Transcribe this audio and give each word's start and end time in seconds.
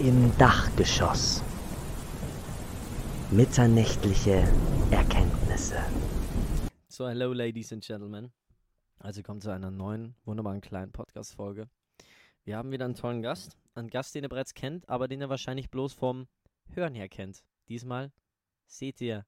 im 0.00 0.36
Dachgeschoss. 0.38 1.42
Mitternächtliche 3.32 4.46
Erkenntnisse. 4.92 5.78
So, 6.88 7.08
hello, 7.08 7.32
ladies 7.32 7.72
and 7.72 7.84
gentlemen. 7.84 8.32
Also 8.98 9.22
kommt 9.22 9.42
zu 9.42 9.50
einer 9.50 9.72
neuen, 9.72 10.14
wunderbaren 10.24 10.60
kleinen 10.60 10.92
Podcast-Folge. 10.92 11.68
Wir 12.44 12.56
haben 12.56 12.70
wieder 12.70 12.84
einen 12.84 12.94
tollen 12.94 13.22
Gast. 13.22 13.58
Einen 13.74 13.90
Gast, 13.90 14.14
den 14.14 14.22
ihr 14.22 14.28
bereits 14.28 14.54
kennt, 14.54 14.88
aber 14.88 15.08
den 15.08 15.20
ihr 15.20 15.28
wahrscheinlich 15.28 15.68
bloß 15.70 15.94
vom 15.94 16.28
Hören 16.74 16.94
her 16.94 17.08
kennt. 17.08 17.42
Diesmal 17.68 18.12
seht 18.66 19.00
ihr 19.00 19.26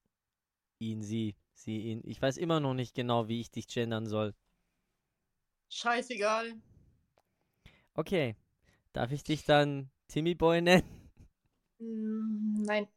ihn, 0.79 1.03
sie, 1.03 1.35
sie, 1.53 1.79
ihn. 1.79 2.01
Ich 2.05 2.23
weiß 2.23 2.37
immer 2.37 2.61
noch 2.61 2.75
nicht 2.75 2.95
genau, 2.95 3.27
wie 3.27 3.41
ich 3.41 3.51
dich 3.51 3.67
gendern 3.67 4.07
soll. 4.07 4.35
Scheißegal. 5.69 6.55
Okay. 7.95 8.37
Darf 8.93 9.13
ich 9.13 9.23
dich 9.23 9.45
dann 9.45 9.91
Timmy 10.11 10.35
Boy 10.35 10.61
nennen? 10.61 10.83
Mm, 11.79 12.63
nein. 12.63 12.89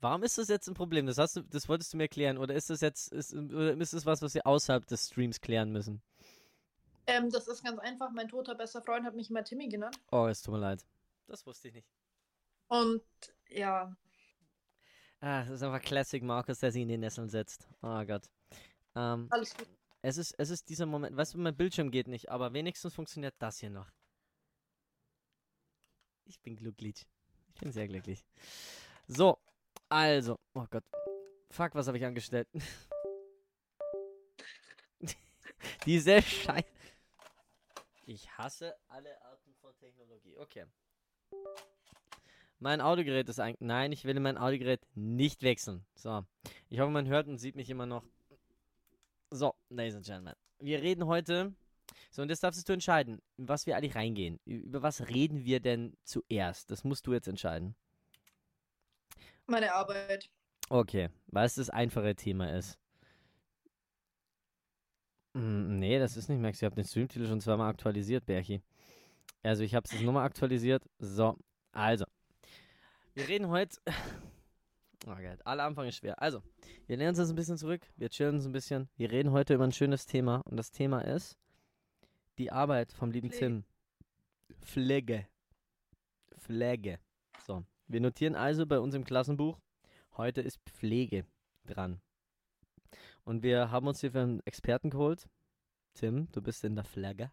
Warum 0.00 0.22
ist 0.22 0.38
das 0.38 0.48
jetzt 0.48 0.68
ein 0.68 0.74
Problem? 0.74 1.06
Das, 1.06 1.18
hast 1.18 1.36
du, 1.36 1.42
das 1.42 1.68
wolltest 1.68 1.92
du 1.92 1.96
mir 1.96 2.04
erklären. 2.04 2.38
Oder 2.38 2.54
ist 2.54 2.70
das 2.70 2.80
jetzt 2.80 3.12
ist, 3.12 3.34
oder 3.34 3.72
ist 3.76 3.92
das 3.92 4.06
was, 4.06 4.22
was 4.22 4.34
wir 4.34 4.46
außerhalb 4.46 4.86
des 4.86 5.08
Streams 5.08 5.40
klären 5.40 5.70
müssen? 5.72 6.02
Ähm, 7.06 7.30
das 7.30 7.48
ist 7.48 7.62
ganz 7.64 7.78
einfach. 7.78 8.10
Mein 8.12 8.28
toter 8.28 8.54
bester 8.54 8.82
Freund 8.82 9.04
hat 9.04 9.14
mich 9.14 9.30
immer 9.30 9.44
Timmy 9.44 9.68
genannt. 9.68 9.98
Oh, 10.10 10.26
es 10.26 10.42
tut 10.42 10.54
mir 10.54 10.60
leid. 10.60 10.84
Das 11.26 11.44
wusste 11.46 11.68
ich 11.68 11.74
nicht. 11.74 11.88
Und 12.68 13.02
ja, 13.48 13.94
Ah, 15.20 15.42
das 15.44 15.50
ist 15.50 15.62
einfach 15.62 15.80
Classic 15.82 16.20
Markus, 16.22 16.58
der 16.58 16.72
sich 16.72 16.82
in 16.82 16.88
die 16.88 16.98
Nesseln 16.98 17.28
setzt. 17.28 17.68
Oh 17.80 18.04
Gott. 18.04 18.28
Ähm, 18.96 19.28
alles 19.30 19.54
gut. 19.54 19.68
es, 20.02 20.16
ist, 20.16 20.34
es 20.36 20.50
ist 20.50 20.68
dieser 20.68 20.86
Moment. 20.86 21.16
Weißt 21.16 21.34
du, 21.34 21.38
mein 21.38 21.56
Bildschirm 21.56 21.92
geht 21.92 22.08
nicht, 22.08 22.28
aber 22.28 22.52
wenigstens 22.52 22.92
funktioniert 22.94 23.34
das 23.38 23.58
hier 23.58 23.70
noch. 23.70 23.88
Ich 26.32 26.40
bin 26.40 26.56
glücklich. 26.56 27.06
Ich 27.54 27.60
bin 27.60 27.72
sehr 27.72 27.86
glücklich. 27.86 28.24
So, 29.06 29.38
also. 29.90 30.38
Oh 30.54 30.64
Gott. 30.70 30.84
Fuck, 31.50 31.74
was 31.74 31.88
habe 31.88 31.98
ich 31.98 32.06
angestellt? 32.06 32.48
Diese 35.84 36.22
Scheiße. 36.22 36.64
Ich 38.06 38.30
hasse 38.38 38.74
alle 38.88 39.22
Arten 39.22 39.54
von 39.60 39.76
Technologie. 39.76 40.38
Okay. 40.38 40.64
Mein 42.58 42.80
Audiogerät 42.80 43.28
ist 43.28 43.38
eigentlich. 43.38 43.60
Nein, 43.60 43.92
ich 43.92 44.06
will 44.06 44.18
mein 44.18 44.38
Audiogerät 44.38 44.80
nicht 44.94 45.42
wechseln. 45.42 45.84
So. 45.94 46.24
Ich 46.70 46.80
hoffe, 46.80 46.92
man 46.92 47.08
hört 47.08 47.28
und 47.28 47.36
sieht 47.36 47.56
mich 47.56 47.68
immer 47.68 47.84
noch. 47.84 48.06
So, 49.28 49.54
Ladies 49.68 49.96
and 49.96 50.06
Gentlemen. 50.06 50.36
Wir 50.60 50.80
reden 50.80 51.04
heute. 51.04 51.52
So, 52.12 52.20
und 52.20 52.28
jetzt 52.28 52.42
darfst 52.42 52.68
du 52.68 52.74
entscheiden, 52.74 53.22
in 53.38 53.48
was 53.48 53.66
wir 53.66 53.74
eigentlich 53.74 53.94
reingehen. 53.94 54.38
Über 54.44 54.82
was 54.82 55.08
reden 55.08 55.46
wir 55.46 55.60
denn 55.60 55.96
zuerst? 56.04 56.70
Das 56.70 56.84
musst 56.84 57.06
du 57.06 57.14
jetzt 57.14 57.26
entscheiden. 57.26 57.74
Meine 59.46 59.72
Arbeit. 59.72 60.28
Okay, 60.68 61.08
weil 61.28 61.46
es 61.46 61.54
das 61.54 61.70
einfache 61.70 62.14
Thema 62.14 62.54
ist. 62.54 62.78
Hm, 65.34 65.78
nee, 65.78 65.98
das 65.98 66.18
ist 66.18 66.28
nicht 66.28 66.38
Max. 66.38 66.58
Ich 66.58 66.64
habe 66.64 66.74
den 66.74 66.84
Streamtitel 66.84 67.26
schon 67.26 67.40
zweimal 67.40 67.70
aktualisiert, 67.70 68.26
Berchi. 68.26 68.60
Also, 69.42 69.62
ich 69.62 69.74
habe 69.74 69.86
es 69.86 69.92
jetzt 69.92 70.02
nochmal 70.02 70.26
aktualisiert. 70.26 70.84
So, 70.98 71.38
also. 71.72 72.04
Wir 73.14 73.26
reden 73.26 73.48
heute. 73.48 73.80
Oh 75.04 75.16
Gott, 75.16 75.44
aller 75.44 75.64
Anfang 75.64 75.88
ist 75.88 75.96
schwer. 75.96 76.22
Also, 76.22 76.44
wir 76.86 76.96
lehnen 76.96 77.08
uns 77.08 77.18
jetzt 77.18 77.30
ein 77.30 77.34
bisschen 77.34 77.58
zurück. 77.58 77.80
Wir 77.96 78.08
chillen 78.08 78.36
uns 78.36 78.46
ein 78.46 78.52
bisschen. 78.52 78.88
Wir 78.94 79.10
reden 79.10 79.32
heute 79.32 79.54
über 79.54 79.64
ein 79.64 79.72
schönes 79.72 80.06
Thema. 80.06 80.42
Und 80.44 80.56
das 80.56 80.70
Thema 80.70 81.00
ist 81.00 81.36
die 82.38 82.50
Arbeit 82.52 82.92
vom 82.92 83.10
lieben 83.10 83.30
Pflege. 83.30 83.38
Tim. 83.38 83.64
Pflege. 84.60 85.28
Pflege. 86.38 86.98
So, 87.46 87.64
wir 87.86 88.00
notieren 88.00 88.34
also 88.34 88.66
bei 88.66 88.78
uns 88.78 88.94
im 88.94 89.04
Klassenbuch. 89.04 89.58
Heute 90.16 90.40
ist 90.40 90.60
Pflege 90.66 91.26
dran. 91.64 92.00
Und 93.24 93.42
wir 93.42 93.70
haben 93.70 93.86
uns 93.86 94.00
hier 94.00 94.12
für 94.12 94.20
einen 94.20 94.40
Experten 94.46 94.90
geholt. 94.90 95.28
Tim, 95.94 96.30
du 96.32 96.42
bist 96.42 96.64
in 96.64 96.74
der 96.74 96.84
Pflege. 96.84 97.30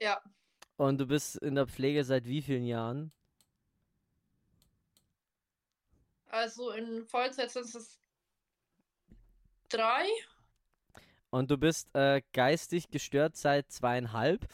Ja, 0.00 0.20
Und 0.76 0.98
du 0.98 1.06
bist 1.06 1.36
in 1.36 1.54
der 1.54 1.66
Pflege 1.66 2.04
seit 2.04 2.24
wie 2.26 2.42
vielen 2.42 2.64
Jahren? 2.64 3.12
also 6.26 6.70
in 6.70 7.04
Vollzeit 7.06 7.50
sind 7.50 7.74
es 7.74 8.00
drei. 9.68 10.06
Und 11.30 11.50
du 11.50 11.56
bist 11.58 11.88
äh, 11.94 12.22
geistig 12.32 12.90
gestört 12.90 13.36
seit 13.36 13.70
zweieinhalb. 13.70 14.46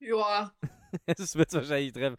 Ja, 0.00 0.52
Es 1.06 1.34
wird 1.34 1.52
wahrscheinlich 1.52 1.92
treffen. 1.92 2.16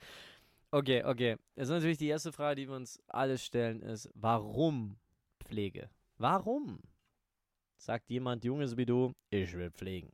Okay, 0.71 1.03
okay. 1.03 1.37
Das 1.55 1.69
ist 1.69 1.73
natürlich 1.73 1.97
die 1.97 2.07
erste 2.07 2.31
Frage, 2.31 2.61
die 2.61 2.67
wir 2.67 2.75
uns 2.75 2.99
alle 3.07 3.37
stellen, 3.37 3.81
ist, 3.81 4.09
warum 4.13 4.97
Pflege? 5.43 5.89
Warum? 6.17 6.81
Sagt 7.77 8.09
jemand 8.09 8.43
Junges 8.43 8.77
wie 8.77 8.85
du, 8.85 9.13
ich 9.29 9.53
will 9.53 9.71
pflegen. 9.71 10.11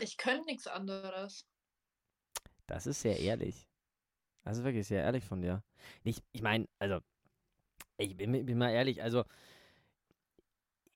ich 0.00 0.16
könnte 0.16 0.46
nichts 0.46 0.66
anderes. 0.66 1.46
Das 2.66 2.86
ist 2.86 3.00
sehr 3.00 3.18
ehrlich. 3.18 3.68
Das 4.44 4.58
ist 4.58 4.64
wirklich 4.64 4.86
sehr 4.86 5.02
ehrlich 5.02 5.24
von 5.24 5.42
dir. 5.42 5.62
Ich, 6.04 6.22
ich 6.32 6.42
meine, 6.42 6.68
also, 6.78 7.00
ich 7.98 8.16
bin, 8.16 8.46
bin 8.46 8.58
mal 8.58 8.70
ehrlich, 8.70 9.02
also, 9.02 9.24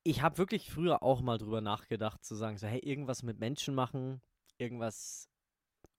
ich 0.04 0.22
habe 0.22 0.38
wirklich 0.38 0.70
früher 0.70 1.02
auch 1.02 1.20
mal 1.20 1.38
drüber 1.38 1.60
nachgedacht, 1.60 2.24
zu 2.24 2.34
sagen, 2.34 2.58
so, 2.58 2.66
hey, 2.66 2.80
irgendwas 2.80 3.22
mit 3.22 3.38
Menschen 3.38 3.74
machen, 3.74 4.20
irgendwas 4.58 5.28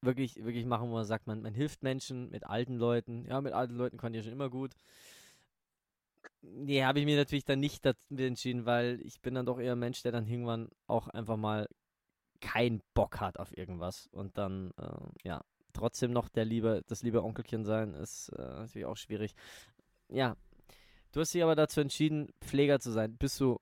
wirklich, 0.02 0.44
wirklich 0.44 0.66
machen, 0.66 0.90
wo 0.90 0.94
man 0.94 1.06
sagt, 1.06 1.28
man, 1.28 1.42
man 1.42 1.53
hilft 1.53 1.84
Menschen 1.84 2.30
mit 2.30 2.46
alten 2.46 2.75
Leuten. 2.75 3.25
Ja, 3.25 3.40
mit 3.42 3.53
alten 3.53 3.75
Leuten 3.75 3.97
konnte 3.97 4.19
ich 4.19 4.25
schon 4.25 4.34
immer 4.34 4.50
gut. 4.50 4.74
Nee, 6.42 6.84
habe 6.84 7.00
ich 7.00 7.06
mir 7.06 7.18
natürlich 7.18 7.46
dann 7.46 7.59
nicht 7.59 7.86
dazu 7.86 8.16
entschieden, 8.16 8.66
weil 8.66 9.00
ich 9.02 9.22
bin 9.22 9.34
dann 9.36 9.46
doch 9.46 9.59
eher 9.59 9.74
ein 9.74 9.80
Mensch, 9.80 10.02
der 10.03 10.12
dann 10.12 10.28
irgendwann 10.28 10.69
auch 10.88 11.08
einfach 11.08 11.38
mal 11.38 11.68
keinen 12.42 12.81
Bock 12.94 13.22
hat 13.22 13.40
auf 13.40 13.58
irgendwas 13.58 14.08
und 14.12 14.38
dann, 14.38 14.72
äh, 14.78 15.28
ja, 15.28 15.42
trotzdem 15.72 16.12
noch 16.12 16.30
der 16.30 16.46
liebe, 16.46 16.84
das 16.88 17.02
liebe 17.03 17.24
Onkelchen 17.24 17.63
sein, 17.63 17.94
ist 17.94 18.30
äh, 18.30 18.42
natürlich 18.42 18.86
auch 18.86 18.97
schwierig. 18.97 19.36
Ja, 20.09 20.36
du 21.13 21.22
hast 21.22 21.34
dich 21.34 21.44
aber 21.44 21.56
dazu 21.56 21.79
entschieden, 21.79 22.29
Pfleger 22.41 22.79
zu 22.79 22.91
sein. 22.91 23.16
Bist 23.18 23.40
du, 23.40 23.59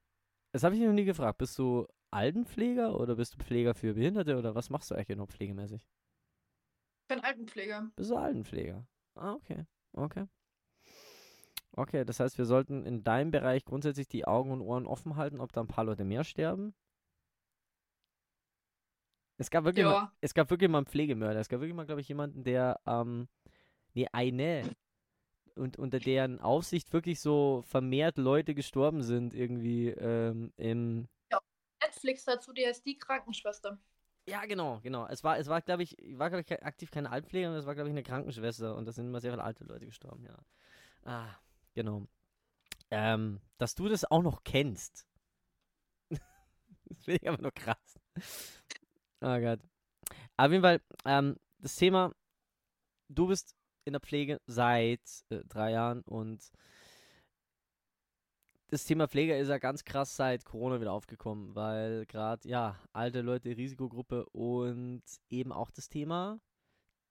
das 0.51 0.63
habe 0.63 0.75
ich 0.75 0.81
noch 0.81 0.93
nie 0.93 1.05
gefragt, 1.05 1.37
bist 1.37 1.57
du 1.59 1.87
Altenpfleger 2.09 2.99
oder 2.99 3.15
bist 3.15 3.35
du 3.35 3.37
Pfleger 3.37 3.75
für 3.75 3.93
Behinderte 3.93 4.37
oder 4.37 4.55
was 4.55 4.69
machst 4.69 4.89
du 4.91 4.95
eigentlich 4.95 5.07
genau 5.07 5.27
pflegemäßig? 5.27 5.81
Ich 5.83 7.07
bin 7.07 7.19
Altenpfleger. 7.19 7.91
Bist 7.95 8.09
du 8.09 8.15
Altenpfleger? 8.15 8.87
Ah, 9.15 9.33
okay, 9.33 9.65
okay. 9.93 10.27
Okay, 11.73 12.03
das 12.03 12.19
heißt, 12.19 12.37
wir 12.37 12.45
sollten 12.45 12.85
in 12.85 13.03
deinem 13.03 13.31
Bereich 13.31 13.63
grundsätzlich 13.63 14.07
die 14.07 14.25
Augen 14.25 14.51
und 14.51 14.61
Ohren 14.61 14.85
offen 14.85 15.15
halten, 15.15 15.39
ob 15.39 15.53
da 15.53 15.61
ein 15.61 15.67
paar 15.67 15.85
Leute 15.85 16.03
mehr 16.03 16.23
sterben. 16.23 16.73
Es 19.37 19.49
gab 19.49 19.63
wirklich 19.63 19.85
mal, 19.85 20.11
es 20.19 20.33
gab 20.33 20.49
wirklich 20.49 20.69
mal 20.69 20.79
einen 20.79 20.87
Pflegemörder. 20.87 21.39
Es 21.39 21.49
gab 21.49 21.61
wirklich 21.61 21.75
mal, 21.75 21.85
glaube 21.85 22.01
ich, 22.01 22.07
jemanden, 22.09 22.43
der, 22.43 22.79
ähm, 22.85 23.27
nee, 23.93 24.07
eine, 24.11 24.75
und 25.55 25.77
unter 25.77 25.99
deren 25.99 26.39
Aufsicht 26.39 26.93
wirklich 26.93 27.19
so 27.19 27.63
vermehrt 27.67 28.17
Leute 28.17 28.55
gestorben 28.55 29.03
sind, 29.03 29.33
irgendwie, 29.33 29.89
ähm, 29.89 30.53
im, 30.57 31.07
Netflix 31.81 32.25
dazu, 32.25 32.53
die 32.53 32.65
heißt 32.65 32.85
die 32.85 32.97
Krankenschwester. 32.97 33.79
ja, 34.27 34.45
genau, 34.45 34.79
genau. 34.81 35.07
Es 35.07 35.23
war, 35.23 35.37
es 35.39 35.47
war, 35.47 35.61
glaube 35.61 35.83
ich, 35.83 35.97
war, 36.13 36.29
glaube 36.29 36.43
ich, 36.47 36.63
aktiv 36.63 36.91
keine 36.91 37.09
Altenpflegerin, 37.09 37.55
es 37.55 37.65
war, 37.65 37.75
glaube 37.75 37.89
ich, 37.89 37.93
eine 37.93 38.03
Krankenschwester 38.03 38.75
und 38.75 38.85
da 38.85 38.91
sind 38.91 39.07
immer 39.07 39.19
sehr 39.19 39.31
viele 39.31 39.43
alte 39.43 39.63
Leute 39.63 39.85
gestorben, 39.85 40.25
ja. 40.25 40.37
Ah, 41.03 41.35
genau. 41.73 42.07
Ähm, 42.91 43.39
dass 43.57 43.75
du 43.75 43.87
das 43.87 44.05
auch 44.05 44.21
noch 44.21 44.43
kennst. 44.43 45.07
das 46.09 47.03
finde 47.03 47.19
ich 47.21 47.27
aber 47.27 47.41
nur 47.41 47.51
krass. 47.51 47.99
Oh 49.21 49.39
Gott. 49.39 49.59
Auf 50.37 50.51
jeden 50.51 50.63
Fall, 50.63 50.81
ähm, 51.05 51.37
das 51.59 51.75
Thema, 51.75 52.13
du 53.07 53.27
bist 53.27 53.55
in 53.85 53.93
der 53.93 53.99
Pflege 53.99 54.39
seit 54.45 55.01
äh, 55.29 55.43
drei 55.47 55.71
Jahren 55.71 56.01
und 56.01 56.51
das 58.71 58.85
Thema 58.85 59.09
Pflege 59.09 59.37
ist 59.37 59.49
ja 59.49 59.57
ganz 59.57 59.83
krass 59.83 60.15
seit 60.15 60.45
Corona 60.45 60.79
wieder 60.79 60.93
aufgekommen, 60.93 61.53
weil 61.55 62.05
gerade, 62.05 62.47
ja, 62.47 62.79
alte 62.93 63.19
Leute, 63.19 63.49
Risikogruppe 63.49 64.25
und 64.29 65.03
eben 65.29 65.51
auch 65.51 65.71
das 65.71 65.89
Thema, 65.89 66.39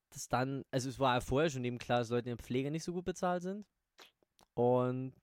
das 0.08 0.26
dann, 0.28 0.64
also 0.70 0.88
es 0.88 0.99
war 0.99 1.17
ja 1.17 1.20
vorher 1.20 1.50
schon 1.50 1.64
eben 1.64 1.78
klar, 1.78 1.99
dass 1.99 2.08
Leute 2.08 2.31
in 2.31 2.37
der 2.38 2.44
Pflege 2.44 2.70
nicht 2.70 2.84
so 2.84 2.94
gut 2.94 3.05
bezahlt 3.05 3.43
sind. 3.43 3.66
Und 4.55 5.14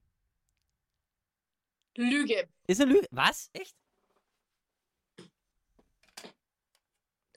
Lüge. 1.96 2.48
ist 2.68 2.82
eine 2.82 2.94
Lüge. 2.94 3.08
Was? 3.10 3.50
Echt? 3.54 3.76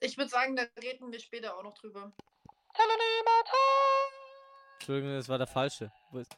Ich 0.00 0.16
würde 0.18 0.30
sagen, 0.30 0.56
da 0.56 0.64
reden 0.82 1.10
wir 1.10 1.20
später 1.20 1.56
auch 1.56 1.62
noch 1.62 1.74
drüber. 1.74 2.12
Entschuldigung, 4.74 5.14
das 5.14 5.28
war 5.28 5.38
der 5.38 5.46
falsche. 5.46 5.92
Wo 6.10 6.18
ist? 6.18 6.36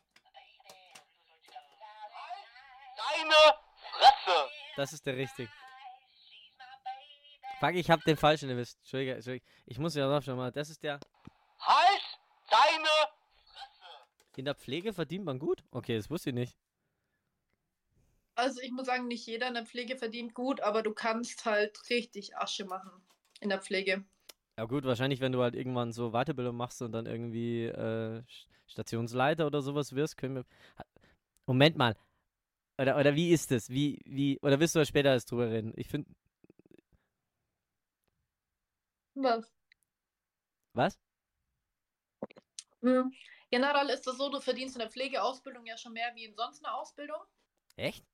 Deine 2.96 3.34
Fresse! 3.92 4.50
Das 4.76 4.92
ist 4.92 5.06
der 5.06 5.16
richtige. 5.16 5.50
Fuck, 7.60 7.74
ich 7.74 7.90
hab 7.90 8.02
den 8.02 8.16
falschen 8.16 8.50
erwischt. 8.50 8.76
Entschuldige, 8.78 9.14
Entschuldige. 9.14 9.46
Ich 9.66 9.78
muss 9.78 9.94
ja 9.94 10.08
drauf 10.08 10.24
schon 10.24 10.36
mal. 10.36 10.50
Das 10.50 10.68
ist 10.68 10.82
der. 10.82 10.98
Halt 11.60 12.02
deine 12.50 12.88
In 14.36 14.44
der 14.44 14.56
Pflege 14.56 14.92
verdient 14.92 15.24
man 15.24 15.38
gut? 15.38 15.62
Okay, 15.70 15.96
das 15.96 16.10
wusste 16.10 16.30
ich 16.30 16.34
nicht. 16.34 16.56
Also 18.34 18.60
ich 18.60 18.72
muss 18.72 18.86
sagen, 18.86 19.06
nicht 19.06 19.26
jeder 19.26 19.46
in 19.46 19.54
der 19.54 19.66
Pflege 19.66 19.96
verdient 19.96 20.34
gut, 20.34 20.60
aber 20.60 20.82
du 20.82 20.92
kannst 20.92 21.44
halt 21.44 21.78
richtig 21.90 22.36
Asche 22.36 22.64
machen 22.64 22.90
in 23.40 23.50
der 23.50 23.60
Pflege. 23.60 24.04
Ja 24.58 24.66
gut, 24.66 24.84
wahrscheinlich, 24.84 25.20
wenn 25.20 25.32
du 25.32 25.42
halt 25.42 25.54
irgendwann 25.54 25.92
so 25.92 26.10
Weiterbildung 26.10 26.56
machst 26.56 26.82
und 26.82 26.92
dann 26.92 27.06
irgendwie 27.06 27.64
äh, 27.64 28.22
Stationsleiter 28.66 29.46
oder 29.46 29.62
sowas 29.62 29.94
wirst, 29.94 30.16
können 30.16 30.36
wir. 30.36 30.44
Moment 31.46 31.76
mal. 31.76 31.96
Oder, 32.78 32.98
oder 32.98 33.14
wie 33.14 33.30
ist 33.30 33.52
es? 33.52 33.70
Wie, 33.70 34.00
wie, 34.04 34.38
oder 34.40 34.60
willst 34.60 34.74
du 34.74 34.80
da 34.80 34.84
später 34.84 35.10
erst 35.10 35.30
drüber 35.30 35.50
reden? 35.50 35.72
Ich 35.76 35.88
finde. 35.88 36.10
Was? 39.14 39.50
Was? 40.74 40.98
Hm. 42.82 43.12
Generell 43.50 43.90
ist 43.90 44.06
es 44.06 44.16
so, 44.16 44.30
du 44.30 44.40
verdienst 44.40 44.76
in 44.76 44.80
der 44.80 44.90
Pflegeausbildung 44.90 45.66
ja 45.66 45.76
schon 45.76 45.92
mehr 45.92 46.10
wie 46.14 46.24
in 46.24 46.34
sonst 46.34 46.64
einer 46.64 46.74
Ausbildung. 46.74 47.20
Echt? 47.76 48.04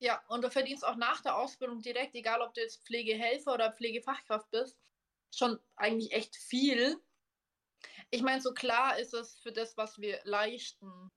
Ja, 0.00 0.22
und 0.28 0.42
du 0.42 0.50
verdienst 0.50 0.86
auch 0.86 0.96
nach 0.96 1.22
der 1.22 1.36
Ausbildung 1.36 1.80
direkt, 1.80 2.14
egal 2.14 2.40
ob 2.42 2.54
du 2.54 2.60
jetzt 2.60 2.84
Pflegehelfer 2.86 3.54
oder 3.54 3.72
Pflegefachkraft 3.72 4.50
bist, 4.50 4.78
schon 5.34 5.58
eigentlich 5.76 6.12
echt 6.12 6.36
viel. 6.36 7.00
Ich 8.10 8.22
meine, 8.22 8.40
so 8.40 8.54
klar 8.54 8.98
ist 8.98 9.14
es 9.14 9.38
für 9.38 9.52
das, 9.52 9.76
was 9.76 9.98
wir 9.98 10.20
leisten, 10.24 11.10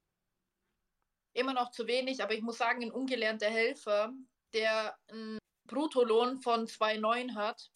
immer 1.34 1.54
noch 1.54 1.70
zu 1.70 1.86
wenig, 1.86 2.22
aber 2.22 2.34
ich 2.34 2.42
muss 2.42 2.58
sagen, 2.58 2.82
ein 2.82 2.92
ungelernter 2.92 3.48
Helfer, 3.48 4.12
der 4.52 4.98
einen 5.08 5.38
Bruttolohn 5.66 6.40
von 6.40 6.66
2,9 6.66 7.34
hat, 7.34 7.70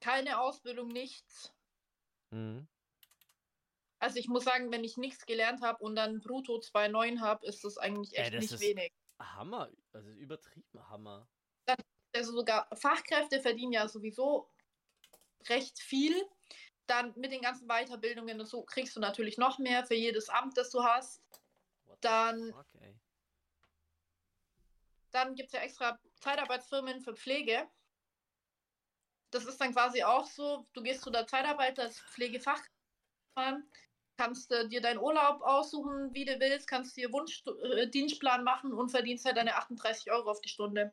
keine 0.00 0.38
Ausbildung, 0.38 0.88
nichts. 0.88 1.52
Mhm. 2.30 2.68
Also 4.00 4.18
ich 4.18 4.28
muss 4.28 4.44
sagen, 4.44 4.70
wenn 4.70 4.84
ich 4.84 4.98
nichts 4.98 5.24
gelernt 5.24 5.62
habe 5.62 5.82
und 5.82 5.96
dann 5.96 6.20
brutto 6.20 6.56
2,9 6.56 7.20
habe, 7.20 7.46
ist 7.46 7.64
das 7.64 7.78
eigentlich 7.78 8.14
echt 8.18 8.34
das 8.34 8.50
nicht 8.50 8.60
wenig. 8.60 8.92
Hammer. 9.18 9.70
Also 9.92 10.10
übertrieben 10.10 10.90
Hammer. 10.90 11.26
also 12.14 12.32
sogar 12.32 12.68
Fachkräfte 12.76 13.40
verdienen 13.40 13.72
ja 13.72 13.88
sowieso 13.88 14.50
recht 15.48 15.78
viel. 15.78 16.14
Dann 16.86 17.12
mit 17.16 17.32
den 17.32 17.40
ganzen 17.40 17.66
Weiterbildungen 17.66 18.40
und 18.40 18.46
so 18.46 18.62
kriegst 18.62 18.94
du 18.94 19.00
natürlich 19.00 19.38
noch 19.38 19.58
mehr 19.58 19.86
für 19.86 19.94
jedes 19.94 20.28
Amt, 20.28 20.56
das 20.58 20.70
du 20.70 20.82
hast. 20.82 21.22
What 21.86 21.98
Dann, 22.02 22.52
fuck, 22.52 22.66
dann 25.14 25.34
gibt 25.34 25.46
es 25.46 25.52
ja 25.52 25.60
extra 25.60 25.98
Zeitarbeitsfirmen 26.20 27.00
für 27.00 27.14
Pflege. 27.14 27.68
Das 29.30 29.44
ist 29.46 29.60
dann 29.60 29.72
quasi 29.72 30.02
auch 30.02 30.26
so, 30.26 30.66
du 30.74 30.82
gehst 30.82 31.02
zu 31.02 31.10
der 31.10 31.26
Zeitarbeit 31.26 31.78
als 31.78 32.00
Pflegefachkraft, 32.00 32.70
kannst 34.16 34.52
äh, 34.52 34.68
dir 34.68 34.80
deinen 34.80 34.98
Urlaub 34.98 35.40
aussuchen, 35.42 36.12
wie 36.14 36.24
du 36.24 36.38
willst, 36.38 36.68
kannst 36.68 36.96
dir 36.96 37.12
Wunschdienstplan 37.12 37.78
äh, 37.78 37.90
Dienstplan 37.90 38.44
machen 38.44 38.72
und 38.72 38.90
verdienst 38.90 39.24
halt 39.24 39.36
deine 39.36 39.56
38 39.56 40.10
Euro 40.12 40.30
auf 40.30 40.40
die 40.40 40.48
Stunde. 40.48 40.92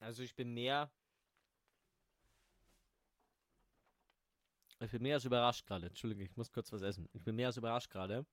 Also 0.00 0.22
ich 0.24 0.34
bin 0.34 0.52
mehr. 0.54 0.90
Ich 4.80 4.90
bin 4.90 5.02
mehr 5.02 5.14
als 5.14 5.24
überrascht 5.24 5.66
gerade. 5.66 5.86
Entschuldige, 5.86 6.24
ich 6.24 6.36
muss 6.36 6.50
kurz 6.50 6.72
was 6.72 6.82
essen. 6.82 7.08
Ich 7.12 7.22
bin 7.22 7.36
mehr 7.36 7.46
als 7.46 7.56
überrascht 7.56 7.90
gerade. 7.90 8.26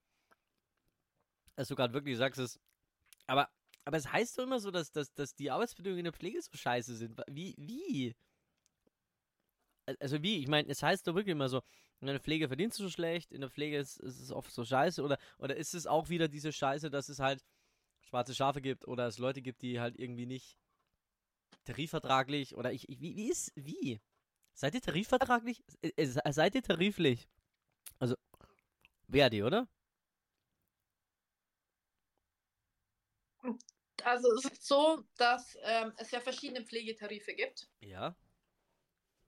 Dass 1.54 1.68
du 1.68 1.74
gerade 1.76 1.94
wirklich 1.94 2.16
sagst, 2.16 2.38
es. 2.40 2.58
Aber, 3.26 3.48
aber 3.84 3.96
es 3.98 4.10
heißt 4.12 4.38
doch 4.38 4.44
immer 4.44 4.60
so, 4.60 4.70
dass, 4.70 4.92
dass, 4.92 5.12
dass 5.14 5.34
die 5.34 5.50
Arbeitsbedingungen 5.50 6.00
in 6.00 6.04
der 6.04 6.12
Pflege 6.12 6.40
so 6.42 6.50
scheiße 6.56 6.96
sind. 6.96 7.20
Wie? 7.28 7.54
Wie? 7.58 8.16
Al- 9.86 9.96
Also 10.00 10.22
wie? 10.22 10.38
Ich 10.38 10.48
meine, 10.48 10.68
es 10.68 10.82
heißt 10.82 11.06
doch 11.06 11.14
wirklich 11.14 11.32
immer 11.32 11.48
so, 11.48 11.62
in 12.00 12.08
der 12.08 12.20
Pflege 12.20 12.48
verdienst 12.48 12.78
du 12.78 12.84
so 12.84 12.90
schlecht, 12.90 13.32
in 13.32 13.40
der 13.40 13.50
Pflege 13.50 13.78
ist, 13.78 13.98
ist 14.00 14.20
es 14.20 14.30
oft 14.30 14.52
so 14.52 14.64
scheiße. 14.64 15.02
Oder, 15.02 15.18
oder 15.38 15.56
ist 15.56 15.74
es 15.74 15.86
auch 15.86 16.08
wieder 16.08 16.28
diese 16.28 16.52
Scheiße, 16.52 16.90
dass 16.90 17.08
es 17.08 17.18
halt 17.18 17.44
schwarze 18.02 18.34
Schafe 18.34 18.60
gibt 18.62 18.86
oder 18.88 19.06
es 19.06 19.18
Leute 19.18 19.42
gibt, 19.42 19.62
die 19.62 19.80
halt 19.80 19.98
irgendwie 19.98 20.26
nicht 20.26 20.58
tarifvertraglich 21.66 22.56
oder 22.56 22.72
ich, 22.72 22.88
ich 22.88 23.00
wie, 23.00 23.16
wie 23.16 23.30
ist 23.30 23.52
wie? 23.56 24.00
Seid 24.54 24.74
ihr 24.74 24.80
tarifvertraglich? 24.80 25.62
Äh, 25.82 25.92
äh, 25.96 26.06
se- 26.06 26.22
seid 26.30 26.54
ihr 26.54 26.62
tariflich? 26.62 27.28
Also 27.98 28.16
Verdi, 29.08 29.42
oder? 29.42 29.68
Also 34.02 34.32
es 34.34 34.44
ist 34.44 34.66
so, 34.66 35.02
dass 35.16 35.56
ähm, 35.62 35.92
es 35.96 36.10
ja 36.10 36.20
verschiedene 36.20 36.64
Pflegetarife 36.64 37.34
gibt. 37.34 37.68
Ja. 37.80 38.16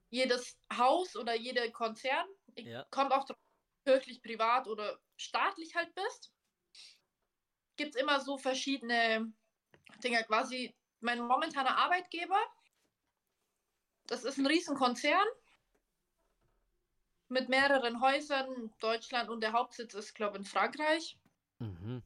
Jedes 0.09 0.57
Haus 0.73 1.15
oder 1.15 1.35
jeder 1.35 1.69
Konzern, 1.71 2.27
Ja. 2.57 2.85
kommt 2.89 3.11
auch 3.11 3.25
drauf, 3.25 3.37
ob 3.37 3.85
du 3.85 3.91
kirchlich, 3.91 4.21
privat 4.21 4.67
oder 4.67 4.99
staatlich 5.17 5.75
halt 5.75 5.93
bist, 5.93 6.33
gibt 7.75 7.95
es 7.95 8.01
immer 8.01 8.19
so 8.19 8.37
verschiedene 8.37 9.31
Dinge. 10.03 10.23
Quasi 10.25 10.75
mein 11.01 11.19
momentaner 11.19 11.77
Arbeitgeber, 11.77 12.39
das 14.07 14.23
ist 14.23 14.37
ein 14.37 14.45
Riesenkonzern 14.45 15.27
mit 17.29 17.47
mehreren 17.47 18.01
Häusern 18.01 18.51
in 18.53 18.73
Deutschland 18.79 19.29
und 19.29 19.41
der 19.41 19.53
Hauptsitz 19.53 19.93
ist, 19.93 20.15
glaube 20.15 20.37
ich, 20.37 20.39
in 20.41 20.45
Frankreich. 20.45 21.19
Mhm. 21.59 22.01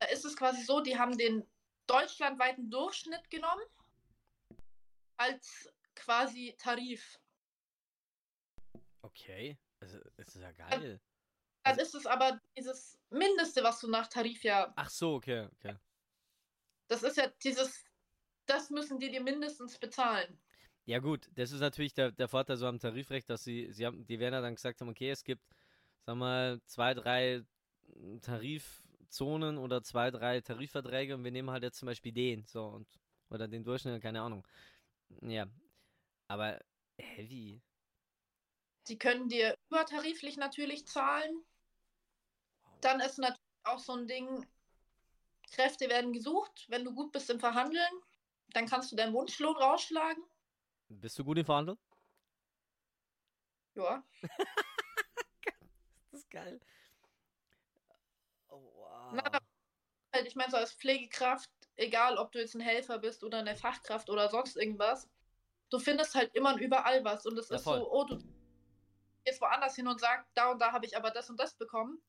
Da 0.00 0.06
ist 0.06 0.24
es 0.24 0.36
quasi 0.36 0.62
so, 0.62 0.80
die 0.80 0.98
haben 0.98 1.16
den 1.16 1.46
deutschlandweiten 1.86 2.70
Durchschnitt 2.70 3.30
genommen 3.30 3.64
als 5.16 5.72
quasi 5.94 6.54
Tarif. 6.58 7.20
Okay. 9.02 9.56
Also, 9.80 9.98
das 10.16 10.34
ist 10.34 10.40
ja 10.40 10.50
geil. 10.52 11.00
Dann 11.62 11.78
ist 11.78 11.94
es 11.94 12.06
aber 12.06 12.40
dieses 12.56 12.98
Mindeste, 13.10 13.62
was 13.62 13.80
du 13.80 13.88
nach 13.88 14.08
Tarif 14.08 14.42
ja, 14.42 14.72
Ach 14.76 14.90
so, 14.90 15.14
okay, 15.14 15.48
okay. 15.52 15.76
das 16.88 17.02
ist 17.02 17.16
ja 17.16 17.28
dieses, 17.42 17.84
das 18.46 18.70
müssen 18.70 18.98
die 18.98 19.10
dir 19.10 19.22
mindestens 19.22 19.78
bezahlen. 19.78 20.38
Ja 20.86 20.98
gut, 20.98 21.28
das 21.34 21.50
ist 21.50 21.60
natürlich 21.60 21.94
der, 21.94 22.12
der 22.12 22.28
Vorteil 22.28 22.56
so 22.56 22.66
am 22.66 22.78
Tarifrecht, 22.78 23.30
dass 23.30 23.42
sie, 23.42 23.72
sie 23.72 23.86
haben, 23.86 24.06
die 24.06 24.18
werden 24.18 24.34
ja 24.34 24.40
dann 24.42 24.54
gesagt 24.54 24.80
haben, 24.80 24.90
okay, 24.90 25.10
es 25.10 25.24
gibt, 25.24 25.42
sag 26.04 26.16
mal, 26.16 26.60
zwei, 26.66 26.92
drei 26.92 27.42
Tarifzonen 28.20 29.56
oder 29.56 29.82
zwei, 29.82 30.10
drei 30.10 30.40
Tarifverträge 30.40 31.14
und 31.14 31.24
wir 31.24 31.30
nehmen 31.30 31.50
halt 31.50 31.62
jetzt 31.62 31.78
zum 31.78 31.86
Beispiel 31.86 32.12
den, 32.12 32.44
so 32.46 32.66
und 32.66 32.86
oder 33.30 33.48
den 33.48 33.64
Durchschnitt, 33.64 34.02
keine 34.02 34.20
Ahnung. 34.20 34.46
Ja. 35.22 35.46
Aber 36.28 36.60
wie? 37.16 37.62
Die 38.88 38.98
können 38.98 39.28
dir 39.28 39.56
übertariflich 39.70 40.36
natürlich 40.36 40.86
zahlen. 40.86 41.44
Dann 42.80 43.00
ist 43.00 43.18
natürlich 43.18 43.40
auch 43.64 43.78
so 43.78 43.94
ein 43.94 44.06
Ding, 44.06 44.46
Kräfte 45.52 45.88
werden 45.88 46.12
gesucht. 46.12 46.66
Wenn 46.68 46.84
du 46.84 46.94
gut 46.94 47.12
bist 47.12 47.30
im 47.30 47.40
Verhandeln, 47.40 47.92
dann 48.54 48.66
kannst 48.66 48.90
du 48.92 48.96
deinen 48.96 49.12
Wunschlohn 49.12 49.56
rausschlagen. 49.56 50.22
Bist 50.88 51.18
du 51.18 51.24
gut 51.24 51.38
im 51.38 51.44
Verhandeln? 51.44 51.78
Ja. 53.74 54.02
Das 56.10 56.20
ist 56.22 56.30
geil. 56.30 56.60
Oh, 58.48 58.72
wow. 58.76 59.12
Na, 59.14 59.40
halt, 60.14 60.28
ich 60.28 60.36
meine, 60.36 60.48
so 60.52 60.56
als 60.56 60.72
Pflegekraft, 60.72 61.50
egal 61.74 62.18
ob 62.18 62.30
du 62.30 62.38
jetzt 62.38 62.54
ein 62.54 62.60
Helfer 62.60 63.00
bist 63.00 63.24
oder 63.24 63.38
eine 63.38 63.56
Fachkraft 63.56 64.08
oder 64.10 64.28
sonst 64.30 64.56
irgendwas, 64.56 65.10
du 65.70 65.80
findest 65.80 66.14
halt 66.14 66.32
immer 66.36 66.54
und 66.54 66.60
überall 66.60 67.04
was. 67.04 67.26
Und 67.26 67.36
es 67.36 67.48
Ja, 67.48 67.56
ist 67.56 67.64
voll. 67.64 67.80
so, 67.80 67.90
oh, 67.92 68.04
du 68.04 68.18
gehst 69.24 69.40
woanders 69.40 69.74
hin 69.74 69.88
und 69.88 69.98
sagst, 69.98 70.30
da 70.34 70.52
und 70.52 70.60
da 70.60 70.70
habe 70.70 70.86
ich 70.86 70.96
aber 70.96 71.10
das 71.10 71.28
und 71.28 71.40
das 71.40 71.56
bekommen. 71.56 72.00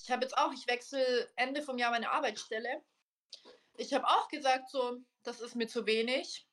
Ich 0.00 0.08
habe 0.08 0.22
jetzt 0.22 0.38
auch, 0.38 0.52
ich 0.52 0.68
wechsle 0.68 1.32
Ende 1.34 1.62
vom 1.62 1.78
Jahr 1.78 1.90
meine 1.90 2.12
Arbeitsstelle. 2.12 2.84
Ich 3.82 3.92
habe 3.92 4.06
auch 4.06 4.28
gesagt, 4.28 4.70
so, 4.70 5.00
das 5.24 5.40
ist 5.40 5.56
mir 5.56 5.66
zu 5.66 5.86
wenig. 5.86 6.46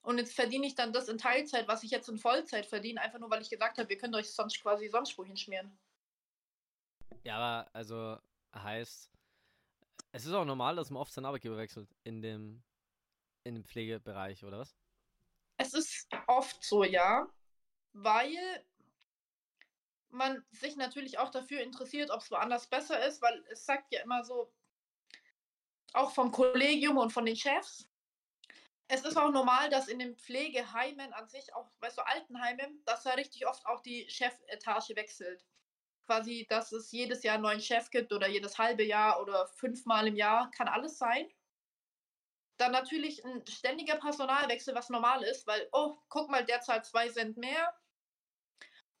Und 0.00 0.16
jetzt 0.16 0.34
verdiene 0.34 0.66
ich 0.66 0.74
dann 0.74 0.92
das 0.92 1.08
in 1.08 1.18
Teilzeit, 1.18 1.68
was 1.68 1.82
ich 1.82 1.90
jetzt 1.90 2.08
in 2.08 2.18
Vollzeit 2.18 2.66
verdiene, 2.66 3.00
einfach 3.00 3.18
nur, 3.18 3.30
weil 3.30 3.42
ich 3.42 3.50
gesagt 3.50 3.76
habe, 3.78 3.88
wir 3.88 3.98
können 3.98 4.14
euch 4.14 4.32
sonst 4.32 4.60
quasi 4.62 4.88
sonst 4.88 5.16
wohin 5.18 5.36
schmieren. 5.36 5.78
Ja, 7.22 7.36
aber 7.36 7.70
also 7.74 8.18
heißt, 8.54 9.10
es 10.12 10.26
ist 10.26 10.32
auch 10.32 10.46
normal, 10.46 10.76
dass 10.76 10.90
man 10.90 11.02
oft 11.02 11.12
seinen 11.12 11.26
Arbeitgeber 11.26 11.58
wechselt 11.58 11.88
in 12.02 12.22
dem, 12.22 12.62
in 13.44 13.54
dem 13.54 13.64
Pflegebereich, 13.64 14.42
oder 14.42 14.58
was? 14.58 14.74
Es 15.58 15.74
ist 15.74 16.08
oft 16.26 16.64
so, 16.64 16.82
ja, 16.82 17.28
weil 17.92 18.64
man 20.08 20.42
sich 20.50 20.76
natürlich 20.76 21.18
auch 21.18 21.30
dafür 21.30 21.60
interessiert, 21.60 22.10
ob 22.10 22.22
es 22.22 22.30
woanders 22.30 22.66
besser 22.66 23.06
ist, 23.06 23.20
weil 23.20 23.44
es 23.50 23.66
sagt 23.66 23.92
ja 23.92 24.00
immer 24.00 24.24
so, 24.24 24.50
auch 25.94 26.12
vom 26.12 26.30
Kollegium 26.32 26.98
und 26.98 27.12
von 27.12 27.26
den 27.26 27.36
Chefs, 27.36 27.88
es 28.88 29.04
ist 29.04 29.16
auch 29.16 29.30
normal, 29.30 29.70
dass 29.70 29.88
in 29.88 29.98
den 29.98 30.16
Pflegeheimen 30.16 31.14
an 31.14 31.26
sich, 31.28 31.54
auch 31.54 31.70
bei 31.80 31.88
so 31.88 32.02
Altenheimen, 32.02 32.82
dass 32.84 33.04
da 33.04 33.12
richtig 33.12 33.46
oft 33.46 33.64
auch 33.66 33.80
die 33.80 34.06
Chefetage 34.10 34.94
wechselt. 34.96 35.44
quasi, 36.06 36.46
dass 36.48 36.72
es 36.72 36.92
jedes 36.92 37.22
Jahr 37.22 37.34
einen 37.36 37.44
neuen 37.44 37.60
Chef 37.60 37.90
gibt 37.90 38.12
oder 38.12 38.28
jedes 38.28 38.58
halbe 38.58 38.84
Jahr 38.84 39.20
oder 39.22 39.46
fünfmal 39.48 40.08
im 40.08 40.16
Jahr, 40.16 40.50
kann 40.50 40.68
alles 40.68 40.98
sein. 40.98 41.28
Dann 42.58 42.72
natürlich 42.72 43.24
ein 43.24 43.46
ständiger 43.46 43.96
Personalwechsel, 43.96 44.74
was 44.74 44.90
normal 44.90 45.22
ist, 45.22 45.46
weil, 45.46 45.68
oh, 45.72 45.96
guck 46.08 46.30
mal, 46.30 46.44
der 46.44 46.60
zahlt 46.60 46.84
zwei 46.86 47.08
Cent 47.08 47.36
mehr. 47.36 47.74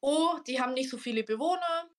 Oh, 0.00 0.38
die 0.46 0.60
haben 0.60 0.74
nicht 0.74 0.90
so 0.90 0.98
viele 0.98 1.22
Bewohner. 1.24 1.90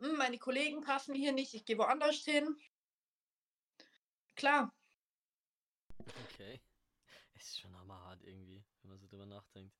Hm, 0.00 0.16
meine 0.16 0.38
Kollegen 0.38 0.80
passen 0.82 1.14
hier 1.14 1.32
nicht, 1.32 1.54
ich 1.54 1.64
gehe 1.64 1.78
woanders 1.78 2.24
hin. 2.24 2.56
Klar, 4.38 4.70
Okay. 6.24 6.60
Es 7.34 7.48
ist 7.48 7.60
schon 7.60 7.76
hammerhart 7.76 8.22
irgendwie, 8.22 8.64
wenn 8.82 8.90
man 8.90 8.98
so 8.98 9.08
drüber 9.08 9.26
nachdenkt. 9.26 9.74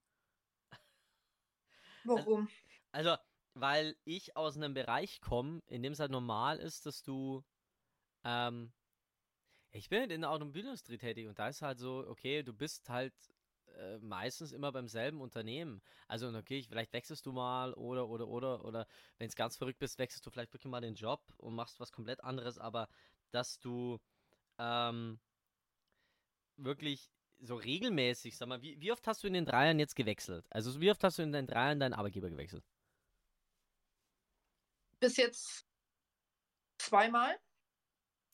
warum? 2.05 2.49
Also, 2.91 3.17
weil 3.55 3.97
ich 4.05 4.37
aus 4.37 4.57
einem 4.57 4.75
Bereich 4.75 5.21
komme, 5.21 5.63
in 5.69 5.85
dem 5.85 5.93
es 5.93 6.01
halt 6.01 6.11
normal 6.11 6.59
ist, 6.59 6.87
dass 6.87 7.05
du, 7.05 7.45
ähm, 8.25 8.73
ich 9.71 9.89
bin 9.89 10.01
halt 10.01 10.11
in 10.11 10.23
der 10.23 10.31
Automobilindustrie 10.31 10.99
tätig 10.99 11.29
und 11.29 11.39
da 11.39 11.49
ist 11.49 11.63
halt 11.63 11.79
so, 11.79 12.05
okay, 12.09 12.43
du 12.43 12.53
bist 12.53 12.89
halt 12.89 13.15
äh, 13.77 13.99
meistens 13.99 14.53
immer 14.53 14.73
beim 14.73 14.89
selben 14.89 15.21
Unternehmen. 15.21 15.83
Also, 16.09 16.29
okay, 16.37 16.65
vielleicht 16.69 16.93
wechselst 16.93 17.27
du 17.27 17.33
mal 17.33 17.75
oder, 17.75 18.09
oder, 18.09 18.27
oder, 18.27 18.65
oder 18.65 18.87
wenn 19.19 19.29
es 19.29 19.37
ganz 19.37 19.57
verrückt 19.57 19.79
bist, 19.79 19.99
wechselst 19.99 20.27
du 20.27 20.31
vielleicht 20.31 20.53
wirklich 20.53 20.71
mal 20.71 20.81
den 20.81 20.95
Job 20.95 21.23
und 21.37 21.55
machst 21.55 21.79
was 21.79 21.93
komplett 21.93 22.25
anderes, 22.25 22.59
aber 22.59 22.89
dass 23.31 23.59
du, 23.61 24.01
ähm, 24.59 25.19
wirklich 26.57 27.11
so 27.41 27.57
regelmäßig, 27.57 28.37
sag 28.37 28.49
mal, 28.49 28.63
wie, 28.63 28.81
wie 28.81 28.93
oft 28.93 29.07
hast 29.07 29.23
du 29.23 29.29
in 29.29 29.35
den 29.35 29.47
drei 29.47 29.67
Jahren 29.67 29.79
jetzt 29.79 29.95
gewechselt? 29.95 30.47
Also, 30.51 30.81
wie 30.81 30.91
oft 30.91 31.03
hast 31.05 31.19
du 31.19 31.23
in 31.23 31.33
den 31.33 31.47
drei 31.47 31.67
Jahren 31.67 31.81
deinen 31.81 31.95
Arbeitgeber 31.95 32.31
gewechselt? 32.31 32.65
Bis 35.01 35.17
jetzt 35.17 35.65
zweimal. 36.79 37.39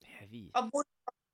Ja, 0.03 0.31
wie? 0.31 0.51
Obwohl, 0.55 0.85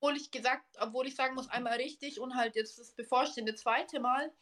obwohl 0.01 0.17
ich 0.17 0.31
gesagt, 0.31 0.65
obwohl 0.81 1.07
ich 1.07 1.15
sagen 1.15 1.35
muss, 1.35 1.49
einmal 1.49 1.75
richtig 1.75 2.19
und 2.19 2.35
halt 2.35 2.57
jetzt 2.57 2.79
das 2.79 2.93
bevorstehende 2.95 3.55
zweite 3.55 4.01
Mal. 4.01 4.33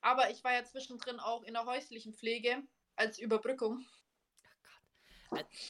Aber 0.00 0.30
ich 0.30 0.42
war 0.42 0.54
ja 0.54 0.64
zwischendrin 0.64 1.20
auch 1.20 1.42
in 1.42 1.52
der 1.52 1.66
häuslichen 1.66 2.14
Pflege 2.14 2.62
als 2.96 3.18
Überbrückung. 3.18 3.84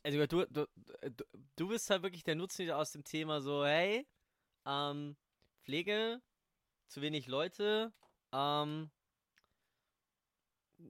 Also 0.05 0.27
du, 0.27 0.47
du, 0.47 0.67
du, 1.03 1.25
du 1.57 1.69
bist 1.69 1.91
halt 1.91 2.03
wirklich 2.03 2.23
der 2.23 2.37
Nutznießer 2.37 2.77
aus 2.77 2.93
dem 2.93 3.05
Thema 3.05 3.41
so, 3.41 3.65
hey, 3.65 4.07
ähm, 4.71 5.17
Pflege, 5.63 6.23
zu 6.87 7.03
wenig 7.03 7.27
Leute, 7.27 7.93
ähm, 8.33 8.91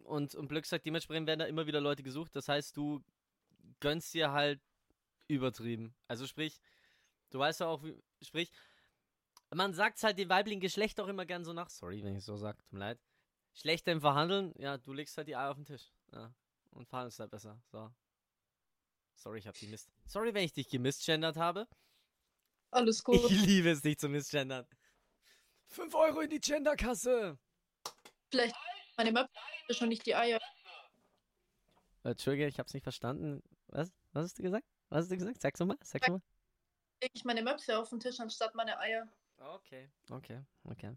und, 0.05 0.35
und 0.35 0.49
Glück 0.49 0.67
sagt, 0.67 0.87
dementsprechend 0.87 1.27
werden 1.27 1.41
da 1.41 1.47
immer 1.47 1.67
wieder 1.67 1.81
Leute 1.81 2.03
gesucht. 2.03 2.35
Das 2.37 2.49
heißt, 2.49 2.77
du 2.77 3.03
gönnst 3.81 4.15
dir 4.15 4.31
halt 4.31 4.61
übertrieben. 5.27 5.95
Also 6.07 6.27
sprich, 6.27 6.61
du 7.31 7.39
weißt 7.39 7.61
ja 7.61 7.67
auch, 7.67 7.83
wie, 7.83 8.01
sprich, 8.23 8.53
man 9.53 9.75
sagt 9.75 10.03
halt 10.03 10.19
dem 10.19 10.29
weiblichen 10.29 10.61
Geschlecht 10.61 11.01
auch 11.01 11.09
immer 11.09 11.27
gern 11.27 11.45
so 11.45 11.53
nach, 11.53 11.71
sorry, 11.71 12.05
wenn 12.05 12.15
ich 12.15 12.25
so 12.25 12.37
sage, 12.37 12.59
tut 12.59 12.73
mir 12.73 12.79
leid. 12.79 13.01
Schlechter 13.53 13.91
im 13.91 14.01
Verhandeln, 14.01 14.55
ja, 14.59 14.79
du 14.79 14.93
legst 14.93 15.17
halt 15.17 15.27
die 15.27 15.35
Eier 15.35 15.51
auf 15.51 15.57
den 15.57 15.65
Tisch. 15.65 15.93
Ja, 16.13 16.33
und 16.71 16.89
verhandelst 16.89 17.19
halt 17.19 17.31
besser. 17.31 17.61
So. 17.67 17.91
Sorry, 19.15 19.41
ich 19.41 19.47
hab 19.49 19.55
die 19.57 19.67
Mist. 19.67 19.91
Sorry, 20.07 20.33
wenn 20.35 20.45
ich 20.45 20.53
dich 20.53 20.69
gemissgendert 20.69 21.37
habe. 21.37 21.67
Alles 22.71 23.03
gut. 23.05 23.31
Ich 23.31 23.47
liebe 23.47 23.71
es, 23.71 23.83
dich 23.83 23.99
zu 23.99 24.09
missgendern. 24.09 24.67
5 25.69 25.95
Euro 25.95 26.21
in 26.21 26.31
die 26.31 26.41
Genderkasse. 26.41 27.39
Vielleicht 28.31 28.57
meine 28.97 29.13
Möpse 29.13 29.31
schon 29.71 29.89
nicht 29.89 30.05
die 30.07 30.15
Eier. 30.15 30.41
Entschuldige, 32.03 32.47
ich 32.47 32.59
hab's 32.59 32.75
nicht 32.75 32.83
verstanden. 32.83 33.43
Was? 33.69 33.93
Was 34.13 34.25
hast 34.25 34.39
du 34.39 34.43
gesagt? 34.43 34.67
Was 34.89 35.03
hast 35.03 35.11
du 35.11 35.17
gesagt? 35.17 35.41
Sag's 35.41 35.61
nochmal. 35.61 35.79
Sag's 35.83 36.09
nochmal. 36.09 36.23
Lege 37.03 37.13
ich 37.15 37.25
meine 37.25 37.43
Möpse 37.43 37.79
auf 37.79 37.91
den 37.91 38.01
Tisch 38.01 38.19
anstatt 38.21 38.55
meine 38.55 38.79
Eier. 38.79 39.09
Okay, 39.39 39.89
okay, 40.11 40.41
okay. 40.65 40.97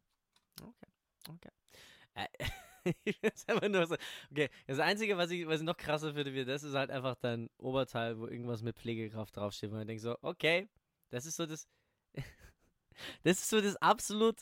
Okay, 0.62 0.88
okay. 1.30 1.50
Äh, 2.16 2.28
ich 3.06 3.18
find's 3.18 3.48
einfach 3.48 3.70
nur 3.70 3.88
so. 3.88 3.96
Okay, 4.32 4.50
das 4.68 4.80
Einzige, 4.80 5.18
was 5.18 5.32
ich, 5.32 5.48
was 5.48 5.62
ich 5.62 5.66
noch 5.66 5.78
krasser 5.78 6.14
finde, 6.14 6.34
wie 6.34 6.46
das 6.46 6.64
ist 6.64 6.74
halt 6.74 6.92
einfach 6.92 7.16
dein 7.16 7.50
Oberteil, 7.58 8.20
wo 8.20 8.28
irgendwas 8.28 8.62
mit 8.62 8.78
Pflegekraft 8.78 9.36
draufsteht, 9.36 9.72
wo 9.72 9.76
man 9.76 9.88
denkt 9.88 10.04
so, 10.04 10.18
okay, 10.22 10.68
das 11.14 11.26
ist 11.26 11.36
so 11.38 11.46
das. 11.46 11.68
das 13.24 13.38
ist 13.40 13.50
so 13.50 13.62
das 13.62 13.76
absolut. 13.78 14.42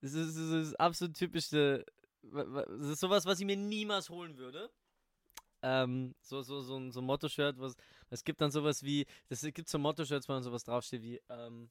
Das 0.00 0.12
ist 0.14 0.34
so 0.34 0.58
das 0.58 0.74
absolut 0.76 1.16
typischste. 1.16 1.84
Das 2.22 2.86
ist 2.88 3.00
sowas, 3.00 3.26
was 3.26 3.40
ich 3.40 3.46
mir 3.46 3.56
niemals 3.56 4.08
holen 4.10 4.36
würde. 4.36 4.70
Ähm, 5.62 6.14
so, 6.22 6.40
so, 6.42 6.62
so, 6.62 6.76
ein- 6.78 6.90
so 6.92 7.00
ein 7.00 7.04
Motto-Shirt, 7.06 7.58
was. 7.58 7.74
Es 8.08 8.24
gibt 8.24 8.40
dann 8.40 8.50
sowas 8.50 8.82
wie. 8.82 9.06
Das 9.28 9.42
gibt 9.42 9.68
so 9.68 9.78
Motto-Shirts, 9.78 10.28
wo 10.28 10.32
dann 10.32 10.42
sowas 10.42 10.64
draufsteht 10.64 11.02
wie, 11.02 11.20
ähm, 11.28 11.70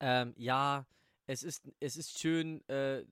ähm, 0.00 0.34
ja, 0.36 0.86
es 1.26 1.42
ist, 1.42 1.62
es 1.80 1.96
ist 1.96 2.18
schön, 2.18 2.66
äh, 2.68 3.04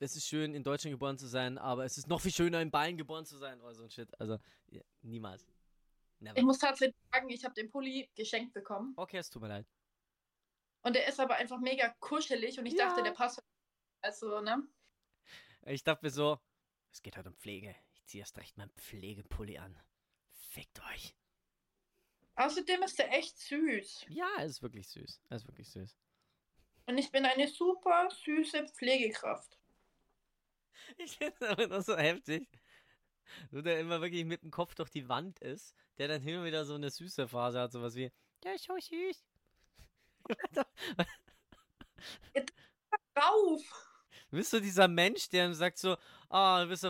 es 0.00 0.16
ist 0.16 0.26
schön, 0.26 0.54
in 0.54 0.62
Deutschland 0.64 0.94
geboren 0.94 1.18
zu 1.18 1.26
sein, 1.26 1.58
aber 1.58 1.84
es 1.84 1.98
ist 1.98 2.08
noch 2.08 2.20
viel 2.20 2.32
schöner, 2.32 2.60
in 2.62 2.70
Bayern 2.70 2.96
geboren 2.96 3.26
zu 3.26 3.36
sein, 3.36 3.60
oder 3.60 3.74
so 3.74 3.84
ein 3.84 3.90
Shit. 3.90 4.08
Also, 4.20 4.38
ja, 4.70 4.80
niemals. 5.02 5.46
Never. 6.20 6.36
Ich 6.36 6.44
muss 6.44 6.58
tatsächlich 6.58 6.96
sagen, 7.12 7.28
ich 7.30 7.44
habe 7.44 7.54
den 7.54 7.70
Pulli 7.70 8.10
geschenkt 8.14 8.52
bekommen. 8.52 8.92
Okay, 8.96 9.18
es 9.18 9.30
tut 9.30 9.42
mir 9.42 9.48
leid. 9.48 9.66
Und 10.82 10.94
der 10.96 11.06
ist 11.06 11.20
aber 11.20 11.36
einfach 11.36 11.58
mega 11.60 11.88
kuschelig 12.00 12.58
und 12.58 12.66
ich 12.66 12.76
dachte, 12.76 12.98
Ja. 13.00 13.04
der 13.04 13.12
passt. 13.12 13.42
Also, 14.00 14.40
ne? 14.40 14.66
Ich 15.66 15.84
dachte 15.84 16.04
mir 16.04 16.10
so, 16.10 16.38
es 16.92 17.02
geht 17.02 17.16
halt 17.16 17.26
um 17.26 17.34
Pflege. 17.36 17.74
Ich 17.94 18.06
ziehe 18.06 18.22
erst 18.22 18.38
recht 18.38 18.56
meinen 18.56 18.70
Pflegepulli 18.70 19.58
an. 19.58 19.78
Fickt 20.32 20.80
euch. 20.92 21.14
Außerdem 22.36 22.82
ist 22.82 22.98
der 22.98 23.12
echt 23.12 23.36
süß. 23.38 24.06
Ja, 24.08 24.28
er 24.38 24.46
ist 24.46 24.62
wirklich 24.62 24.88
süß. 24.88 25.20
Er 25.28 25.36
ist 25.36 25.46
wirklich 25.48 25.68
süß. 25.70 25.98
Und 26.86 26.96
ich 26.96 27.10
bin 27.10 27.26
eine 27.26 27.48
super 27.48 28.08
süße 28.10 28.66
Pflegekraft. 28.68 29.58
Ich 30.96 31.18
finde 31.18 31.68
noch 31.68 31.82
so 31.82 31.96
heftig. 31.96 32.48
So, 33.50 33.62
der 33.62 33.80
immer 33.80 34.00
wirklich 34.00 34.24
mit 34.24 34.42
dem 34.42 34.50
Kopf 34.50 34.74
durch 34.74 34.90
die 34.90 35.08
Wand 35.08 35.38
ist, 35.40 35.74
der 35.98 36.08
dann 36.08 36.20
hin 36.20 36.38
und 36.38 36.44
wieder 36.44 36.64
so 36.64 36.74
eine 36.74 36.90
süße 36.90 37.28
Phase 37.28 37.60
hat, 37.60 37.72
sowas 37.72 37.94
wie, 37.94 38.10
der 38.42 38.54
ist 38.54 38.64
so 38.64 38.76
süß. 38.78 39.24
Rauf! 43.16 43.62
Bist 44.30 44.52
du 44.52 44.60
dieser 44.60 44.88
Mensch, 44.88 45.28
der 45.30 45.54
sagt 45.54 45.78
so, 45.78 45.96
ah, 46.28 46.62
du 46.62 46.68
bist, 46.68 46.84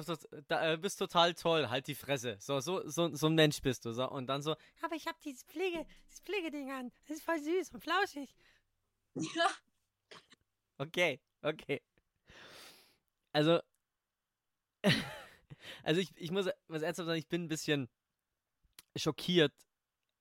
da, 0.49 0.73
äh, 0.73 0.77
bist 0.77 0.99
total 0.99 1.35
toll, 1.35 1.69
halt 1.69 1.87
die 1.87 1.95
Fresse. 1.95 2.37
So, 2.41 2.59
so, 2.61 2.89
so, 2.89 3.15
so 3.15 3.27
ein 3.29 3.35
Mensch 3.35 3.63
bist 3.63 3.85
du. 3.85 3.93
So. 3.93 4.11
Und 4.11 4.27
dann 4.27 4.43
so, 4.43 4.57
aber 4.83 4.97
ich 4.97 5.07
hab 5.07 5.21
dieses 5.21 5.45
Pflege, 5.45 5.87
dieses 6.09 6.21
Pflegeding 6.21 6.73
an. 6.73 6.91
Das 7.07 7.19
ist 7.19 7.25
voll 7.25 7.39
süß 7.39 7.71
und 7.75 7.81
flauschig. 7.81 8.35
Ja, 9.15 9.49
Okay, 10.79 11.21
okay. 11.43 11.81
Also, 13.33 13.61
also 15.83 16.01
ich, 16.01 16.17
ich 16.17 16.31
muss 16.31 16.47
was 16.69 16.83
ernsthaft 16.83 17.07
sagen, 17.07 17.19
ich 17.19 17.29
bin 17.29 17.45
ein 17.45 17.49
bisschen 17.49 17.89
schockiert. 18.97 19.53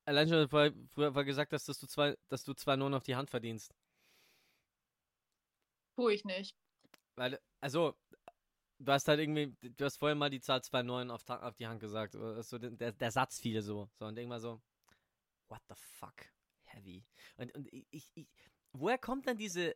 Allein 0.05 0.29
schon, 0.29 0.51
weil 0.51 0.73
weil 0.95 1.25
gesagt 1.25 1.53
hast, 1.53 1.67
dass 1.67 1.79
du 1.79 1.87
zwei, 1.87 2.17
dass 2.29 2.43
du 2.43 2.53
zwar 2.53 2.77
nur 2.77 2.89
noch 2.89 3.03
die 3.03 3.15
Hand 3.15 3.29
verdienst. 3.29 3.73
tue 5.97 6.13
ich 6.13 6.23
nicht. 6.23 6.55
Weil, 7.15 7.39
also, 7.59 7.95
du 8.79 8.91
hast 8.91 9.07
halt 9.07 9.19
irgendwie, 9.19 9.55
du 9.61 9.85
hast 9.85 9.97
vorher 9.97 10.15
mal 10.15 10.29
die 10.29 10.39
Zahl 10.39 10.59
2,9 10.59 11.09
auf, 11.09 11.27
auf 11.29 11.55
die 11.55 11.67
Hand 11.67 11.79
gesagt. 11.79 12.15
Oder 12.15 12.43
so, 12.43 12.57
der, 12.57 12.91
der 12.91 13.11
Satz 13.11 13.39
fiel 13.39 13.61
so. 13.61 13.89
So, 13.95 14.05
und 14.05 14.17
irgendwann 14.17 14.39
so, 14.39 14.61
what 15.49 15.61
the 15.67 15.75
fuck? 15.75 16.15
Heavy. 16.65 17.03
Und, 17.37 17.53
und 17.55 17.67
ich, 17.71 18.09
ich, 18.13 18.27
woher 18.73 18.97
kommt 18.97 19.27
dann 19.27 19.37
diese, 19.37 19.75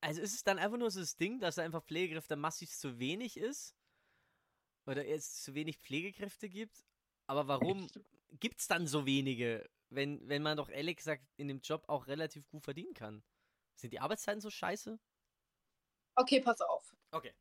also 0.00 0.20
ist 0.22 0.34
es 0.34 0.44
dann 0.44 0.58
einfach 0.58 0.78
nur 0.78 0.90
so 0.90 1.00
das 1.00 1.16
Ding, 1.16 1.40
dass 1.40 1.56
da 1.56 1.62
einfach 1.62 1.84
Pflegekräfte 1.84 2.36
massiv 2.36 2.70
zu 2.70 2.98
wenig 2.98 3.36
ist? 3.36 3.74
Oder 4.86 5.06
es 5.06 5.42
zu 5.42 5.54
wenig 5.54 5.78
Pflegekräfte 5.78 6.48
gibt? 6.48 6.84
Aber 7.26 7.48
warum 7.48 7.88
gibt 8.40 8.60
es 8.60 8.68
dann 8.68 8.86
so 8.86 9.04
wenige, 9.04 9.68
wenn, 9.90 10.26
wenn 10.28 10.42
man 10.42 10.56
doch 10.56 10.68
ehrlich 10.68 10.96
gesagt 10.96 11.24
in 11.36 11.48
dem 11.48 11.60
Job 11.60 11.84
auch 11.88 12.06
relativ 12.06 12.48
gut 12.48 12.62
verdienen 12.64 12.94
kann? 12.94 13.22
Sind 13.74 13.92
die 13.92 14.00
Arbeitszeiten 14.00 14.40
so 14.40 14.48
scheiße? 14.50 14.98
Okay, 16.14 16.40
pass 16.40 16.60
auf. 16.60 16.94
Okay. 17.10 17.34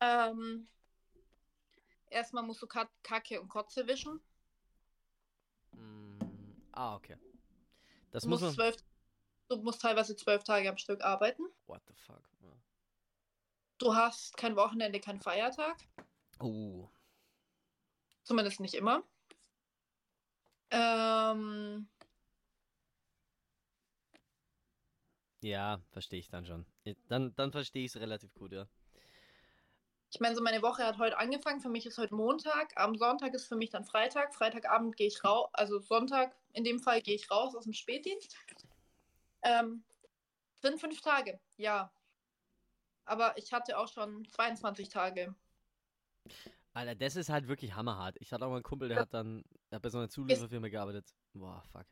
Ähm, 0.00 0.68
erstmal 2.10 2.42
musst 2.42 2.62
du 2.62 2.66
Ka 2.66 2.90
Kacke 3.02 3.40
und 3.40 3.48
Kotze 3.48 3.86
wischen. 3.86 4.20
Mm, 5.72 6.18
ah, 6.72 6.96
okay. 6.96 7.16
Das 8.10 8.24
Du 8.24 8.28
muss 8.28 8.40
musst, 8.40 8.56
man. 8.58 8.72
zwölf, 8.72 8.76
du 9.48 9.56
musst 9.62 9.80
teilweise 9.80 10.16
zwölf 10.16 10.44
Tage 10.44 10.68
am 10.68 10.76
Stück 10.78 11.02
arbeiten. 11.02 11.44
What 11.66 11.82
the 11.86 11.94
fuck? 11.94 12.22
Ja. 12.40 12.52
Du 13.78 13.94
hast 13.94 14.36
kein 14.36 14.56
Wochenende, 14.56 15.00
kein 15.00 15.20
Feiertag. 15.20 15.76
Oh. 16.40 16.88
Zumindest 18.22 18.60
nicht 18.60 18.74
immer. 18.74 19.02
Ähm, 20.70 21.88
Ja, 25.40 25.80
verstehe 25.92 26.18
ich 26.18 26.28
dann 26.28 26.46
schon. 26.46 26.66
Dann, 27.08 27.34
dann 27.36 27.52
verstehe 27.52 27.84
ich 27.84 27.94
es 27.94 28.00
relativ 28.00 28.34
gut, 28.34 28.52
ja. 28.52 28.66
Ich 30.10 30.20
meine, 30.20 30.34
so 30.34 30.42
meine 30.42 30.62
Woche 30.62 30.84
hat 30.84 30.98
heute 30.98 31.18
angefangen. 31.18 31.60
Für 31.60 31.68
mich 31.68 31.86
ist 31.86 31.98
heute 31.98 32.14
Montag. 32.14 32.72
Am 32.76 32.96
Sonntag 32.96 33.34
ist 33.34 33.46
für 33.46 33.56
mich 33.56 33.70
dann 33.70 33.84
Freitag. 33.84 34.34
Freitagabend 34.34 34.96
gehe 34.96 35.06
ich 35.06 35.22
raus. 35.22 35.50
Also 35.52 35.80
Sonntag 35.80 36.34
in 36.54 36.64
dem 36.64 36.80
Fall 36.80 37.02
gehe 37.02 37.14
ich 37.14 37.30
raus 37.30 37.54
aus 37.54 37.64
dem 37.64 37.74
Spätdienst. 37.74 38.36
Ähm, 39.42 39.84
sind 40.60 40.80
fünf 40.80 41.00
Tage, 41.02 41.38
ja. 41.56 41.92
Aber 43.04 43.36
ich 43.38 43.52
hatte 43.52 43.78
auch 43.78 43.88
schon 43.88 44.26
22 44.30 44.88
Tage. 44.88 45.34
Alter, 46.72 46.94
das 46.94 47.16
ist 47.16 47.28
halt 47.28 47.48
wirklich 47.48 47.74
hammerhart. 47.74 48.16
Ich 48.20 48.32
hatte 48.32 48.44
auch 48.44 48.50
mal 48.50 48.56
einen 48.56 48.62
Kumpel, 48.62 48.88
der 48.88 49.00
hat 49.00 49.14
dann 49.14 49.44
hat 49.72 49.82
bei 49.82 49.88
so 49.88 49.98
einer 49.98 50.08
Zulieferfirma 50.08 50.68
gearbeitet. 50.68 51.06
Boah, 51.32 51.62
fuck. 51.72 51.86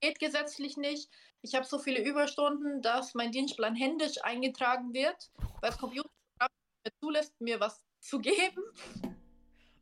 Geht 0.00 0.18
gesetzlich 0.18 0.76
nicht. 0.76 1.10
Ich 1.42 1.54
habe 1.54 1.64
so 1.64 1.78
viele 1.78 2.02
Überstunden, 2.02 2.82
dass 2.82 3.14
mein 3.14 3.32
Dienstplan 3.32 3.74
händisch 3.74 4.22
eingetragen 4.22 4.92
wird, 4.92 5.30
weil 5.60 5.70
das 5.70 5.78
Computer 5.78 6.08
mir 6.40 6.92
zulässt, 7.00 7.40
mir 7.40 7.60
was 7.60 7.82
zu 8.00 8.18
geben. 8.18 8.62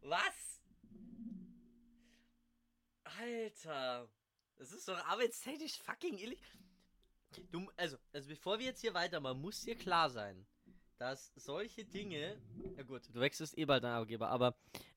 Was? 0.00 0.62
Alter. 3.04 4.09
Das 4.57 4.73
ist 4.73 4.88
doch 4.88 4.99
arbeitstechnisch 5.07 5.78
fucking 5.83 6.16
illig. 6.19 6.40
Du, 7.50 7.71
also, 7.76 7.97
also 8.12 8.28
bevor 8.28 8.59
wir 8.59 8.66
jetzt 8.66 8.81
hier 8.81 8.95
weitermachen, 8.95 9.40
muss 9.40 9.62
dir 9.62 9.76
klar 9.76 10.11
sein, 10.11 10.47
dass 10.99 11.33
solche 11.37 11.85
Dinge. 11.85 12.37
Ja 12.77 12.83
gut, 12.83 13.03
du 13.13 13.21
wechselst 13.21 13.57
eh 13.59 13.65
bald 13.65 13.85
deinen 13.85 13.95
Arbeitgeber, 13.95 14.29
aber 14.29 14.57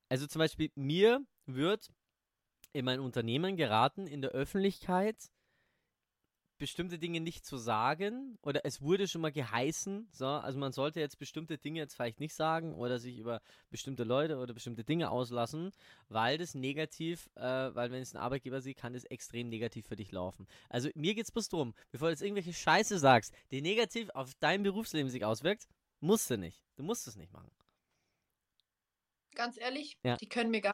also 0.10 0.27
zum 0.27 0.39
Beispiel 0.39 0.72
mir 0.75 1.25
wird 1.46 1.92
in 2.74 2.86
mein 2.86 3.00
Unternehmen 3.00 3.58
geraten, 3.58 4.08
in 4.08 4.22
der 4.22 4.32
Öffentlichkeit 4.32 5.32
bestimmte 6.58 6.98
Dinge 6.98 7.20
nicht 7.20 7.46
zu 7.46 7.58
sagen 7.58 8.38
oder 8.42 8.62
es 8.66 8.82
wurde 8.82 9.08
schon 9.08 9.22
mal 9.22 9.32
geheißen, 9.32 10.10
so, 10.12 10.25
also 10.25 10.58
man 10.58 10.72
sollte 10.72 11.00
jetzt 11.00 11.20
bestimmte 11.20 11.58
Dinge 11.58 11.80
jetzt 11.80 11.96
vielleicht 11.96 12.20
nicht 12.20 12.34
sagen 12.34 12.74
oder 12.74 13.00
sich 13.00 13.18
über 13.18 13.42
bestimmte 13.70 14.04
Leute 14.04 14.38
oder 14.38 14.54
bestimmte 14.54 14.84
Dinge 14.84 15.12
auslassen, 15.12 15.72
weil 16.10 16.38
das 16.38 16.56
negativ, 16.56 17.30
äh, 17.36 17.42
weil 17.42 17.92
wenn 17.92 18.01
es 18.01 18.13
ein 18.16 18.22
Arbeitgeber 18.22 18.62
sieht, 18.62 18.77
kann 18.77 18.94
das 18.94 19.04
extrem 19.06 19.50
negativ 19.50 19.88
für 19.88 19.96
dich 19.96 20.12
laufen. 20.12 20.48
Also 20.70 20.89
mir 20.96 21.13
geht's 21.13 21.32
bloß 21.32 21.50
drum, 21.50 21.74
bevor 21.92 22.08
du 22.08 22.13
jetzt 22.13 22.24
irgendwelche 22.24 22.54
Scheiße 22.54 22.98
sagst, 22.98 23.34
die 23.51 23.62
negativ 23.62 24.10
auf 24.12 24.34
dein 24.39 24.63
Berufsleben 24.63 25.12
sich 25.12 25.24
auswirkt, 25.25 25.68
musst 26.00 26.30
du 26.30 26.38
nicht. 26.38 26.62
Du 26.75 26.84
musst 26.84 27.08
es 27.08 27.16
nicht 27.16 27.32
machen. 27.32 27.51
Ganz 29.36 29.58
ehrlich, 29.60 29.98
Ja. 30.04 30.18
die 30.18 30.30
können 30.30 30.51
mir 30.51 30.62
gar 30.62 30.74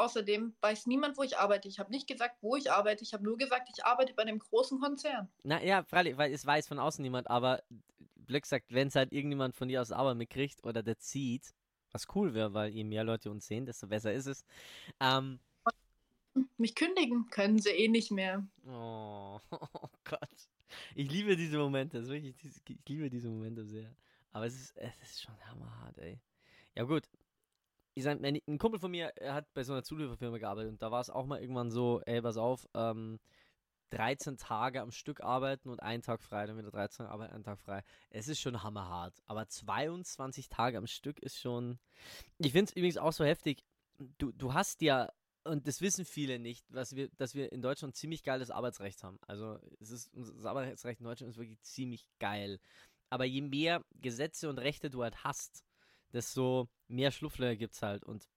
Außerdem 0.00 0.54
weiß 0.60 0.86
niemand, 0.86 1.18
wo 1.18 1.24
ich 1.24 1.38
arbeite. 1.38 1.66
Ich 1.66 1.80
habe 1.80 1.90
nicht 1.90 2.06
gesagt, 2.06 2.36
wo 2.40 2.54
ich 2.54 2.70
arbeite. 2.70 3.02
Ich 3.02 3.12
habe 3.12 3.24
nur 3.24 3.36
gesagt, 3.36 3.68
ich 3.74 3.84
arbeite 3.84 4.14
bei 4.14 4.22
einem 4.22 4.38
großen 4.38 4.78
Konzern. 4.78 5.28
Na 5.42 5.60
ja, 5.60 5.82
freilich, 5.82 6.16
weil 6.16 6.32
es 6.32 6.46
weiß 6.46 6.68
von 6.68 6.78
außen 6.78 7.02
niemand, 7.02 7.28
aber 7.28 7.64
Glück 8.24 8.46
sagt, 8.46 8.72
wenn 8.72 8.86
es 8.88 8.94
halt 8.94 9.12
irgendjemand 9.12 9.56
von 9.56 9.66
dir 9.66 9.82
aus 9.82 9.88
der 9.88 9.96
Arbeit 9.96 10.16
mitkriegt 10.16 10.62
oder 10.62 10.84
der 10.84 10.98
zieht, 10.98 11.52
was 11.90 12.06
cool 12.14 12.32
wäre, 12.32 12.54
weil 12.54 12.70
je 12.70 12.84
mehr 12.84 13.02
Leute 13.02 13.28
uns 13.28 13.48
sehen, 13.48 13.66
desto 13.66 13.88
besser 13.88 14.12
ist 14.12 14.26
es. 14.26 14.44
Ähm, 15.00 15.40
Mich 16.58 16.76
kündigen 16.76 17.28
können 17.30 17.58
sie 17.58 17.70
eh 17.70 17.88
nicht 17.88 18.12
mehr. 18.12 18.46
oh, 18.68 19.40
oh 19.50 19.88
Gott. 20.04 20.48
Ich 20.94 21.10
liebe 21.10 21.34
diese 21.36 21.58
Momente, 21.58 22.06
wirklich, 22.06 22.36
ich 22.44 22.78
liebe 22.86 23.10
diese 23.10 23.28
Momente 23.30 23.64
sehr. 23.64 23.96
Aber 24.32 24.46
es 24.46 24.54
ist, 24.54 24.76
es 24.76 25.00
ist 25.02 25.22
schon 25.22 25.34
hammerhart, 25.46 25.98
ey. 25.98 26.20
Ja 26.74 26.84
gut. 26.84 27.08
Ich 27.94 28.04
sag, 28.04 28.22
ich- 28.24 28.46
ein 28.48 28.58
Kumpel 28.58 28.78
von 28.80 28.90
mir 28.90 29.12
hat 29.22 29.52
bei 29.54 29.64
so 29.64 29.72
einer 29.72 29.82
Zulieferfirma 29.82 30.38
gearbeitet 30.38 30.70
und 30.72 30.82
da 30.82 30.90
war 30.90 31.00
es 31.00 31.10
auch 31.10 31.26
mal 31.26 31.40
irgendwann 31.40 31.70
so, 31.70 32.00
ey, 32.06 32.22
pass 32.22 32.36
auf, 32.36 32.68
ähm, 32.74 33.18
13 33.90 34.36
Tage 34.36 34.80
am 34.82 34.90
Stück 34.92 35.20
arbeiten 35.22 35.68
und 35.70 35.80
einen 35.80 36.02
Tag 36.02 36.22
frei, 36.22 36.46
dann 36.46 36.58
wieder 36.58 36.70
13 36.70 37.04
Tage 37.06 37.10
arbeiten, 37.12 37.34
einen 37.34 37.44
Tag 37.44 37.58
frei. 37.58 37.82
Es 38.10 38.28
ist 38.28 38.40
schon 38.40 38.62
hammerhart. 38.62 39.14
Aber 39.26 39.48
22 39.48 40.48
Tage 40.48 40.78
am 40.78 40.86
Stück 40.86 41.18
ist 41.20 41.38
schon. 41.38 41.78
Ich 42.38 42.52
finde 42.52 42.66
es 42.70 42.76
übrigens 42.76 42.98
auch 42.98 43.12
so 43.12 43.24
heftig. 43.24 43.64
Du, 44.18 44.30
du 44.32 44.52
hast 44.54 44.82
ja, 44.82 45.10
und 45.44 45.66
das 45.66 45.80
wissen 45.80 46.04
viele 46.04 46.38
nicht, 46.38 46.66
was 46.70 46.94
wir, 46.94 47.08
dass 47.16 47.34
wir 47.34 47.50
in 47.52 47.62
Deutschland 47.62 47.96
ziemlich 47.96 48.22
geiles 48.22 48.50
Arbeitsrecht 48.50 49.02
haben. 49.02 49.18
Also 49.26 49.58
es 49.80 49.90
ist, 49.90 50.10
das 50.14 50.44
Arbeitsrecht 50.44 51.00
in 51.00 51.06
Deutschland 51.06 51.30
ist 51.30 51.38
wirklich 51.38 51.60
ziemlich 51.62 52.06
geil. 52.20 52.60
Aber 53.10 53.24
je 53.24 53.40
mehr 53.40 53.84
Gesetze 54.00 54.48
und 54.48 54.58
Rechte 54.58 54.90
du 54.90 55.02
halt 55.02 55.24
hast, 55.24 55.64
desto 56.12 56.68
mehr 56.88 57.10
Schlupflöcher 57.10 57.56
gibt 57.56 57.74
es 57.74 57.82
halt. 57.82 58.04
Und 58.04 58.28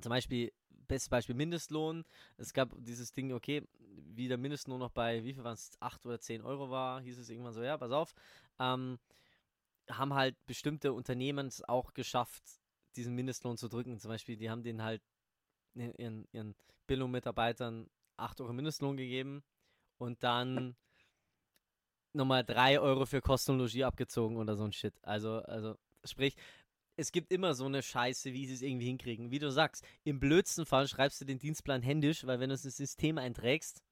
zum 0.00 0.10
Beispiel, 0.10 0.52
bestes 0.90 1.08
Beispiel 1.08 1.34
Mindestlohn. 1.34 2.04
Es 2.36 2.52
gab 2.52 2.74
dieses 2.76 3.12
Ding, 3.12 3.32
okay, 3.32 3.62
wie 3.78 4.28
der 4.28 4.38
Mindestlohn 4.38 4.78
noch 4.78 4.90
bei, 4.90 5.24
wie 5.24 5.34
viel 5.34 5.44
waren 5.44 5.54
es, 5.54 5.70
8 5.80 6.04
oder 6.06 6.20
10 6.20 6.42
Euro 6.42 6.70
war, 6.70 7.00
hieß 7.00 7.18
es 7.18 7.30
irgendwann 7.30 7.52
so, 7.52 7.62
ja, 7.62 7.78
pass 7.78 7.92
auf. 7.92 8.14
Ähm, 8.58 8.98
haben 9.88 10.14
halt 10.14 10.36
bestimmte 10.46 10.92
Unternehmen 10.92 11.46
es 11.46 11.66
auch 11.68 11.94
geschafft, 11.94 12.42
diesen 12.96 13.14
Mindestlohn 13.14 13.56
zu 13.56 13.68
drücken. 13.68 13.98
Zum 13.98 14.10
Beispiel, 14.10 14.36
die 14.36 14.50
haben 14.50 14.62
den 14.62 14.82
halt 14.82 15.02
ihren, 15.74 16.26
ihren 16.32 16.54
Bildungsmitarbeitern 16.86 17.88
8 18.16 18.40
Euro 18.40 18.52
Mindestlohn 18.52 18.96
gegeben 18.96 19.42
und 19.98 20.22
dann 20.22 20.76
nochmal 22.12 22.44
3 22.44 22.80
Euro 22.80 23.06
für 23.06 23.20
Kosten 23.20 23.52
und 23.52 23.58
Logis 23.58 23.82
abgezogen 23.82 24.36
oder 24.36 24.56
so 24.56 24.64
ein 24.64 24.72
Shit. 24.72 24.94
Also, 25.02 25.38
also, 25.42 25.76
sprich, 26.04 26.36
es 26.96 27.12
gibt 27.12 27.32
immer 27.32 27.54
so 27.54 27.64
eine 27.66 27.82
Scheiße, 27.82 28.32
wie 28.32 28.46
sie 28.46 28.54
es 28.54 28.62
irgendwie 28.62 28.86
hinkriegen. 28.86 29.30
Wie 29.30 29.38
du 29.38 29.50
sagst, 29.50 29.84
im 30.04 30.20
blödsten 30.20 30.66
Fall 30.66 30.86
schreibst 30.86 31.20
du 31.20 31.24
den 31.24 31.38
Dienstplan 31.38 31.82
händisch, 31.82 32.26
weil 32.26 32.40
wenn 32.40 32.50
du 32.50 32.54
es 32.54 32.64
ins 32.64 32.76
System 32.76 33.18
einträgst, 33.18 33.82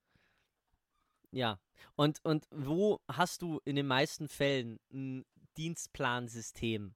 ja. 1.31 1.59
Und, 1.97 2.25
und 2.25 2.47
wo 2.51 3.01
hast 3.09 3.43
du 3.43 3.61
in 3.65 3.77
den 3.77 3.87
meisten 3.87 4.29
Fällen 4.29 4.79
ein 4.93 5.25
Dienstplansystem? 5.57 6.95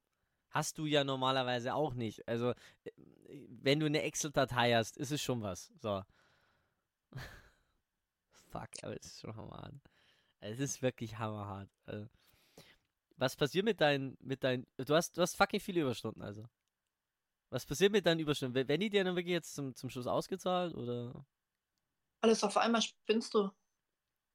Hast 0.50 0.78
du 0.78 0.86
ja 0.86 1.04
normalerweise 1.04 1.74
auch 1.74 1.94
nicht. 1.94 2.26
Also, 2.28 2.54
wenn 3.48 3.80
du 3.80 3.86
eine 3.86 4.02
Excel-Datei 4.02 4.74
hast, 4.74 4.96
ist 4.98 5.12
es 5.12 5.22
schon 5.22 5.42
was. 5.42 5.72
So. 5.80 6.02
Fuck, 8.50 8.68
aber 8.82 8.96
es 8.96 9.06
ist 9.06 9.20
schon 9.20 9.34
Es 10.42 10.58
ist 10.58 10.82
wirklich 10.82 11.18
hammerhart. 11.18 11.70
Also, 11.86 12.08
was 13.16 13.36
passiert 13.36 13.64
mit 13.64 13.80
deinen, 13.80 14.16
mit 14.20 14.42
deinen, 14.42 14.66
du 14.76 14.94
hast, 14.94 15.16
du 15.16 15.22
hast 15.22 15.36
fucking 15.36 15.60
viele 15.60 15.82
Überstunden, 15.82 16.20
also. 16.20 16.44
Was 17.50 17.64
passiert 17.64 17.92
mit 17.92 18.04
deinen 18.04 18.18
Überstunden? 18.18 18.66
Werden 18.66 18.80
die 18.80 18.90
dir 18.90 19.04
dann 19.04 19.14
wirklich 19.14 19.34
jetzt 19.34 19.54
zum, 19.54 19.74
zum 19.76 19.88
Schluss 19.88 20.06
ausgezahlt, 20.08 20.74
oder? 20.74 21.24
Alles 22.22 22.42
auf 22.42 22.56
einmal 22.56 22.82
spinnst 22.82 23.32
du. 23.34 23.50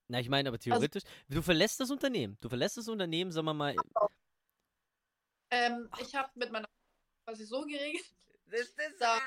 Na, 0.07 0.19
ich 0.21 0.29
meine 0.29 0.47
aber 0.47 0.59
theoretisch, 0.59 1.03
du 1.27 1.41
verlässt 1.41 1.79
das 1.81 1.91
Unternehmen. 1.91 2.37
Du 2.39 2.47
verlässt 2.47 2.77
das 2.77 2.87
Unternehmen, 2.87 3.31
sagen 3.31 3.47
wir 3.47 3.53
mal. 3.53 3.75
Ähm, 5.51 5.89
ich 5.99 6.15
habe 6.15 6.31
mit 6.35 6.51
meiner 6.51 6.69
quasi 7.25 7.43
so 7.45 7.65
geregelt, 7.65 8.05
Das 8.45 8.61
ist 8.61 8.77
Da- 9.01 9.19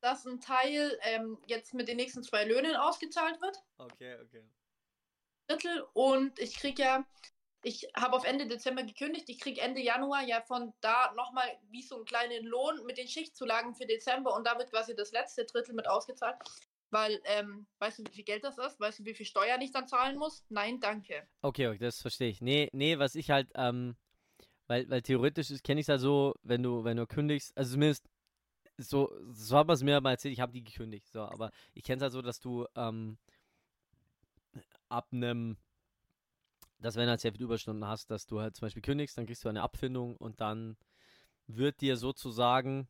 dass 0.00 0.26
ein 0.26 0.38
Teil 0.38 0.96
ähm, 1.02 1.38
jetzt 1.46 1.74
mit 1.74 1.88
den 1.88 1.96
nächsten 1.96 2.22
zwei 2.22 2.44
Löhnen 2.44 2.76
ausgezahlt 2.76 3.40
wird. 3.40 3.56
Okay, 3.78 4.20
okay. 4.20 4.44
Drittel 5.46 5.84
und 5.92 6.38
ich 6.38 6.56
kriege 6.56 6.82
ja, 6.82 7.04
ich 7.62 7.88
habe 7.96 8.16
auf 8.16 8.24
Ende 8.24 8.46
Dezember 8.46 8.82
gekündigt, 8.82 9.28
ich 9.28 9.40
kriege 9.40 9.60
Ende 9.60 9.80
Januar 9.80 10.22
ja 10.22 10.42
von 10.42 10.72
da 10.80 11.12
nochmal 11.14 11.46
wie 11.70 11.82
so 11.82 11.96
einen 11.96 12.04
kleinen 12.04 12.44
Lohn 12.44 12.84
mit 12.86 12.98
den 12.98 13.08
Schichtzulagen 13.08 13.74
für 13.74 13.86
Dezember 13.86 14.34
und 14.34 14.46
da 14.46 14.58
wird 14.58 14.70
quasi 14.70 14.94
das 14.94 15.12
letzte 15.12 15.44
Drittel 15.44 15.74
mit 15.74 15.88
ausgezahlt. 15.88 16.36
Weil, 16.90 17.20
ähm, 17.24 17.66
weißt 17.80 17.98
du, 17.98 18.04
wie 18.04 18.14
viel 18.14 18.24
Geld 18.24 18.44
das 18.44 18.56
ist? 18.56 18.78
Weißt 18.78 19.00
du, 19.00 19.04
wie 19.04 19.14
viel 19.14 19.26
Steuern 19.26 19.60
ich 19.60 19.72
dann 19.72 19.88
zahlen 19.88 20.16
muss? 20.16 20.44
Nein, 20.48 20.78
danke. 20.78 21.26
Okay, 21.42 21.66
okay, 21.66 21.78
das 21.78 22.00
verstehe 22.00 22.28
ich. 22.28 22.40
Nee, 22.40 22.68
nee, 22.72 22.98
was 22.98 23.16
ich 23.16 23.30
halt, 23.30 23.50
ähm, 23.56 23.96
weil, 24.68 24.88
weil 24.88 25.02
theoretisch 25.02 25.48
kenne 25.64 25.80
ich 25.80 25.86
es 25.86 25.88
halt 25.88 26.00
so, 26.00 26.34
wenn 26.42 26.62
du, 26.62 26.84
wenn 26.84 26.96
du 26.96 27.06
kündigst, 27.06 27.56
also 27.56 27.72
zumindest 27.72 28.06
so, 28.78 29.10
so 29.32 29.56
hat 29.58 29.66
man 29.66 29.74
es 29.74 29.82
mir 29.82 30.00
mal 30.00 30.12
erzählt, 30.12 30.32
ich 30.34 30.40
habe 30.40 30.52
die 30.52 30.62
gekündigt, 30.62 31.08
so, 31.08 31.22
aber 31.22 31.50
ich 31.74 31.82
kenne 31.82 31.96
es 31.96 32.02
halt 32.02 32.12
so, 32.12 32.22
dass 32.22 32.38
du, 32.38 32.66
ähm, 32.76 33.18
ab 34.94 35.08
einem, 35.12 35.56
dass 36.78 36.96
wenn 36.96 37.04
du 37.04 37.10
halt 37.10 37.20
sehr 37.20 37.32
viele 37.32 37.44
Überstunden 37.44 37.86
hast, 37.86 38.10
dass 38.10 38.26
du 38.26 38.40
halt 38.40 38.56
zum 38.56 38.66
Beispiel 38.66 38.82
kündigst, 38.82 39.16
dann 39.18 39.26
kriegst 39.26 39.44
du 39.44 39.48
eine 39.48 39.62
Abfindung 39.62 40.16
und 40.16 40.40
dann 40.40 40.76
wird 41.46 41.80
dir 41.80 41.96
sozusagen 41.96 42.88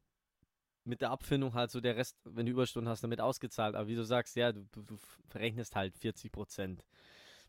mit 0.85 1.01
der 1.01 1.11
Abfindung 1.11 1.55
halt 1.55 1.71
so 1.71 1.81
der 1.81 1.97
Rest, 1.97 2.17
wenn 2.25 2.47
du 2.47 2.53
Überstunden 2.53 2.91
hast, 2.91 3.03
damit 3.03 3.21
ausgezahlt. 3.21 3.75
Aber 3.75 3.89
wie 3.89 3.95
du 3.95 4.05
sagst, 4.05 4.37
ja, 4.37 4.53
du, 4.53 4.65
du, 4.73 4.83
du 4.83 4.99
verrechnest 5.29 5.75
halt 5.75 5.97
40 5.97 6.31
Prozent, 6.31 6.85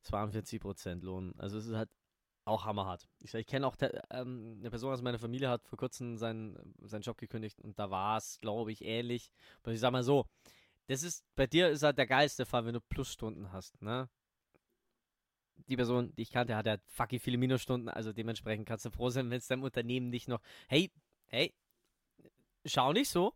42 0.04 0.62
Prozent 0.62 1.04
Lohn. 1.04 1.34
Also 1.38 1.58
es 1.58 1.66
ist 1.66 1.76
halt 1.76 1.90
auch 2.46 2.66
hammerhart. 2.66 3.08
Ich, 3.20 3.34
ich 3.34 3.48
kenne 3.48 3.68
auch 3.68 3.76
ähm, 4.12 4.58
eine 4.60 4.70
Person 4.70 4.94
aus 4.94 5.02
meiner 5.02 5.20
Familie 5.20 5.50
hat 5.50 5.68
vor 5.68 5.78
kurzem 5.78 6.18
seinen, 6.18 6.76
seinen 6.84 7.02
Job 7.02 7.18
gekündigt 7.18 7.60
und 7.60 7.78
da 7.78 7.90
war 7.90 8.18
es, 8.18 8.40
glaube 8.40 8.72
ich, 8.72 8.86
ähnlich. 8.86 9.32
Aber 9.64 9.74
ich 9.74 9.80
sag 9.80 9.92
mal 9.92 10.04
so, 10.04 10.26
das 10.88 11.04
ist, 11.04 11.26
bei 11.36 11.48
dir 11.48 11.70
ist 11.70 11.84
halt 11.84 11.98
der 11.98 12.08
geilste 12.08 12.46
Fall, 12.46 12.66
wenn 12.66 12.76
du 12.76 12.82
Plusstunden 12.82 13.52
hast, 13.52 13.82
ne? 13.82 14.08
Die 15.68 15.76
Person, 15.78 16.14
die 16.16 16.22
ich 16.24 16.32
kannte, 16.32 16.56
hat 16.56 16.66
ja 16.66 16.78
fucking 16.88 17.20
viele 17.20 17.38
Minusstunden, 17.38 17.90
also 17.90 18.14
dementsprechend 18.14 18.68
kannst 18.68 18.86
du 18.86 18.92
froh 18.92 19.10
sein, 19.10 19.30
wenn 19.30 19.38
es 19.38 19.48
deinem 19.48 19.64
Unternehmen 19.64 20.10
nicht 20.10 20.28
noch, 20.28 20.42
hey, 20.68 20.92
hey, 21.28 21.54
schau 22.66 22.94
nicht 22.94 23.10
so. 23.10 23.34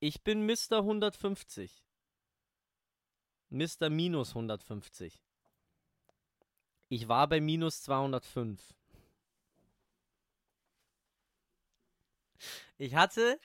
Ich 0.00 0.22
bin 0.22 0.46
Mr. 0.46 0.78
150. 0.78 1.84
Mr. 3.50 3.88
minus 3.90 4.30
150. 4.30 5.22
Ich 6.88 7.08
war 7.08 7.28
bei 7.28 7.40
minus 7.40 7.82
205. 7.82 8.74
Ich 12.78 12.94
hatte, 12.94 13.40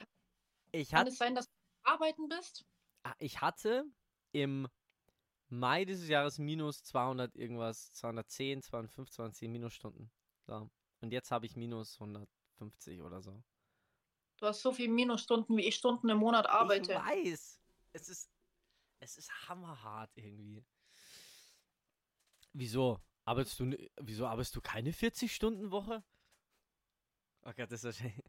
ich 0.72 0.93
Kann 0.93 1.00
hatte, 1.02 1.10
es 1.10 1.17
sein, 1.17 1.36
dass 1.36 1.48
du 1.48 1.54
arbeiten 1.84 2.28
bist? 2.30 2.65
ah, 3.04 3.15
ich 3.19 3.41
hatte 3.41 3.86
im 4.32 4.67
Mai 5.50 5.84
dieses 5.86 6.08
Jahres 6.08 6.38
minus 6.38 6.84
200 6.84 7.36
irgendwas, 7.36 7.92
210, 7.94 8.62
205, 8.62 9.10
210 9.10 9.52
Minusstunden. 9.52 10.12
So. 10.46 10.70
Und 11.02 11.12
jetzt 11.12 11.32
habe 11.32 11.46
ich 11.46 11.56
minus 11.56 12.00
150 12.00 13.02
oder 13.02 13.22
so. 13.22 13.42
Du 14.38 14.46
hast 14.46 14.62
so 14.62 14.72
viele 14.72 14.94
Minusstunden, 14.94 15.58
wie 15.58 15.66
ich 15.66 15.76
Stunden 15.76 16.10
im 16.10 16.20
Monat 16.20 16.48
arbeite. 16.48 16.94
Ich 16.94 16.98
weiß. 16.98 17.62
Es 17.94 18.10
ist, 18.10 18.32
es 19.00 19.18
ist 19.18 19.50
hammerhart 19.50 20.12
irgendwie. 20.16 20.64
Wieso? 22.54 23.00
Arbeitest 23.26 23.60
du, 23.60 23.78
wieso 23.98 24.28
arbeitest 24.28 24.56
du 24.56 24.62
keine 24.62 24.92
40-Stunden-Woche? 24.92 26.04
Oh 27.44 27.52
Gott, 27.56 27.72
das 27.72 27.84
ist 27.84 27.86
wahrscheinlich. 27.86 28.26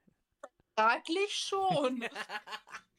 Fraglich 0.74 1.34
schon. 1.34 2.04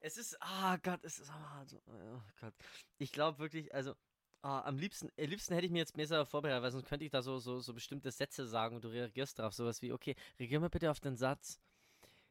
Es 0.00 0.16
ist, 0.16 0.36
ah 0.40 0.76
Gott, 0.76 1.00
es 1.02 1.18
ist 1.18 1.32
hammerhart. 1.32 1.74
Oh 1.86 2.20
Gott. 2.40 2.54
Ich 2.98 3.12
glaube 3.12 3.38
wirklich, 3.38 3.74
also, 3.74 3.94
ah, 4.42 4.60
am 4.62 4.78
liebsten, 4.78 5.10
am 5.18 5.24
liebsten 5.26 5.54
hätte 5.54 5.66
ich 5.66 5.72
mir 5.72 5.78
jetzt 5.78 5.96
besser 5.96 6.24
vorbereitet, 6.24 6.62
weil 6.62 6.70
sonst 6.70 6.86
könnte 6.86 7.04
ich 7.04 7.10
da 7.10 7.22
so, 7.22 7.38
so, 7.38 7.60
so 7.60 7.74
bestimmte 7.74 8.10
Sätze 8.10 8.46
sagen 8.46 8.76
und 8.76 8.84
du 8.84 8.88
reagierst 8.88 9.38
drauf. 9.38 9.54
Sowas 9.54 9.82
wie, 9.82 9.92
okay, 9.92 10.14
reagier 10.38 10.60
mal 10.60 10.70
bitte 10.70 10.90
auf 10.90 11.00
den 11.00 11.16
Satz. 11.16 11.60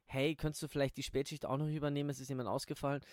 Hey, 0.05 0.35
könntest 0.35 0.63
du 0.63 0.69
vielleicht 0.69 0.95
die 0.95 1.03
Spätschicht 1.03 1.45
auch 1.45 1.57
noch 1.57 1.67
übernehmen? 1.67 2.09
Es 2.09 2.21
ist 2.21 2.29
jemand 2.29 2.47
ausgefallen. 2.47 3.03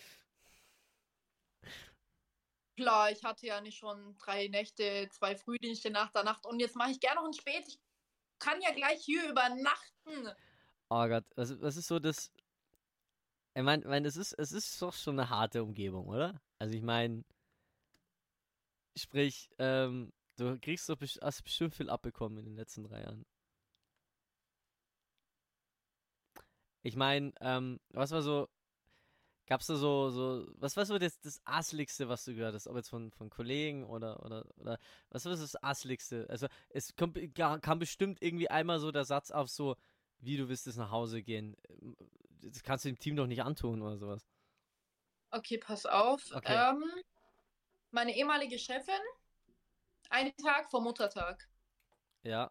Klar, 2.76 3.10
ich 3.10 3.22
hatte 3.22 3.46
ja 3.46 3.60
nicht 3.60 3.78
schon 3.78 4.16
drei 4.18 4.48
Nächte, 4.48 5.08
zwei 5.10 5.36
Frühdienste 5.36 5.90
nach 5.90 6.10
der 6.10 6.24
Nacht 6.24 6.44
und 6.46 6.60
jetzt 6.60 6.76
mache 6.76 6.90
ich 6.90 7.00
gerne 7.00 7.20
noch 7.20 7.26
ein 7.26 7.32
Spät. 7.32 7.64
Ich 7.66 7.78
kann 8.38 8.60
ja 8.60 8.72
gleich 8.72 9.04
hier 9.04 9.28
übernachten. 9.28 10.28
Oh 10.88 11.06
Gott, 11.08 11.24
was, 11.36 11.60
was 11.60 11.76
ist 11.76 11.88
so 11.88 11.98
das. 11.98 12.30
Ich 13.54 13.62
meine, 13.62 13.86
mein, 13.86 14.04
es, 14.04 14.16
ist, 14.16 14.32
es 14.32 14.52
ist 14.52 14.80
doch 14.82 14.92
schon 14.94 15.18
eine 15.18 15.30
harte 15.30 15.62
Umgebung, 15.62 16.08
oder? 16.08 16.40
Also 16.58 16.74
ich 16.74 16.82
meine, 16.82 17.24
sprich, 18.96 19.50
ähm, 19.58 20.12
du 20.36 20.58
kriegst 20.60 20.88
doch 20.88 21.00
hast 21.00 21.42
bestimmt 21.44 21.74
viel 21.74 21.90
abbekommen 21.90 22.38
in 22.38 22.46
den 22.46 22.56
letzten 22.56 22.84
drei 22.84 23.02
Jahren. 23.02 23.24
Ich 26.82 26.96
meine, 26.96 27.32
ähm, 27.40 27.80
was 27.90 28.10
war 28.10 28.22
so, 28.22 28.48
gab's 29.46 29.66
da 29.66 29.76
so, 29.76 30.10
so, 30.10 30.46
was 30.56 30.76
war 30.76 30.86
so 30.86 30.98
das, 30.98 31.20
das 31.20 31.40
Asseligste, 31.44 32.08
was 32.08 32.24
du 32.24 32.34
gehört 32.34 32.54
hast? 32.54 32.66
Ob 32.66 32.76
jetzt 32.76 32.88
von, 32.90 33.10
von 33.12 33.30
Kollegen 33.30 33.84
oder, 33.84 34.24
oder, 34.24 34.46
oder, 34.56 34.78
was 35.10 35.24
war 35.24 35.32
das 35.32 35.62
Asseligste? 35.62 36.26
Also, 36.28 36.46
es 36.70 36.94
kommt, 36.96 37.18
kam 37.34 37.78
bestimmt 37.78 38.22
irgendwie 38.22 38.50
einmal 38.50 38.78
so 38.80 38.90
der 38.92 39.04
Satz 39.04 39.30
auf 39.30 39.48
so, 39.50 39.76
wie 40.18 40.36
du 40.36 40.48
willst 40.48 40.66
es 40.66 40.76
nach 40.76 40.90
Hause 40.90 41.22
gehen. 41.22 41.56
Das 42.50 42.62
kannst 42.62 42.84
du 42.84 42.90
dem 42.90 42.98
Team 42.98 43.16
doch 43.16 43.26
nicht 43.26 43.42
antun 43.42 43.80
oder 43.82 43.96
sowas. 43.96 44.26
Okay, 45.30 45.58
pass 45.58 45.86
auf. 45.86 46.22
Okay. 46.32 46.54
Ähm, 46.54 46.84
meine 47.90 48.14
ehemalige 48.16 48.58
Chefin, 48.58 49.00
einen 50.10 50.36
Tag 50.36 50.70
vor 50.70 50.80
Muttertag. 50.82 51.48
Ja. 52.22 52.50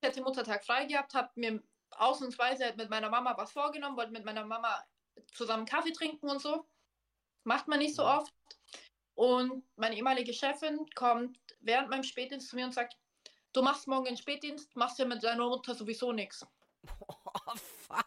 Ich 0.00 0.08
hätte 0.08 0.22
Muttertag 0.22 0.64
frei 0.64 0.84
gehabt, 0.86 1.14
habe 1.14 1.30
mir 1.36 1.62
ausnahmsweise 1.90 2.74
mit 2.76 2.90
meiner 2.90 3.08
Mama 3.10 3.36
was 3.36 3.52
vorgenommen, 3.52 3.96
wollte 3.96 4.12
mit 4.12 4.24
meiner 4.24 4.44
Mama 4.44 4.84
zusammen 5.32 5.66
Kaffee 5.66 5.92
trinken 5.92 6.28
und 6.28 6.40
so. 6.40 6.66
Macht 7.44 7.68
man 7.68 7.78
nicht 7.78 7.94
so 7.94 8.02
Mhm. 8.02 8.08
oft. 8.08 8.34
Und 9.14 9.64
meine 9.76 9.96
ehemalige 9.96 10.34
Chefin 10.34 10.84
kommt 10.94 11.38
während 11.60 11.88
meinem 11.90 12.02
Spätdienst 12.02 12.48
zu 12.50 12.56
mir 12.56 12.66
und 12.66 12.72
sagt, 12.72 12.98
du 13.52 13.62
machst 13.62 13.86
morgen 13.86 14.04
den 14.06 14.16
Spätdienst, 14.18 14.76
machst 14.76 14.98
ja 14.98 15.06
mit 15.06 15.22
deiner 15.22 15.48
Mutter 15.48 15.74
sowieso 15.74 16.12
nichts. 16.12 16.46
Oh, 17.48 17.56
fuck. 17.56 18.06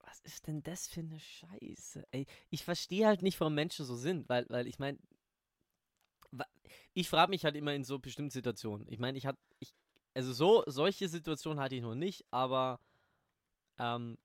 Was 0.00 0.11
ist 0.24 0.46
denn 0.46 0.62
das 0.62 0.86
für 0.86 1.00
eine 1.00 1.18
Scheiße? 1.18 2.06
Ey, 2.10 2.26
ich 2.50 2.64
verstehe 2.64 3.06
halt 3.06 3.22
nicht, 3.22 3.38
warum 3.40 3.54
Menschen 3.54 3.84
so 3.84 3.96
sind, 3.96 4.28
weil, 4.28 4.46
weil 4.48 4.66
ich 4.66 4.78
meine, 4.78 4.98
ich 6.94 7.08
frage 7.08 7.30
mich 7.30 7.44
halt 7.44 7.56
immer 7.56 7.74
in 7.74 7.84
so 7.84 7.98
bestimmten 7.98 8.30
Situationen. 8.30 8.86
Ich 8.88 8.98
meine, 8.98 9.18
ich 9.18 9.26
hatte, 9.26 9.38
ich, 9.60 9.74
also 10.14 10.32
so, 10.32 10.62
solche 10.66 11.08
Situationen 11.08 11.60
hatte 11.60 11.74
ich 11.74 11.82
noch 11.82 11.94
nicht, 11.94 12.24
aber, 12.30 12.80
ähm, 13.78 14.18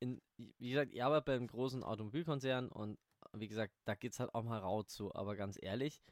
in, 0.00 0.20
wie 0.58 0.70
gesagt, 0.70 0.92
ich 0.92 1.02
arbeite 1.02 1.24
bei 1.24 1.36
einem 1.36 1.46
großen 1.46 1.82
Automobilkonzern 1.84 2.68
und 2.68 2.98
wie 3.34 3.48
gesagt, 3.48 3.72
da 3.84 3.94
geht's 3.94 4.20
halt 4.20 4.34
auch 4.34 4.42
mal 4.42 4.58
rau 4.58 4.82
zu, 4.82 5.14
aber 5.14 5.36
ganz 5.36 5.58
ehrlich, 5.60 6.02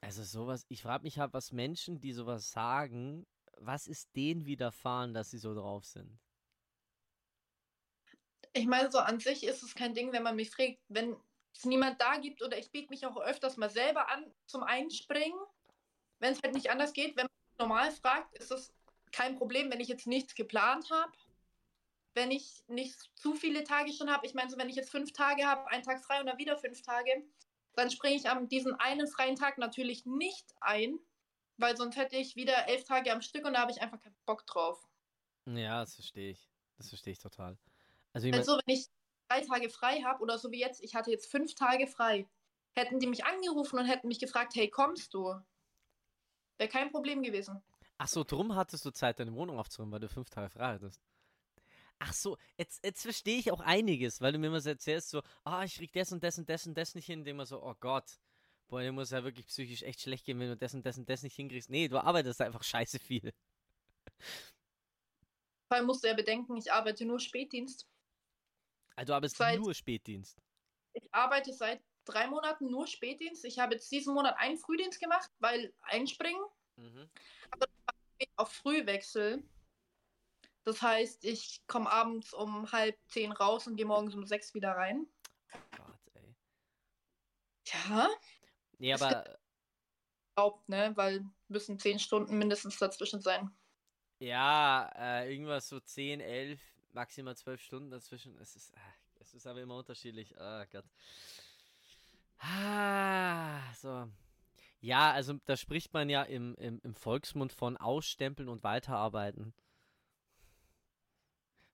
also 0.00 0.22
sowas, 0.24 0.64
ich 0.68 0.82
frage 0.82 1.04
mich 1.04 1.18
halt, 1.18 1.32
was 1.32 1.52
Menschen, 1.52 2.00
die 2.00 2.12
sowas 2.12 2.50
sagen, 2.50 3.26
was 3.58 3.86
ist 3.86 4.14
denen 4.16 4.46
widerfahren, 4.46 5.14
dass 5.14 5.30
sie 5.30 5.38
so 5.38 5.54
drauf 5.54 5.84
sind? 5.84 6.18
Ich 8.54 8.66
meine, 8.66 8.90
so 8.90 8.98
an 8.98 9.18
sich 9.18 9.44
ist 9.44 9.62
es 9.62 9.74
kein 9.74 9.94
Ding, 9.94 10.12
wenn 10.12 10.22
man 10.22 10.36
mich 10.36 10.50
fragt, 10.50 10.78
wenn 10.88 11.16
es 11.54 11.64
niemand 11.64 12.00
da 12.00 12.16
gibt 12.16 12.42
oder 12.42 12.58
ich 12.58 12.70
biete 12.70 12.90
mich 12.90 13.06
auch 13.06 13.16
öfters 13.16 13.56
mal 13.56 13.70
selber 13.70 14.08
an 14.08 14.24
zum 14.46 14.62
Einspringen. 14.62 15.38
Wenn 16.18 16.32
es 16.32 16.42
halt 16.42 16.54
nicht 16.54 16.70
anders 16.70 16.92
geht, 16.92 17.16
wenn 17.16 17.26
man 17.58 17.68
normal 17.68 17.90
fragt, 17.90 18.36
ist 18.38 18.50
es 18.50 18.72
kein 19.10 19.36
Problem, 19.36 19.70
wenn 19.70 19.80
ich 19.80 19.88
jetzt 19.88 20.06
nichts 20.06 20.34
geplant 20.34 20.90
habe. 20.90 21.12
Wenn 22.14 22.30
ich 22.30 22.62
nicht 22.68 23.10
zu 23.14 23.34
viele 23.34 23.64
Tage 23.64 23.92
schon 23.92 24.10
habe, 24.10 24.26
ich 24.26 24.34
meine, 24.34 24.50
so 24.50 24.58
wenn 24.58 24.68
ich 24.68 24.76
jetzt 24.76 24.90
fünf 24.90 25.12
Tage 25.12 25.46
habe, 25.46 25.66
einen 25.68 25.82
Tag 25.82 26.04
frei 26.04 26.20
und 26.20 26.26
dann 26.26 26.38
wieder 26.38 26.58
fünf 26.58 26.82
Tage, 26.82 27.10
dann 27.74 27.90
springe 27.90 28.16
ich 28.16 28.28
an 28.28 28.48
diesen 28.48 28.74
einen 28.74 29.06
freien 29.06 29.36
Tag 29.36 29.56
natürlich 29.56 30.04
nicht 30.04 30.54
ein, 30.60 30.98
weil 31.56 31.76
sonst 31.76 31.96
hätte 31.96 32.16
ich 32.16 32.36
wieder 32.36 32.68
elf 32.68 32.84
Tage 32.84 33.12
am 33.12 33.22
Stück 33.22 33.46
und 33.46 33.54
da 33.54 33.60
habe 33.60 33.72
ich 33.72 33.80
einfach 33.80 34.00
keinen 34.00 34.16
Bock 34.26 34.46
drauf. 34.46 34.86
Ja, 35.46 35.80
das 35.80 35.94
verstehe 35.94 36.32
ich. 36.32 36.50
Das 36.76 36.88
verstehe 36.88 37.12
ich 37.12 37.18
total. 37.18 37.56
Also 38.12 38.26
ich 38.26 38.32
Wenn 38.32 38.40
mein, 38.40 38.46
so, 38.46 38.58
wenn 38.66 38.74
ich 38.74 38.88
drei 39.28 39.40
Tage 39.40 39.70
frei 39.70 40.02
habe 40.02 40.22
oder 40.22 40.38
so 40.38 40.50
wie 40.50 40.60
jetzt, 40.60 40.82
ich 40.82 40.94
hatte 40.94 41.10
jetzt 41.10 41.30
fünf 41.30 41.54
Tage 41.54 41.86
frei, 41.86 42.28
hätten 42.74 43.00
die 43.00 43.06
mich 43.06 43.24
angerufen 43.24 43.78
und 43.78 43.86
hätten 43.86 44.08
mich 44.08 44.18
gefragt, 44.18 44.54
hey, 44.54 44.68
kommst 44.68 45.14
du? 45.14 45.34
Wäre 46.58 46.68
kein 46.70 46.90
Problem 46.90 47.22
gewesen. 47.22 47.62
ach 47.98 48.08
so, 48.08 48.24
drum 48.24 48.54
hattest 48.56 48.84
du 48.84 48.90
Zeit, 48.90 49.18
deine 49.18 49.34
Wohnung 49.34 49.58
aufzuräumen, 49.58 49.92
weil 49.92 50.00
du 50.00 50.08
fünf 50.08 50.28
Tage 50.30 50.50
frei 50.50 50.74
hattest. 50.74 51.00
Ach 51.98 52.12
so, 52.12 52.36
jetzt, 52.58 52.84
jetzt 52.84 53.02
verstehe 53.02 53.38
ich 53.38 53.52
auch 53.52 53.60
einiges, 53.60 54.20
weil 54.20 54.32
du 54.32 54.38
mir 54.38 54.48
immer 54.48 54.60
so 54.60 54.70
erzählst, 54.70 55.10
so, 55.10 55.22
ah, 55.44 55.62
ich 55.64 55.76
krieg 55.76 55.92
das 55.92 56.12
und 56.12 56.22
das 56.24 56.36
und 56.36 56.48
das 56.48 56.66
und 56.66 56.76
das 56.76 56.94
nicht 56.94 57.06
hin, 57.06 57.24
dem 57.24 57.36
immer 57.36 57.46
so, 57.46 57.62
oh 57.62 57.74
Gott, 57.78 58.18
boah, 58.66 58.82
dir 58.82 58.90
muss 58.90 59.10
ja 59.10 59.22
wirklich 59.22 59.46
psychisch 59.46 59.82
echt 59.82 60.00
schlecht 60.00 60.24
gehen, 60.24 60.40
wenn 60.40 60.48
du 60.48 60.56
das 60.56 60.74
und 60.74 60.84
das 60.84 60.98
und 60.98 61.08
das 61.08 61.22
nicht 61.22 61.36
hinkriegst. 61.36 61.70
Nee, 61.70 61.88
du 61.88 61.98
arbeitest 61.98 62.40
einfach 62.40 62.64
scheiße 62.64 62.98
viel. 62.98 63.32
Vor 65.68 65.76
allem 65.76 65.86
musst 65.86 66.02
du 66.02 66.08
ja 66.08 66.14
bedenken, 66.14 66.56
ich 66.56 66.72
arbeite 66.72 67.04
nur 67.04 67.20
Spätdienst. 67.20 67.86
Also 68.96 69.12
du 69.12 69.16
arbeitest 69.16 69.36
Seit- 69.36 69.60
nur 69.60 69.74
Spätdienst. 69.74 70.38
Ich 70.94 71.12
arbeite 71.14 71.52
seit 71.52 71.82
drei 72.04 72.26
Monaten 72.26 72.70
nur 72.70 72.86
Spätdienst. 72.86 73.44
Ich 73.44 73.58
habe 73.58 73.74
jetzt 73.74 73.90
diesen 73.90 74.14
Monat 74.14 74.36
einen 74.38 74.58
Frühdienst 74.58 75.00
gemacht, 75.00 75.30
weil 75.38 75.72
einspringen 75.82 76.42
Mhm. 76.76 77.08
auf 78.36 78.52
Frühwechsel. 78.52 79.42
Das 80.64 80.80
heißt, 80.80 81.24
ich 81.24 81.60
komme 81.66 81.90
abends 81.90 82.32
um 82.32 82.70
halb 82.70 82.96
zehn 83.08 83.32
raus 83.32 83.66
und 83.66 83.76
gehe 83.76 83.86
morgens 83.86 84.14
um 84.14 84.24
sechs 84.26 84.54
wieder 84.54 84.72
rein. 84.72 85.06
Gott, 85.76 85.98
ey. 86.14 86.34
Ja, 87.66 88.08
Nee, 88.78 88.92
Es 88.92 89.02
aber 89.02 89.38
überhaupt, 90.34 90.68
ne? 90.68 90.92
Weil 90.96 91.24
müssen 91.48 91.78
zehn 91.78 91.98
Stunden 91.98 92.36
mindestens 92.38 92.78
dazwischen 92.78 93.20
sein. 93.20 93.50
Ja, 94.20 94.90
äh, 94.96 95.30
irgendwas 95.32 95.68
so 95.68 95.80
10, 95.80 96.20
11, 96.20 96.60
maximal 96.92 97.36
12 97.36 97.60
Stunden 97.60 97.90
dazwischen. 97.90 98.36
Es 98.38 98.56
ist, 98.56 98.76
ah, 98.76 98.94
es 99.20 99.34
ist 99.34 99.46
aber 99.46 99.60
immer 99.60 99.76
unterschiedlich. 99.76 100.38
Ah, 100.38 100.64
Gott. 100.66 100.84
Ah, 102.38 103.72
so. 103.74 104.08
Ja, 104.80 105.12
also 105.12 105.34
da 105.44 105.56
spricht 105.56 105.94
man 105.94 106.10
ja 106.10 106.24
im, 106.24 106.56
im, 106.56 106.80
im 106.82 106.94
Volksmund 106.94 107.52
von 107.52 107.76
Ausstempeln 107.76 108.48
und 108.48 108.64
Weiterarbeiten. 108.64 109.54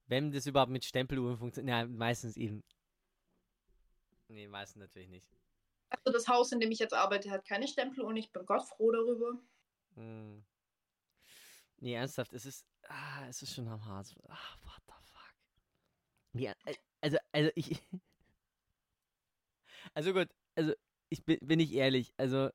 Wenn 0.07 0.31
das 0.31 0.46
überhaupt 0.46 0.70
mit 0.70 0.85
Stempeluhren 0.85 1.38
funktioniert. 1.38 1.76
Ja, 1.76 1.87
meistens 1.87 2.37
eben. 2.37 2.62
Nee, 4.28 4.46
meistens 4.46 4.81
natürlich 4.81 5.09
nicht. 5.09 5.26
Also 5.88 6.12
das 6.12 6.28
Haus, 6.28 6.52
in 6.52 6.61
dem 6.61 6.70
ich 6.70 6.78
jetzt 6.78 6.92
arbeite, 6.92 7.31
hat 7.31 7.46
keine 7.46 7.66
Stempel 7.66 8.04
und 8.04 8.16
ich 8.16 8.31
bin 8.31 8.44
Gott 8.44 8.62
froh 8.62 8.92
darüber. 8.92 9.38
Hm. 9.94 10.44
Nee, 11.78 11.94
ernsthaft, 11.94 12.33
es 12.33 12.44
ist, 12.44 12.66
ah, 12.88 13.26
es 13.28 13.40
ist 13.42 13.54
schon 13.54 13.68
am 13.68 13.85
Hart. 13.85 14.14
Ah, 14.28 14.37
what 14.64 14.83
the. 14.87 14.97
Ja, 16.38 16.53
äh, 16.64 16.74
also, 17.01 17.18
also 17.33 17.51
ich, 17.55 17.83
also 19.94 20.12
gut, 20.12 20.29
also 20.55 20.72
ich 21.11 21.24
bin, 21.24 21.38
bin 21.40 21.61
ich 21.61 21.74
ehrlich, 21.74 22.12
also 22.16 22.51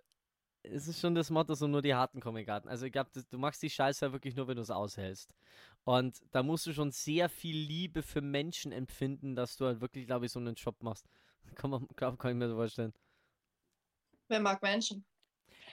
es 0.64 0.88
ist 0.88 1.00
schon 1.02 1.16
das 1.16 1.30
Motto, 1.30 1.54
so 1.56 1.68
nur 1.68 1.82
die 1.82 1.94
Harten 1.94 2.22
kommen 2.22 2.46
Garten. 2.46 2.70
Also 2.70 2.86
ich 2.86 2.92
glaube, 2.94 3.10
du 3.30 3.38
machst 3.38 3.62
die 3.62 3.70
Scheiße 3.70 4.06
ja 4.06 4.12
wirklich 4.14 4.36
nur, 4.36 4.48
wenn 4.48 4.56
du 4.56 4.62
es 4.62 4.72
aushältst. 4.72 5.36
Und 5.84 6.22
da 6.32 6.42
musst 6.42 6.66
du 6.66 6.74
schon 6.74 6.92
sehr 6.92 7.30
viel 7.30 7.58
Liebe 7.58 8.02
für 8.02 8.22
Menschen 8.22 8.72
empfinden, 8.72 9.36
dass 9.36 9.58
du 9.58 9.66
halt 9.66 9.82
wirklich, 9.82 10.08
glaube 10.08 10.26
ich, 10.26 10.32
so 10.32 10.40
einen 10.40 10.56
Job 10.56 10.82
machst. 10.82 11.06
Kann, 11.56 11.70
man, 11.70 11.88
glaub, 11.96 12.18
kann 12.18 12.32
ich 12.32 12.38
mir 12.38 12.48
so 12.48 12.56
vorstellen. 12.56 12.94
Wer 14.30 14.40
mag 14.40 14.62
Menschen? 14.62 15.06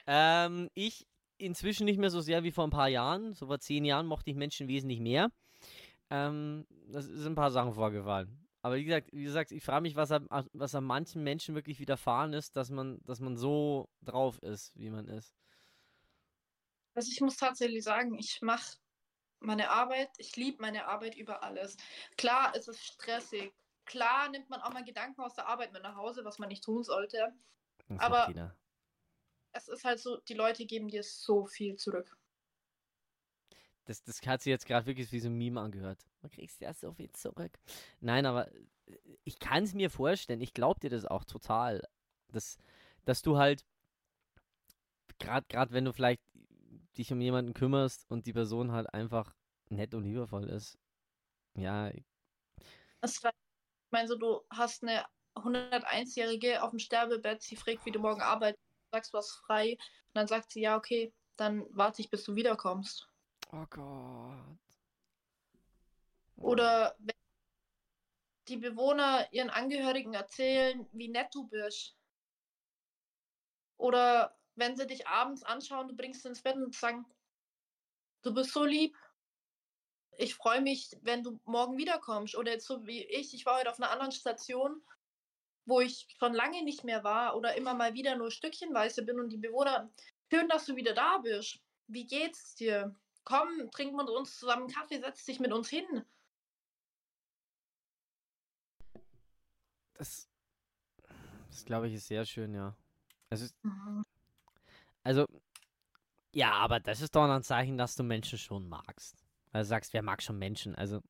Ähm, 0.05 0.69
ich, 0.73 1.07
inzwischen 1.37 1.85
nicht 1.85 1.97
mehr 1.97 2.09
so 2.09 2.19
sehr 2.19 2.43
wie 2.43 2.51
vor 2.51 2.65
ein 2.65 2.71
paar 2.71 2.89
Jahren. 2.89 3.33
So 3.33 3.47
vor 3.47 3.59
zehn 3.59 3.85
Jahren 3.85 4.05
mochte 4.05 4.29
ich 4.29 4.35
Menschen 4.35 4.67
wesentlich 4.67 4.99
mehr. 4.99 5.29
Ähm, 6.11 6.67
das 6.89 7.05
sind 7.05 7.31
ein 7.31 7.35
paar 7.35 7.51
Sachen 7.51 7.73
vorgefallen. 7.73 8.37
Aber 8.61 8.75
wie 8.75 8.83
gesagt, 8.83 9.09
wie 9.11 9.23
gesagt, 9.23 9.51
ich 9.51 9.63
frage 9.63 9.81
mich, 9.81 9.95
was 9.95 10.11
an, 10.11 10.27
was 10.53 10.75
an 10.75 10.83
manchen 10.83 11.23
Menschen 11.23 11.55
wirklich 11.55 11.79
widerfahren 11.79 12.33
ist, 12.33 12.55
dass 12.55 12.69
man, 12.69 12.99
dass 13.05 13.19
man 13.19 13.37
so 13.37 13.89
drauf 14.03 14.37
ist, 14.43 14.77
wie 14.77 14.91
man 14.91 15.07
ist. 15.07 15.33
Also 16.93 17.09
ich 17.11 17.21
muss 17.21 17.37
tatsächlich 17.37 17.83
sagen, 17.83 18.19
ich 18.19 18.41
mache 18.41 18.77
meine 19.39 19.71
Arbeit, 19.71 20.09
ich 20.17 20.35
liebe 20.35 20.61
meine 20.61 20.85
Arbeit 20.85 21.15
über 21.15 21.41
alles. 21.41 21.77
Klar 22.17 22.53
ist 22.55 22.67
es 22.67 22.79
stressig. 22.83 23.51
Klar 23.85 24.29
nimmt 24.29 24.49
man 24.49 24.61
auch 24.61 24.73
mal 24.73 24.83
Gedanken 24.83 25.21
aus 25.21 25.33
der 25.33 25.47
Arbeit 25.47 25.73
mit 25.73 25.81
nach 25.81 25.95
Hause, 25.95 26.23
was 26.23 26.37
man 26.37 26.49
nicht 26.49 26.63
tun 26.63 26.83
sollte. 26.83 27.33
Das 27.87 27.99
Aber-. 27.99 28.55
Es 29.53 29.67
ist 29.67 29.83
halt 29.83 29.99
so, 29.99 30.17
die 30.17 30.33
Leute 30.33 30.65
geben 30.65 30.87
dir 30.87 31.03
so 31.03 31.45
viel 31.45 31.75
zurück. 31.75 32.15
Das, 33.85 34.03
das 34.03 34.21
hat 34.25 34.41
sich 34.41 34.51
jetzt 34.51 34.65
gerade 34.65 34.85
wirklich 34.85 35.11
wie 35.11 35.19
so 35.19 35.29
ein 35.29 35.37
Meme 35.37 35.59
angehört. 35.59 36.05
Man 36.21 36.31
kriegst 36.31 36.61
ja 36.61 36.73
so 36.73 36.93
viel 36.93 37.11
zurück. 37.11 37.51
Nein, 37.99 38.25
aber 38.25 38.51
äh, 38.51 38.97
ich 39.23 39.39
kann 39.39 39.63
es 39.63 39.73
mir 39.73 39.89
vorstellen. 39.89 40.41
Ich 40.41 40.53
glaube 40.53 40.79
dir 40.79 40.89
das 40.89 41.05
auch 41.05 41.25
total. 41.25 41.81
Dass, 42.29 42.57
dass 43.05 43.21
du 43.21 43.37
halt, 43.37 43.65
gerade 45.19 45.73
wenn 45.73 45.85
du 45.85 45.93
vielleicht 45.93 46.21
dich 46.97 47.11
um 47.11 47.21
jemanden 47.21 47.53
kümmerst 47.53 48.09
und 48.09 48.25
die 48.25 48.33
Person 48.33 48.71
halt 48.71 48.93
einfach 48.93 49.35
nett 49.69 49.93
und 49.93 50.03
liebevoll 50.03 50.49
ist. 50.49 50.77
Ja, 51.55 51.91
Es 53.01 53.23
reicht. 53.23 53.35
Ich 53.35 53.91
meine, 53.91 54.07
so, 54.07 54.15
du 54.15 54.41
hast 54.49 54.83
eine 54.83 55.05
101-Jährige 55.35 56.63
auf 56.63 56.71
dem 56.71 56.79
Sterbebett, 56.79 57.41
sie 57.41 57.55
fragt, 57.55 57.85
wie 57.85 57.91
du 57.91 57.99
morgen 57.99 58.21
arbeitest, 58.21 58.63
sagst, 58.91 59.13
du 59.13 59.17
hast 59.17 59.31
frei. 59.31 59.71
Und 59.73 60.15
dann 60.15 60.27
sagt 60.27 60.51
sie, 60.51 60.61
ja, 60.61 60.77
okay, 60.77 61.13
dann 61.37 61.65
warte 61.71 62.01
ich, 62.01 62.09
bis 62.09 62.23
du 62.23 62.35
wiederkommst. 62.35 63.10
Oh 63.53 63.65
Gott. 63.69 64.61
Oder 66.37 66.95
wenn 66.99 67.15
die 68.47 68.57
Bewohner 68.57 69.27
ihren 69.31 69.49
Angehörigen 69.49 70.13
erzählen, 70.13 70.87
wie 70.93 71.09
nett 71.09 71.33
du 71.33 71.47
bist. 71.47 71.95
Oder 73.77 74.37
wenn 74.55 74.75
sie 74.75 74.87
dich 74.87 75.07
abends 75.07 75.43
anschauen, 75.43 75.87
du 75.87 75.95
bringst 75.95 76.23
sie 76.23 76.29
ins 76.29 76.41
Bett 76.41 76.55
und 76.55 76.73
sagen, 76.73 77.05
du 78.21 78.33
bist 78.33 78.51
so 78.51 78.63
lieb. 78.63 78.95
Ich 80.17 80.35
freue 80.35 80.61
mich, 80.61 80.97
wenn 81.01 81.23
du 81.23 81.39
morgen 81.45 81.77
wiederkommst. 81.77 82.35
Oder 82.35 82.53
jetzt 82.53 82.67
so 82.67 82.85
wie 82.85 83.03
ich, 83.03 83.33
ich 83.33 83.45
war 83.45 83.59
heute 83.59 83.69
auf 83.69 83.79
einer 83.79 83.91
anderen 83.91 84.11
Station, 84.11 84.81
wo 85.65 85.81
ich 85.81 86.07
schon 86.19 86.33
lange 86.33 86.63
nicht 86.63 86.83
mehr 86.83 87.03
war 87.03 87.35
oder 87.35 87.55
immer 87.55 87.73
mal 87.73 87.93
wieder 87.93 88.15
nur 88.15 88.31
stückchenweise 88.31 89.03
bin 89.03 89.19
und 89.19 89.29
die 89.29 89.37
Bewohner, 89.37 89.91
schön, 90.31 90.47
dass 90.47 90.65
du 90.65 90.75
wieder 90.75 90.93
da 90.93 91.17
bist. 91.17 91.59
Wie 91.87 92.05
geht's 92.05 92.55
dir? 92.55 92.95
Komm, 93.23 93.69
trink 93.71 93.95
mit 93.95 94.09
uns 94.09 94.37
zusammen 94.39 94.67
Kaffee, 94.67 94.99
setz 94.99 95.25
dich 95.25 95.39
mit 95.39 95.51
uns 95.53 95.69
hin. 95.69 96.05
Das, 99.93 100.27
das 101.49 101.65
glaube 101.65 101.87
ich 101.87 101.93
ist 101.95 102.07
sehr 102.07 102.25
schön, 102.25 102.53
ja. 102.53 102.75
Ist, 103.29 103.55
Mhm. 103.63 104.03
also, 105.03 105.27
ja, 106.33 106.51
aber 106.53 106.79
das 106.79 107.01
ist 107.01 107.15
doch 107.15 107.23
ein 107.29 107.43
Zeichen, 107.43 107.77
dass 107.77 107.95
du 107.95 108.03
Menschen 108.03 108.37
schon 108.37 108.67
magst. 108.67 109.15
Also 109.51 109.69
sagst, 109.69 109.93
wer 109.93 110.01
mag 110.01 110.21
schon 110.23 110.37
Menschen? 110.39 110.75
Also, 110.75 111.01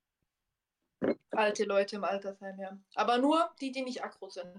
Alte 1.31 1.63
Leute 1.63 1.95
im 1.95 2.03
Altersheim, 2.03 2.59
ja. 2.59 2.77
Aber 2.95 3.17
nur 3.17 3.49
die, 3.59 3.71
die 3.71 3.81
nicht 3.81 4.03
aggro 4.03 4.29
sind. 4.29 4.53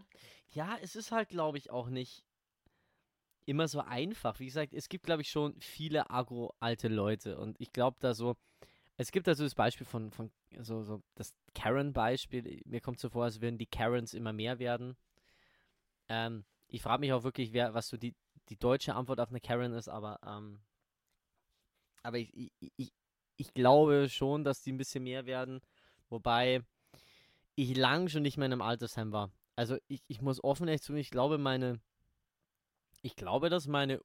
ja, 0.50 0.76
es 0.82 0.96
ist 0.96 1.12
halt, 1.12 1.28
glaube 1.28 1.58
ich, 1.58 1.70
auch 1.70 1.88
nicht 1.88 2.24
immer 3.44 3.68
so 3.68 3.80
einfach. 3.80 4.38
Wie 4.40 4.46
gesagt, 4.46 4.74
es 4.74 4.88
gibt, 4.88 5.04
glaube 5.04 5.22
ich, 5.22 5.30
schon 5.30 5.60
viele 5.60 6.10
agro-alte 6.10 6.88
Leute. 6.88 7.38
Und 7.38 7.60
ich 7.60 7.72
glaube 7.72 7.96
da 8.00 8.14
so, 8.14 8.36
es 8.96 9.10
gibt 9.10 9.28
also 9.28 9.44
das 9.44 9.54
Beispiel 9.54 9.86
von, 9.86 10.10
von 10.10 10.30
so, 10.60 10.82
so 10.82 11.02
das 11.14 11.34
Karen-Beispiel. 11.54 12.62
Mir 12.66 12.80
kommt 12.80 13.00
so 13.00 13.08
vor, 13.08 13.24
als 13.24 13.40
würden 13.40 13.58
die 13.58 13.66
Karens 13.66 14.14
immer 14.14 14.32
mehr 14.32 14.58
werden. 14.58 14.96
Ähm, 16.08 16.44
ich 16.68 16.82
frage 16.82 17.00
mich 17.00 17.12
auch 17.12 17.24
wirklich, 17.24 17.52
wer, 17.52 17.74
was 17.74 17.88
so 17.88 17.96
die, 17.96 18.14
die 18.48 18.56
deutsche 18.56 18.94
Antwort 18.94 19.20
auf 19.20 19.30
eine 19.30 19.40
Karen 19.40 19.72
ist, 19.72 19.88
aber, 19.88 20.18
ähm, 20.26 20.60
aber 22.02 22.18
ich, 22.18 22.34
ich, 22.34 22.72
ich, 22.76 22.92
ich 23.36 23.54
glaube 23.54 24.08
schon, 24.08 24.44
dass 24.44 24.62
die 24.62 24.72
ein 24.72 24.78
bisschen 24.78 25.04
mehr 25.04 25.26
werden. 25.26 25.60
Wobei 26.08 26.62
ich 27.54 27.76
lang 27.76 28.08
schon 28.08 28.22
nicht 28.22 28.36
mehr 28.36 28.46
in 28.46 28.52
einem 28.52 28.62
Altersheim 28.62 29.12
war. 29.12 29.30
Also 29.56 29.76
ich, 29.88 30.02
ich 30.08 30.22
muss 30.22 30.42
offen 30.42 30.68
ehrlich 30.68 30.82
zugeben, 30.82 31.00
ich 31.00 31.10
glaube 31.10 31.38
meine, 31.38 31.80
ich 33.02 33.16
glaube, 33.16 33.50
dass 33.50 33.66
meine 33.66 34.00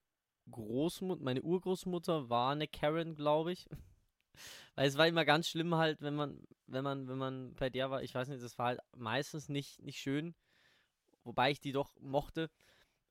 Großmutter, 0.52 1.24
meine 1.24 1.42
Urgroßmutter 1.42 2.30
war 2.30 2.52
eine 2.52 2.68
Karen, 2.68 3.16
glaube 3.16 3.54
ich. 3.54 3.68
Weil 4.76 4.88
es 4.88 4.98
war 4.98 5.08
immer 5.08 5.26
ganz 5.26 5.48
schlimm 5.48 5.76
halt, 5.76 6.02
wenn 6.02 6.16
man, 6.16 6.44
wenn 6.68 6.84
man, 6.84 7.08
wenn 7.08 7.18
man 7.18 7.56
bei 7.56 7.70
der 7.70 7.90
war, 7.90 8.04
ich 8.04 8.14
weiß 8.14 8.28
nicht, 8.28 8.44
das 8.44 8.58
war 8.58 8.68
halt 8.68 8.80
meistens 8.96 9.50
nicht, 9.50 9.82
nicht 9.82 10.00
schön. 10.00 10.36
Wobei 11.24 11.52
ich 11.52 11.60
die 11.60 11.72
doch 11.72 11.96
mochte. 12.00 12.50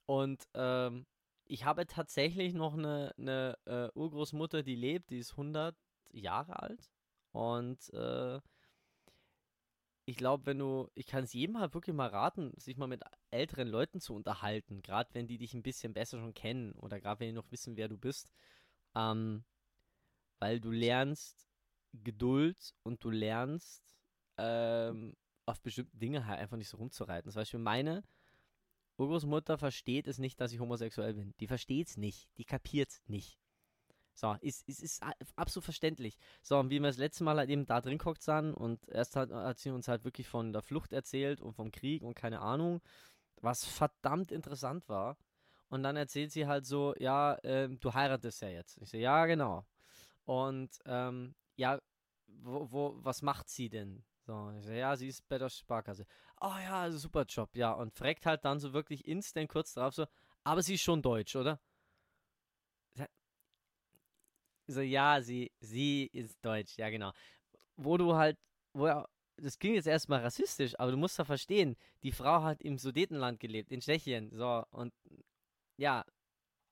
Und 0.07 0.49
ähm, 0.55 1.07
ich 1.45 1.65
habe 1.65 1.87
tatsächlich 1.87 2.55
noch 2.55 2.75
eine, 2.75 3.13
eine 3.19 3.59
äh, 3.67 3.89
Urgroßmutter, 3.99 4.63
die 4.63 4.77
lebt, 4.77 5.11
die 5.11 5.19
ist 5.19 5.33
100 5.33 5.77
Jahre 6.13 6.61
alt. 6.61 6.91
Und 7.33 7.93
äh, 7.93 8.41
ich 10.07 10.17
glaube, 10.17 10.47
wenn 10.47 10.59
du, 10.61 10.89
ich 10.95 11.07
kann 11.07 11.25
es 11.25 11.33
jedem 11.33 11.59
halt 11.59 11.75
wirklich 11.75 11.95
mal 11.95 12.09
raten, 12.09 12.53
sich 12.57 12.77
mal 12.77 12.87
mit 12.87 13.03
älteren 13.33 13.67
Leuten 13.67 14.01
zu 14.01 14.15
unterhalten, 14.15 14.81
gerade 14.81 15.13
wenn 15.15 15.27
die 15.27 15.37
dich 15.37 15.53
ein 15.53 15.65
bisschen 15.65 15.93
besser 15.95 16.21
schon 16.21 16.33
kennen 16.33 16.73
oder 16.75 17.01
gerade 17.01 17.21
wenn 17.21 17.29
die 17.29 17.33
noch 17.35 17.51
wissen, 17.51 17.77
wer 17.77 17.89
du 17.89 17.99
bist, 17.99 18.33
ähm, 18.95 19.45
weil 20.39 20.61
du 20.61 20.71
lernst 20.71 21.49
Geduld 21.93 22.75
und 22.85 23.03
du 23.03 23.11
lernst 23.11 23.83
ähm, 24.39 25.17
auf 25.45 25.61
bestimmte 25.61 25.97
Dinge 25.97 26.27
halt 26.27 26.39
einfach 26.39 26.57
nicht 26.57 26.69
so 26.69 26.77
rumzureiten. 26.77 27.31
Zum 27.33 27.41
Beispiel 27.41 27.61
meine 27.61 28.05
Urgroßmutter 28.99 29.59
versteht 29.59 30.07
es 30.07 30.19
nicht, 30.19 30.41
dass 30.41 30.53
ich 30.53 30.61
homosexuell 30.61 31.15
bin. 31.15 31.35
Die 31.41 31.49
versteht 31.49 31.89
es 31.89 31.97
nicht, 31.97 32.29
die 32.39 32.45
kapiert 32.45 32.91
es 32.91 33.03
nicht. 33.09 33.41
So, 34.19 34.35
ist, 34.41 34.67
ist, 34.67 34.83
ist 34.83 35.03
absolut 35.37 35.65
verständlich. 35.65 36.17
So, 36.41 36.59
und 36.59 36.71
wie 36.71 36.81
wir 36.81 36.87
das 36.87 36.97
letzte 36.97 37.23
Mal 37.23 37.37
halt 37.37 37.51
eben 37.51 37.67
da 37.67 37.83
drin 37.83 37.99
gehockt 37.99 38.23
sahen 38.23 38.55
und 38.55 38.89
erst 38.89 39.15
hat, 39.15 39.31
hat 39.31 39.59
sie 39.59 39.71
uns 39.71 39.89
halt 39.89 40.05
wirklich 40.05 40.27
von 40.27 40.55
der 40.55 40.63
Flucht 40.63 40.95
erzählt 40.95 41.43
und 41.43 41.53
vom 41.53 41.71
Krieg 41.71 42.03
und 42.03 42.15
keine 42.15 42.41
Ahnung, 42.41 42.81
was 43.43 43.65
verdammt 43.67 44.33
interessant 44.33 44.89
war. 44.89 45.19
Und 45.69 45.83
dann 45.83 45.97
erzählt 45.97 46.33
sie 46.33 46.47
halt 46.47 46.65
so, 46.65 46.95
ja, 46.99 47.37
ähm, 47.43 47.79
du 47.81 47.93
heiratest 47.93 48.41
ja 48.41 48.49
jetzt. 48.49 48.79
Ich 48.81 48.89
so, 48.89 48.97
ja, 48.97 49.27
genau. 49.27 49.67
Und 50.25 50.71
ähm, 50.87 51.35
ja, 51.57 51.79
wo, 52.27 52.73
wo, 52.73 52.95
was 52.99 53.21
macht 53.21 53.51
sie 53.51 53.69
denn? 53.69 54.03
So, 54.27 54.51
ich 54.59 54.65
so, 54.65 54.73
ja, 54.73 54.97
sie 54.97 55.09
ist 55.09 55.29
bei 55.29 55.37
der 55.37 55.51
Sparkasse. 55.51 56.07
Oh 56.41 56.55
ja, 56.63 56.83
also 56.83 56.97
super 56.97 57.25
Job, 57.29 57.55
ja. 57.55 57.73
Und 57.73 57.93
fragt 57.93 58.25
halt 58.25 58.47
dann 58.47 58.61
so 58.61 58.73
wirklich 58.73 59.07
instant 59.07 59.51
kurz 59.51 59.75
drauf 59.75 59.95
so, 59.95 60.07
aber 60.43 60.63
sie 60.63 60.75
ist 60.75 60.83
schon 60.83 61.03
deutsch, 61.03 61.37
oder? 61.37 61.61
So, 64.67 64.81
ja, 64.81 65.21
sie, 65.21 65.53
sie 65.61 66.07
ist 66.13 66.45
deutsch, 66.45 66.77
ja, 66.77 66.91
genau. 66.91 67.13
Wo 67.77 67.97
du 67.97 68.15
halt, 68.15 68.37
wo 68.73 68.87
er, 68.87 69.09
das 69.37 69.59
klingt 69.59 69.77
jetzt 69.77 69.87
erstmal 69.87 70.21
rassistisch, 70.21 70.79
aber 70.79 70.91
du 70.91 70.97
musst 70.97 71.19
doch 71.19 71.27
verstehen, 71.27 71.77
die 72.03 72.13
Frau 72.13 72.43
hat 72.43 72.61
im 72.63 72.79
Sudetenland 72.79 73.39
gelebt, 73.39 73.71
in 73.71 73.81
Tschechien, 73.81 74.31
so, 74.33 74.65
und 74.71 74.93
ja, 75.77 76.05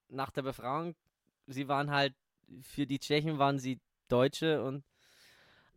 nach 0.08 0.30
der 0.30 0.42
Befragung, 0.42 0.96
sie 1.46 1.68
waren 1.68 1.90
halt, 1.90 2.14
für 2.62 2.86
die 2.86 2.98
Tschechen 2.98 3.38
waren 3.38 3.58
sie 3.58 3.80
Deutsche 4.08 4.62
und 4.64 4.84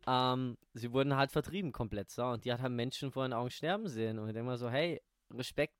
ähm, 0.06 0.56
sie 0.74 0.92
wurden 0.92 1.16
halt 1.16 1.30
vertrieben 1.30 1.72
komplett, 1.72 2.10
so, 2.10 2.24
und 2.24 2.44
die 2.44 2.52
hat 2.52 2.62
halt 2.62 2.72
Menschen 2.72 3.12
vor 3.12 3.24
den 3.24 3.32
Augen 3.32 3.50
sterben 3.50 3.88
sehen 3.88 4.18
und 4.18 4.28
ich 4.28 4.34
denke 4.34 4.48
mal 4.48 4.58
so, 4.58 4.70
hey, 4.70 5.00
Respekt, 5.30 5.74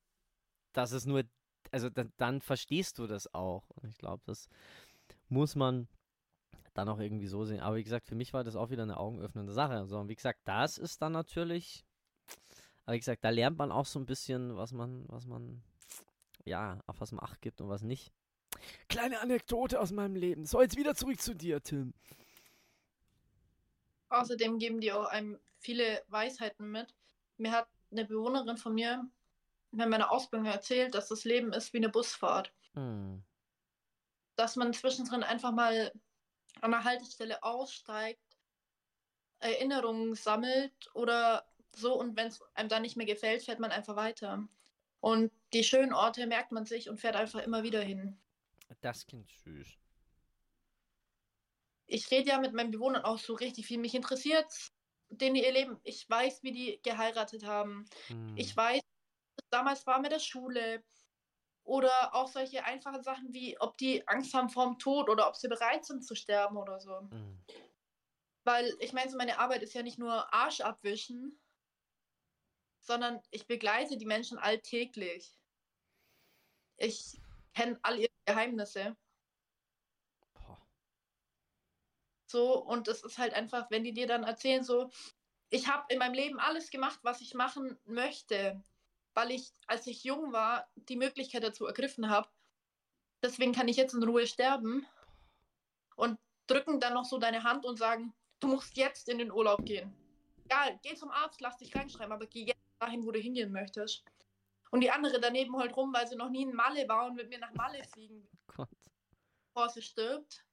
dass 0.72 0.92
es 0.92 1.04
nur, 1.04 1.24
also 1.72 1.90
dann, 1.90 2.12
dann 2.16 2.40
verstehst 2.42 2.98
du 2.98 3.06
das 3.06 3.32
auch 3.34 3.68
und 3.70 3.88
ich 3.88 3.98
glaube, 3.98 4.22
das 4.26 4.48
muss 5.28 5.56
man 5.56 5.88
dann 6.78 6.88
auch 6.88 7.00
irgendwie 7.00 7.26
so 7.26 7.44
sehen. 7.44 7.60
Aber 7.60 7.76
wie 7.76 7.82
gesagt, 7.82 8.06
für 8.06 8.14
mich 8.14 8.32
war 8.32 8.44
das 8.44 8.54
auch 8.54 8.70
wieder 8.70 8.84
eine 8.84 8.98
augenöffnende 8.98 9.52
Sache. 9.52 9.86
So, 9.86 9.98
und 9.98 10.08
wie 10.08 10.14
gesagt, 10.14 10.40
das 10.44 10.78
ist 10.78 11.02
dann 11.02 11.12
natürlich, 11.12 11.84
aber 12.84 12.94
wie 12.94 13.00
gesagt, 13.00 13.24
da 13.24 13.30
lernt 13.30 13.58
man 13.58 13.72
auch 13.72 13.84
so 13.84 13.98
ein 13.98 14.06
bisschen, 14.06 14.56
was 14.56 14.72
man, 14.72 15.04
was 15.08 15.26
man, 15.26 15.60
ja, 16.44 16.78
auf 16.86 17.00
was 17.00 17.10
man 17.10 17.24
Acht 17.24 17.42
gibt 17.42 17.60
und 17.60 17.68
was 17.68 17.82
nicht. 17.82 18.12
Kleine 18.88 19.20
Anekdote 19.20 19.80
aus 19.80 19.90
meinem 19.90 20.14
Leben. 20.14 20.46
So, 20.46 20.62
jetzt 20.62 20.76
wieder 20.76 20.94
zurück 20.94 21.20
zu 21.20 21.34
dir, 21.34 21.60
Tim. 21.60 21.92
Außerdem 24.10 24.58
geben 24.58 24.80
die 24.80 24.92
auch 24.92 25.06
einem 25.06 25.36
viele 25.58 26.02
Weisheiten 26.06 26.70
mit. 26.70 26.94
Mir 27.38 27.50
hat 27.50 27.68
eine 27.90 28.04
Bewohnerin 28.04 28.56
von 28.56 28.72
mir 28.72 29.04
in 29.72 29.78
meiner 29.78 30.12
Ausbildung 30.12 30.46
erzählt, 30.46 30.94
dass 30.94 31.08
das 31.08 31.24
Leben 31.24 31.52
ist 31.52 31.72
wie 31.72 31.78
eine 31.78 31.88
Busfahrt. 31.88 32.52
Hm. 32.74 33.22
Dass 34.36 34.54
man 34.54 34.72
zwischendrin 34.72 35.24
einfach 35.24 35.50
mal 35.50 35.92
an 36.60 36.70
der 36.70 36.84
Haltestelle 36.84 37.42
aussteigt, 37.42 38.38
Erinnerungen 39.40 40.14
sammelt 40.14 40.90
oder 40.94 41.46
so 41.74 41.98
und 41.98 42.16
wenn 42.16 42.28
es 42.28 42.42
einem 42.54 42.68
dann 42.68 42.82
nicht 42.82 42.96
mehr 42.96 43.06
gefällt, 43.06 43.42
fährt 43.42 43.60
man 43.60 43.70
einfach 43.70 43.96
weiter. 43.96 44.48
Und 45.00 45.30
die 45.52 45.62
schönen 45.62 45.92
Orte 45.92 46.26
merkt 46.26 46.50
man 46.50 46.66
sich 46.66 46.88
und 46.88 46.98
fährt 46.98 47.14
einfach 47.14 47.40
immer 47.40 47.62
wieder 47.62 47.80
hin. 47.80 48.18
Das 48.80 49.06
klingt 49.06 49.30
süß. 49.30 49.78
ich 51.86 52.10
rede 52.10 52.30
ja 52.30 52.38
mit 52.38 52.52
meinen 52.52 52.70
Bewohnern 52.70 53.04
auch 53.04 53.18
so 53.18 53.34
richtig 53.34 53.66
viel. 53.66 53.78
Mich 53.78 53.94
interessiert 53.94 54.46
denen 55.10 55.36
ihr 55.36 55.52
Leben. 55.52 55.80
Ich 55.84 56.08
weiß, 56.08 56.42
wie 56.42 56.52
die 56.52 56.80
geheiratet 56.82 57.44
haben. 57.44 57.86
Hm. 58.08 58.36
Ich 58.36 58.54
weiß, 58.56 58.82
damals 59.50 59.86
war 59.86 60.00
mit 60.00 60.12
der 60.12 60.18
Schule. 60.18 60.82
Oder 61.68 62.14
auch 62.14 62.28
solche 62.28 62.64
einfachen 62.64 63.02
Sachen 63.02 63.34
wie, 63.34 63.60
ob 63.60 63.76
die 63.76 64.08
Angst 64.08 64.32
haben 64.32 64.48
vorm 64.48 64.78
Tod 64.78 65.10
oder 65.10 65.28
ob 65.28 65.36
sie 65.36 65.48
bereit 65.48 65.84
sind 65.84 66.02
zu 66.02 66.14
sterben 66.14 66.56
oder 66.56 66.80
so. 66.80 66.98
Hm. 66.98 67.38
Weil 68.44 68.74
ich 68.80 68.94
meine, 68.94 69.10
so 69.10 69.18
meine 69.18 69.38
Arbeit 69.38 69.62
ist 69.62 69.74
ja 69.74 69.82
nicht 69.82 69.98
nur 69.98 70.32
Arsch 70.32 70.62
abwischen, 70.62 71.38
sondern 72.80 73.20
ich 73.30 73.46
begleite 73.46 73.98
die 73.98 74.06
Menschen 74.06 74.38
alltäglich. 74.38 75.38
Ich 76.78 77.20
kenne 77.52 77.78
all 77.82 77.98
ihre 77.98 78.08
Geheimnisse. 78.24 78.96
Boah. 80.32 80.66
So, 82.24 82.64
und 82.64 82.88
es 82.88 83.02
ist 83.02 83.18
halt 83.18 83.34
einfach, 83.34 83.70
wenn 83.70 83.84
die 83.84 83.92
dir 83.92 84.06
dann 84.06 84.24
erzählen, 84.24 84.64
so, 84.64 84.90
ich 85.50 85.68
habe 85.68 85.84
in 85.92 85.98
meinem 85.98 86.14
Leben 86.14 86.40
alles 86.40 86.70
gemacht, 86.70 87.00
was 87.02 87.20
ich 87.20 87.34
machen 87.34 87.78
möchte, 87.84 88.58
weil 89.18 89.32
ich, 89.32 89.52
als 89.66 89.84
ich 89.88 90.04
jung 90.04 90.32
war, 90.32 90.70
die 90.76 90.94
Möglichkeit 90.94 91.42
dazu 91.42 91.66
ergriffen 91.66 92.08
habe. 92.08 92.28
Deswegen 93.20 93.52
kann 93.52 93.66
ich 93.66 93.76
jetzt 93.76 93.92
in 93.92 94.04
Ruhe 94.04 94.28
sterben 94.28 94.86
und 95.96 96.20
drücken 96.46 96.78
dann 96.78 96.94
noch 96.94 97.04
so 97.04 97.18
deine 97.18 97.42
Hand 97.42 97.66
und 97.66 97.78
sagen, 97.80 98.14
du 98.38 98.46
musst 98.46 98.76
jetzt 98.76 99.08
in 99.08 99.18
den 99.18 99.32
Urlaub 99.32 99.64
gehen. 99.66 99.92
Egal, 100.44 100.78
geh 100.84 100.94
zum 100.94 101.10
Arzt, 101.10 101.40
lass 101.40 101.56
dich 101.56 101.74
reinschreiben, 101.74 102.12
aber 102.12 102.26
geh 102.28 102.44
jetzt 102.44 102.60
dahin, 102.78 103.04
wo 103.04 103.10
du 103.10 103.18
hingehen 103.18 103.50
möchtest. 103.50 104.04
Und 104.70 104.82
die 104.82 104.90
andere 104.92 105.20
daneben 105.20 105.56
heult 105.56 105.76
rum, 105.76 105.92
weil 105.92 106.06
sie 106.06 106.14
noch 106.14 106.30
nie 106.30 106.42
in 106.42 106.54
Malle 106.54 106.88
war 106.88 107.06
und 107.06 107.16
mit 107.16 107.28
mir 107.28 107.40
nach 107.40 107.52
Malle 107.54 107.82
fliegen, 107.82 108.28
Gott. 108.46 108.68
bevor 109.48 109.68
sie 109.68 109.82
stirbt. 109.82 110.44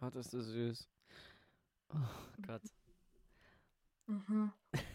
Gott, 0.00 0.14
ist 0.14 0.32
das 0.32 0.46
süß. 0.46 0.88
Oh 1.92 1.98
Gott. 2.46 2.62
Mhm. 4.06 4.52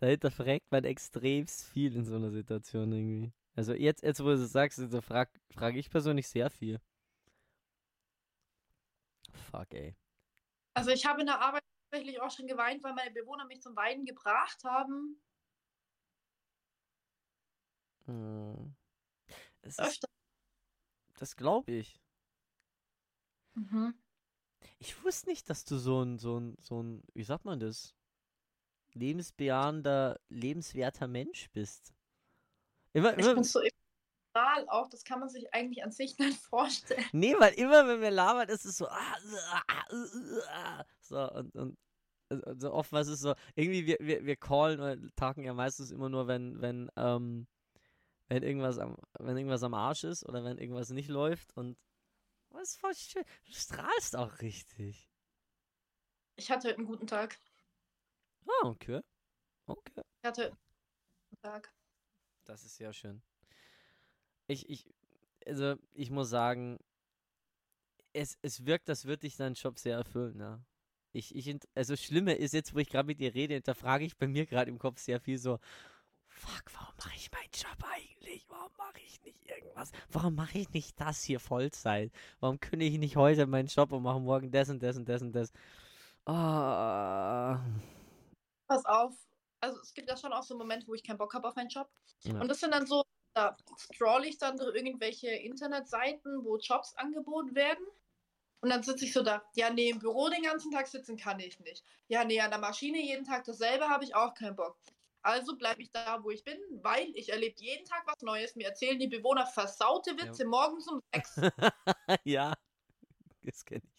Dahinter 0.00 0.30
fragt 0.30 0.70
man 0.70 0.84
extremst 0.84 1.66
viel 1.66 1.94
in 1.94 2.04
so 2.04 2.16
einer 2.16 2.30
Situation 2.30 2.92
irgendwie. 2.92 3.32
Also 3.54 3.74
jetzt, 3.74 4.02
jetzt 4.02 4.20
wo 4.20 4.24
du 4.24 4.34
es 4.34 4.52
sagst, 4.52 4.78
da 4.78 5.00
frage 5.00 5.32
frag 5.50 5.74
ich 5.74 5.90
persönlich 5.90 6.28
sehr 6.28 6.50
viel. 6.50 6.80
Fuck, 9.50 9.74
ey. 9.74 9.96
Also 10.74 10.90
ich 10.90 11.04
habe 11.06 11.20
in 11.20 11.26
der 11.26 11.40
Arbeit 11.40 11.62
tatsächlich 11.90 12.20
auch 12.20 12.30
schon 12.30 12.46
geweint, 12.46 12.82
weil 12.84 12.94
meine 12.94 13.10
Bewohner 13.10 13.46
mich 13.46 13.60
zum 13.60 13.74
Weinen 13.74 14.04
gebracht 14.04 14.62
haben. 14.64 15.20
Hm. 18.06 18.74
Öfter. 19.76 20.08
das 21.18 21.36
glaube 21.36 21.72
ich. 21.72 22.00
Mhm. 23.54 23.94
Ich 24.78 25.02
wusste 25.04 25.28
nicht, 25.28 25.50
dass 25.50 25.64
du 25.64 25.76
so 25.76 26.02
ein, 26.02 26.18
so 26.18 26.38
ein, 26.38 26.56
so 26.60 26.82
ein, 26.82 27.02
wie 27.14 27.24
sagt 27.24 27.44
man 27.44 27.60
das? 27.60 27.97
Lebensbejahender, 28.94 30.20
lebenswerter 30.28 31.08
Mensch 31.08 31.50
bist. 31.52 31.94
Immer, 32.92 33.18
Ich 33.18 33.24
immer, 33.24 33.34
bin 33.34 33.44
so 33.44 33.60
emotional 33.60 34.68
auch, 34.68 34.88
das 34.88 35.04
kann 35.04 35.20
man 35.20 35.28
sich 35.28 35.52
eigentlich 35.54 35.84
an 35.84 35.92
sich 35.92 36.18
nicht 36.18 36.40
vorstellen. 36.40 37.04
Nee, 37.12 37.34
weil 37.38 37.54
immer, 37.54 37.86
wenn 37.86 38.00
wir 38.00 38.10
labern, 38.10 38.48
ist 38.48 38.64
es 38.64 38.78
so, 38.78 38.88
ah, 38.88 39.16
ah, 39.50 39.62
ah, 39.68 39.84
ah, 40.52 40.84
so, 41.00 41.32
und, 41.32 41.54
und 41.54 41.78
also 42.30 42.54
so 42.58 42.72
oftmals 42.72 43.08
ist 43.08 43.14
es 43.14 43.20
so, 43.20 43.34
irgendwie, 43.54 43.86
wir, 43.86 43.96
wir, 44.00 44.24
wir 44.24 44.36
callen 44.36 44.80
oder 44.80 44.96
talken 45.16 45.44
ja 45.44 45.54
meistens 45.54 45.90
immer 45.90 46.08
nur, 46.08 46.26
wenn, 46.26 46.60
wenn, 46.60 46.90
ähm, 46.96 47.46
wenn 48.28 48.42
irgendwas 48.42 48.78
am, 48.78 48.96
wenn 49.18 49.36
irgendwas 49.36 49.62
am 49.62 49.74
Arsch 49.74 50.04
ist 50.04 50.26
oder 50.26 50.44
wenn 50.44 50.58
irgendwas 50.58 50.90
nicht 50.90 51.08
läuft 51.08 51.56
und 51.56 51.78
ist 52.62 52.78
voll 52.80 52.94
schön. 52.94 53.24
Du 53.46 53.52
strahlst 53.52 54.16
auch 54.16 54.40
richtig. 54.40 55.08
Ich 56.36 56.50
hatte 56.50 56.68
heute 56.68 56.78
einen 56.78 56.86
guten 56.86 57.06
Tag. 57.06 57.38
Ah, 58.48 58.66
okay. 58.66 59.00
Okay. 59.66 60.02
Ich 60.22 60.26
hatte 60.26 60.46
einen 60.46 61.40
Tag. 61.42 61.72
Das 62.44 62.64
ist 62.64 62.76
sehr 62.76 62.92
schön. 62.92 63.22
Ich, 64.46 64.68
ich, 64.70 64.86
also 65.46 65.76
ich 65.92 66.10
muss 66.10 66.30
sagen, 66.30 66.78
es, 68.12 68.38
es 68.42 68.64
wirkt, 68.64 68.88
als 68.88 69.04
würde 69.04 69.20
dich 69.20 69.36
dein 69.36 69.54
Job 69.54 69.78
sehr 69.78 69.96
erfüllen, 69.96 70.40
ja. 70.40 70.60
Ich, 71.12 71.34
ich, 71.34 71.58
also 71.74 71.94
das 71.94 72.02
Schlimme 72.02 72.34
ist 72.34 72.54
jetzt, 72.54 72.74
wo 72.74 72.78
ich 72.78 72.88
gerade 72.88 73.06
mit 73.06 73.20
dir 73.20 73.34
rede, 73.34 73.60
da 73.60 73.74
frage 73.74 74.04
ich 74.04 74.16
bei 74.16 74.28
mir 74.28 74.46
gerade 74.46 74.70
im 74.70 74.78
Kopf 74.78 75.00
sehr 75.00 75.20
viel 75.20 75.38
so, 75.38 75.58
fuck, 76.26 76.64
warum 76.72 76.94
mache 76.98 77.16
ich 77.16 77.30
meinen 77.32 77.50
Job 77.52 77.84
eigentlich? 77.90 78.46
Warum 78.48 78.72
mache 78.76 79.00
ich 79.04 79.22
nicht 79.22 79.46
irgendwas? 79.48 79.90
Warum 80.10 80.34
mache 80.34 80.58
ich 80.58 80.70
nicht 80.72 81.00
das 81.00 81.22
hier 81.22 81.40
Vollzeit? 81.40 82.12
Warum 82.40 82.60
kündige 82.60 82.92
ich 82.92 82.98
nicht 82.98 83.16
heute 83.16 83.46
meinen 83.46 83.68
Job 83.68 83.92
und 83.92 84.02
mache 84.02 84.20
morgen 84.20 84.50
das 84.50 84.68
und 84.68 84.82
das 84.82 84.96
und 84.96 85.08
das 85.08 85.22
und 85.22 85.32
das? 85.32 85.52
Ah. 86.26 87.60
Pass 88.68 88.84
auf. 88.84 89.14
Also 89.60 89.80
es 89.80 89.92
gibt 89.92 90.08
ja 90.08 90.16
schon 90.16 90.32
auch 90.32 90.42
so 90.42 90.56
Momente, 90.56 90.86
wo 90.86 90.94
ich 90.94 91.02
keinen 91.02 91.18
Bock 91.18 91.34
habe 91.34 91.48
auf 91.48 91.56
meinen 91.56 91.68
Job. 91.68 91.90
Ja. 92.20 92.40
Und 92.40 92.48
das 92.48 92.60
sind 92.60 92.72
dann 92.72 92.86
so, 92.86 93.02
da 93.34 93.56
scroll 93.76 94.24
ich 94.24 94.38
dann 94.38 94.56
durch 94.56 94.76
irgendwelche 94.76 95.30
Internetseiten, 95.30 96.44
wo 96.44 96.56
Jobs 96.58 96.94
angeboten 96.94 97.54
werden. 97.54 97.84
Und 98.60 98.70
dann 98.70 98.82
sitze 98.82 99.04
ich 99.04 99.12
so 99.12 99.22
da, 99.22 99.42
ja, 99.54 99.70
nee, 99.70 99.88
im 99.88 100.00
Büro 100.00 100.28
den 100.28 100.42
ganzen 100.42 100.70
Tag 100.70 100.88
sitzen 100.88 101.16
kann 101.16 101.38
ich 101.38 101.58
nicht. 101.60 101.84
Ja, 102.08 102.24
nee, 102.24 102.40
an 102.40 102.50
der 102.50 102.58
Maschine 102.58 103.00
jeden 103.00 103.24
Tag 103.24 103.44
dasselbe 103.44 103.88
habe 103.88 104.04
ich 104.04 104.14
auch 104.14 104.34
keinen 104.34 104.56
Bock. 104.56 104.76
Also 105.22 105.56
bleibe 105.56 105.82
ich 105.82 105.90
da, 105.90 106.22
wo 106.22 106.30
ich 106.30 106.44
bin, 106.44 106.58
weil 106.82 107.10
ich 107.14 107.28
erlebe 107.30 107.60
jeden 107.60 107.84
Tag 107.84 108.04
was 108.06 108.20
Neues. 108.22 108.56
Mir 108.56 108.68
erzählen 108.68 108.98
die 108.98 109.08
Bewohner 109.08 109.46
versaute 109.46 110.16
Witze 110.16 110.44
morgens 110.44 110.88
um 110.88 111.00
sechs. 111.12 111.36
ja, 112.24 112.54
das 113.42 113.64
kenne 113.64 113.82
ich. 113.84 113.97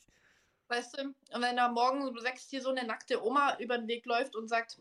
Weißt 0.69 0.97
du? 0.97 1.03
Und 1.33 1.41
wenn 1.41 1.57
da 1.57 1.67
morgen 1.67 2.07
um 2.07 2.17
sechs 2.19 2.49
hier 2.49 2.61
so 2.61 2.69
eine 2.69 2.85
nackte 2.85 3.23
Oma 3.23 3.57
über 3.57 3.77
den 3.77 3.87
Weg 3.87 4.05
läuft 4.05 4.35
und 4.35 4.47
sagt, 4.47 4.79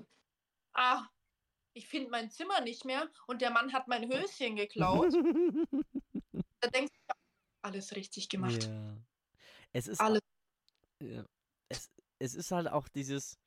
ah, 0.74 1.06
ich 1.72 1.88
finde 1.88 2.10
mein 2.10 2.30
Zimmer 2.30 2.60
nicht 2.60 2.84
mehr 2.84 3.10
und 3.26 3.40
der 3.40 3.50
Mann 3.50 3.72
hat 3.72 3.88
mein 3.88 4.06
Höschen 4.08 4.56
geklaut, 4.56 5.12
da 6.60 6.68
denkst 6.68 6.92
du, 6.92 7.14
alles 7.62 7.96
richtig 7.96 8.28
gemacht. 8.28 8.64
Ja. 8.64 8.96
Es 9.72 9.88
ist 9.88 10.00
Alles. 10.00 10.20
Ja. 11.00 11.24
Es, 11.68 11.90
es 12.18 12.34
ist 12.34 12.50
halt 12.50 12.68
auch 12.68 12.88
dieses, 12.88 13.38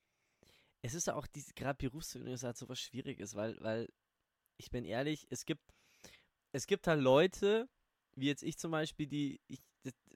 es 0.81 0.93
ist 0.93 1.09
auch 1.09 1.27
diese, 1.27 1.53
gerade 1.53 1.77
Berufsfindung 1.77 2.33
ist 2.33 2.43
halt 2.43 2.57
so 2.57 2.67
was 2.69 2.79
Schwieriges, 2.79 3.35
weil, 3.35 3.57
weil, 3.61 3.87
ich 4.57 4.71
bin 4.71 4.85
ehrlich, 4.85 5.27
es 5.29 5.45
gibt, 5.45 5.63
es 6.53 6.67
gibt 6.67 6.87
halt 6.87 7.01
Leute, 7.01 7.67
wie 8.15 8.27
jetzt 8.27 8.43
ich 8.43 8.57
zum 8.57 8.71
Beispiel, 8.71 9.07
die, 9.07 9.41
ich, 9.47 9.61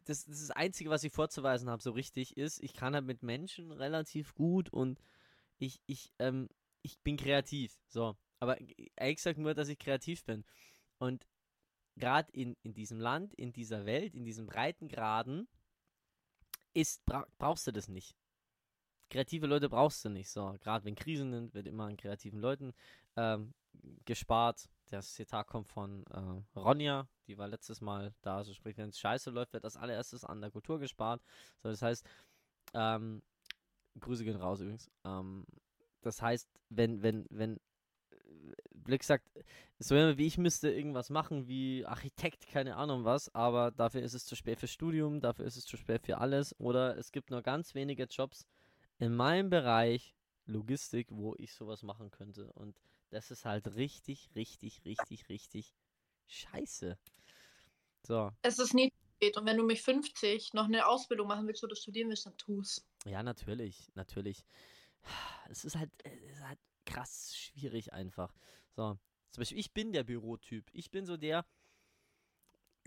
das, 0.06 0.26
das, 0.26 0.40
das 0.40 0.52
Einzige, 0.52 0.90
was 0.90 1.04
ich 1.04 1.12
vorzuweisen 1.12 1.70
habe, 1.70 1.82
so 1.82 1.92
richtig 1.92 2.38
ist, 2.38 2.62
ich 2.64 2.74
kann 2.74 2.94
halt 2.94 3.06
mit 3.06 3.24
Menschen 3.24 3.72
relativ 3.72 4.34
gut 4.36 4.70
und 4.70 5.00
ich, 5.58 5.82
ich, 5.86 6.14
ähm, 6.20 6.50
ich 6.82 7.00
bin 7.00 7.18
kreativ, 7.18 7.78
so. 7.88 8.16
Aber 8.40 8.58
ehrlich 8.96 9.18
gesagt 9.18 9.40
nur, 9.40 9.54
dass 9.54 9.70
ich 9.70 9.80
kreativ 9.80 10.24
bin. 10.26 10.46
Und 10.98 11.26
gerade 11.96 12.32
in, 12.32 12.56
in 12.64 12.74
diesem 12.74 13.00
Land, 13.00 13.34
in 13.34 13.54
dieser 13.54 13.86
Welt, 13.86 14.14
in 14.14 14.24
diesen 14.24 14.46
Breitengraden, 14.46 15.48
ist, 16.74 17.06
bra 17.06 17.26
brauchst 17.38 17.66
du 17.68 17.72
das 17.72 17.88
nicht. 17.88 18.16
Kreative 19.10 19.48
Leute 19.48 19.70
brauchst 19.70 20.04
du 20.04 20.10
nicht. 20.10 20.30
So, 20.30 20.56
gerade 20.60 20.86
wenn 20.86 20.96
Krisen 20.96 21.32
sind, 21.32 21.54
wird 21.54 21.68
immer 21.68 21.86
an 21.86 21.98
kreativen 21.98 22.40
Leuten 22.40 22.74
ähm, 23.16 23.54
gespart. 24.06 24.70
Das 24.90 25.14
Zitat 25.14 25.48
kommt 25.48 25.68
von 25.68 26.06
äh, 26.08 26.60
Ronja, 26.60 27.08
die 27.28 27.38
war 27.38 27.48
letztes 27.48 27.82
Mal 27.82 28.14
da. 28.22 28.38
Also 28.38 28.54
sprich, 28.54 28.78
wenn 28.78 28.90
es 28.90 29.00
scheiße 29.00 29.32
läuft, 29.32 29.54
wird 29.54 29.64
das 29.64 29.78
allererstes 29.78 30.24
an 30.24 30.42
der 30.42 30.52
Kultur 30.52 30.80
gespart. 30.80 31.22
So, 31.64 31.70
das 31.70 31.82
heißt, 31.82 32.06
ähm, 32.74 33.24
Grüße 34.00 34.24
gehen 34.24 34.36
raus 34.36 34.60
übrigens. 34.60 34.92
Ähm, 35.04 35.46
das 36.02 36.22
heißt, 36.22 36.50
wenn, 36.70 37.02
wenn, 37.02 37.26
wenn 37.30 37.60
Blick 38.72 39.04
sagt, 39.04 39.28
so 39.80 39.96
wie 39.96 40.28
ich 40.28 40.38
müsste 40.38 40.72
irgendwas 40.72 41.10
machen 41.10 41.48
wie 41.48 41.86
Architekt, 41.86 42.48
keine 42.48 42.76
Ahnung 42.76 43.04
was, 43.04 43.34
aber 43.34 43.72
dafür 43.72 44.02
ist 44.02 44.14
es 44.14 44.26
zu 44.26 44.36
spät 44.36 44.60
fürs 44.60 44.72
Studium, 44.72 45.20
dafür 45.20 45.46
ist 45.46 45.58
es 45.58 45.66
zu 45.66 45.78
spät 45.78 46.06
für 46.06 46.20
alles 46.20 46.58
oder 46.60 46.98
es 46.98 47.12
gibt 47.12 47.32
nur 47.32 47.42
ganz 47.42 47.74
wenige 47.76 48.04
Jobs 48.04 48.46
in 49.00 49.16
meinem 49.16 49.50
Bereich 49.50 50.16
Logistik, 50.46 51.08
wo 51.10 51.36
ich 51.38 51.54
sowas 51.54 51.82
machen 51.82 52.12
könnte 52.12 52.52
und 52.54 52.80
das 53.16 53.32
ist 53.32 53.46
halt 53.46 53.76
richtig, 53.76 54.30
richtig, 54.36 54.84
richtig, 54.86 55.30
richtig 55.30 55.74
scheiße. 56.28 56.98
So, 58.08 58.32
Es 58.44 58.60
ist 58.60 58.74
nie 58.74 58.94
spät 59.18 59.36
und 59.36 59.46
wenn 59.46 59.58
du 59.58 59.66
mit 59.66 59.78
50 59.78 60.54
noch 60.54 60.68
eine 60.68 60.88
Ausbildung 60.88 61.28
machen 61.28 61.48
willst 61.48 61.66
oder 61.66 61.76
studieren 61.76 62.08
willst, 62.08 62.26
dann 62.26 62.38
tu's. 62.38 62.86
ja, 63.06 63.24
natürlich, 63.24 63.90
natürlich. 63.96 64.46
Es 65.50 65.64
ist 65.66 65.76
halt, 65.78 65.92
es 66.04 66.22
ist 66.38 66.42
halt 66.44 66.60
krass 66.86 67.36
schwierig 67.36 67.94
einfach. 67.94 68.34
So, 68.76 68.98
zum 69.32 69.42
Beispiel, 69.42 69.60
ich 69.60 69.74
bin 69.74 69.94
der 69.94 70.04
Bürotyp. 70.04 70.70
Ich 70.74 70.92
bin 70.92 71.06
so 71.06 71.18
der, 71.18 71.46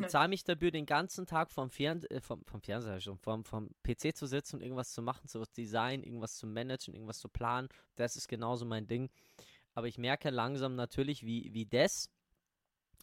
ich 0.01 0.05
Ja. 0.05 0.09
zahle 0.09 0.29
mich 0.29 0.45
dafür, 0.45 0.71
den 0.71 0.87
ganzen 0.87 1.27
Tag 1.27 1.51
vom, 1.51 1.71
Fern 1.71 2.03
äh, 2.05 2.21
vom, 2.21 2.45
vom 2.45 2.63
Fernseher 2.63 3.01
schon, 3.01 3.19
vom, 3.19 3.45
vom 3.45 3.71
PC 3.83 4.15
zu 4.15 4.27
sitzen 4.27 4.57
und 4.57 4.63
irgendwas 4.63 4.93
zu 4.93 5.03
machen, 5.03 5.27
zu 5.29 5.43
designen, 5.57 6.05
irgendwas 6.05 6.37
zu 6.37 6.47
managen, 6.47 6.95
irgendwas 6.95 7.19
zu 7.19 7.29
planen. 7.29 7.69
Das 7.97 8.17
ist 8.17 8.29
genauso 8.29 8.65
mein 8.65 8.87
Ding. 8.87 9.11
Aber 9.79 9.87
ich 9.87 9.97
merke 9.97 10.31
langsam 10.31 10.75
natürlich, 10.75 11.25
wie, 11.25 11.55
wie 11.55 11.65
das, 11.65 12.11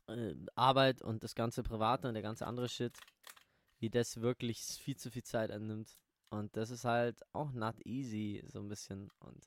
äh, 0.07 0.35
Arbeit 0.55 1.01
und 1.01 1.23
das 1.23 1.33
ganze 1.33 1.63
Private 1.63 2.09
und 2.09 2.15
der 2.15 2.21
ganze 2.21 2.45
andere 2.45 2.67
Shit 2.67 2.99
wie 3.79 3.89
das 3.89 4.19
wirklich 4.19 4.59
viel 4.59 4.97
zu 4.97 5.09
viel 5.09 5.23
Zeit 5.23 5.51
annimmt. 5.51 5.97
Und 6.29 6.57
das 6.57 6.69
ist 6.71 6.83
halt 6.83 7.21
auch 7.31 7.53
not 7.53 7.79
easy, 7.85 8.43
so 8.47 8.59
ein 8.59 8.67
bisschen. 8.67 9.09
Und 9.19 9.45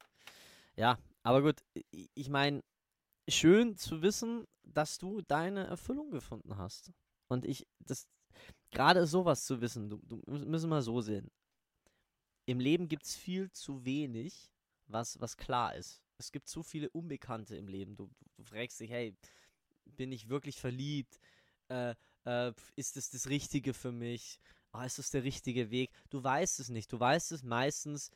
ja, 0.75 0.99
aber 1.23 1.43
gut, 1.43 1.61
ich 2.15 2.31
meine, 2.31 2.63
schön 3.29 3.77
zu 3.77 4.01
wissen, 4.01 4.47
dass 4.63 4.97
du 4.97 5.21
deine 5.21 5.67
Erfüllung 5.67 6.11
gefunden 6.11 6.57
hast. 6.57 6.93
Und 7.29 7.45
ich, 7.45 7.67
das, 7.79 8.09
gerade 8.71 9.07
sowas 9.07 9.45
zu 9.45 9.61
wissen, 9.61 9.91
du, 9.91 9.99
du 9.99 10.17
mü- 10.27 10.47
müssen 10.47 10.71
wir 10.71 10.81
so 10.81 11.03
sehen. 11.03 11.31
Im 12.47 12.59
Leben 12.61 12.89
gibt 12.89 13.05
es 13.05 13.17
viel 13.17 13.51
zu 13.51 13.85
wenig, 13.85 14.51
was, 14.87 15.21
was 15.21 15.37
klar 15.37 15.75
ist. 15.75 16.03
Es 16.19 16.33
gibt 16.33 16.49
zu 16.49 16.63
viele 16.63 16.91
Unbekannte 16.91 17.57
im 17.57 17.69
Leben. 17.69 17.97
Du, 17.97 18.07
du, 18.19 18.27
du 18.37 18.43
fragst 18.43 18.81
dich, 18.81 18.91
hey, 18.91 19.17
bin 19.85 20.13
ich 20.13 20.29
wirklich 20.29 20.61
verliebt? 20.61 21.19
Äh, 21.69 21.95
äh, 22.25 22.53
ist 22.77 22.97
das 22.97 23.11
das 23.11 23.29
Richtige 23.29 23.73
für 23.73 23.93
mich? 23.93 24.39
Ah, 24.73 24.85
ist 24.85 24.99
das 24.99 25.11
der 25.11 25.23
richtige 25.23 25.71
Weg? 25.71 25.91
Du 26.11 26.23
weißt 26.23 26.61
es 26.61 26.69
nicht. 26.69 26.93
Du 26.93 27.01
weißt 27.01 27.33
es 27.33 27.43
meistens 27.43 28.11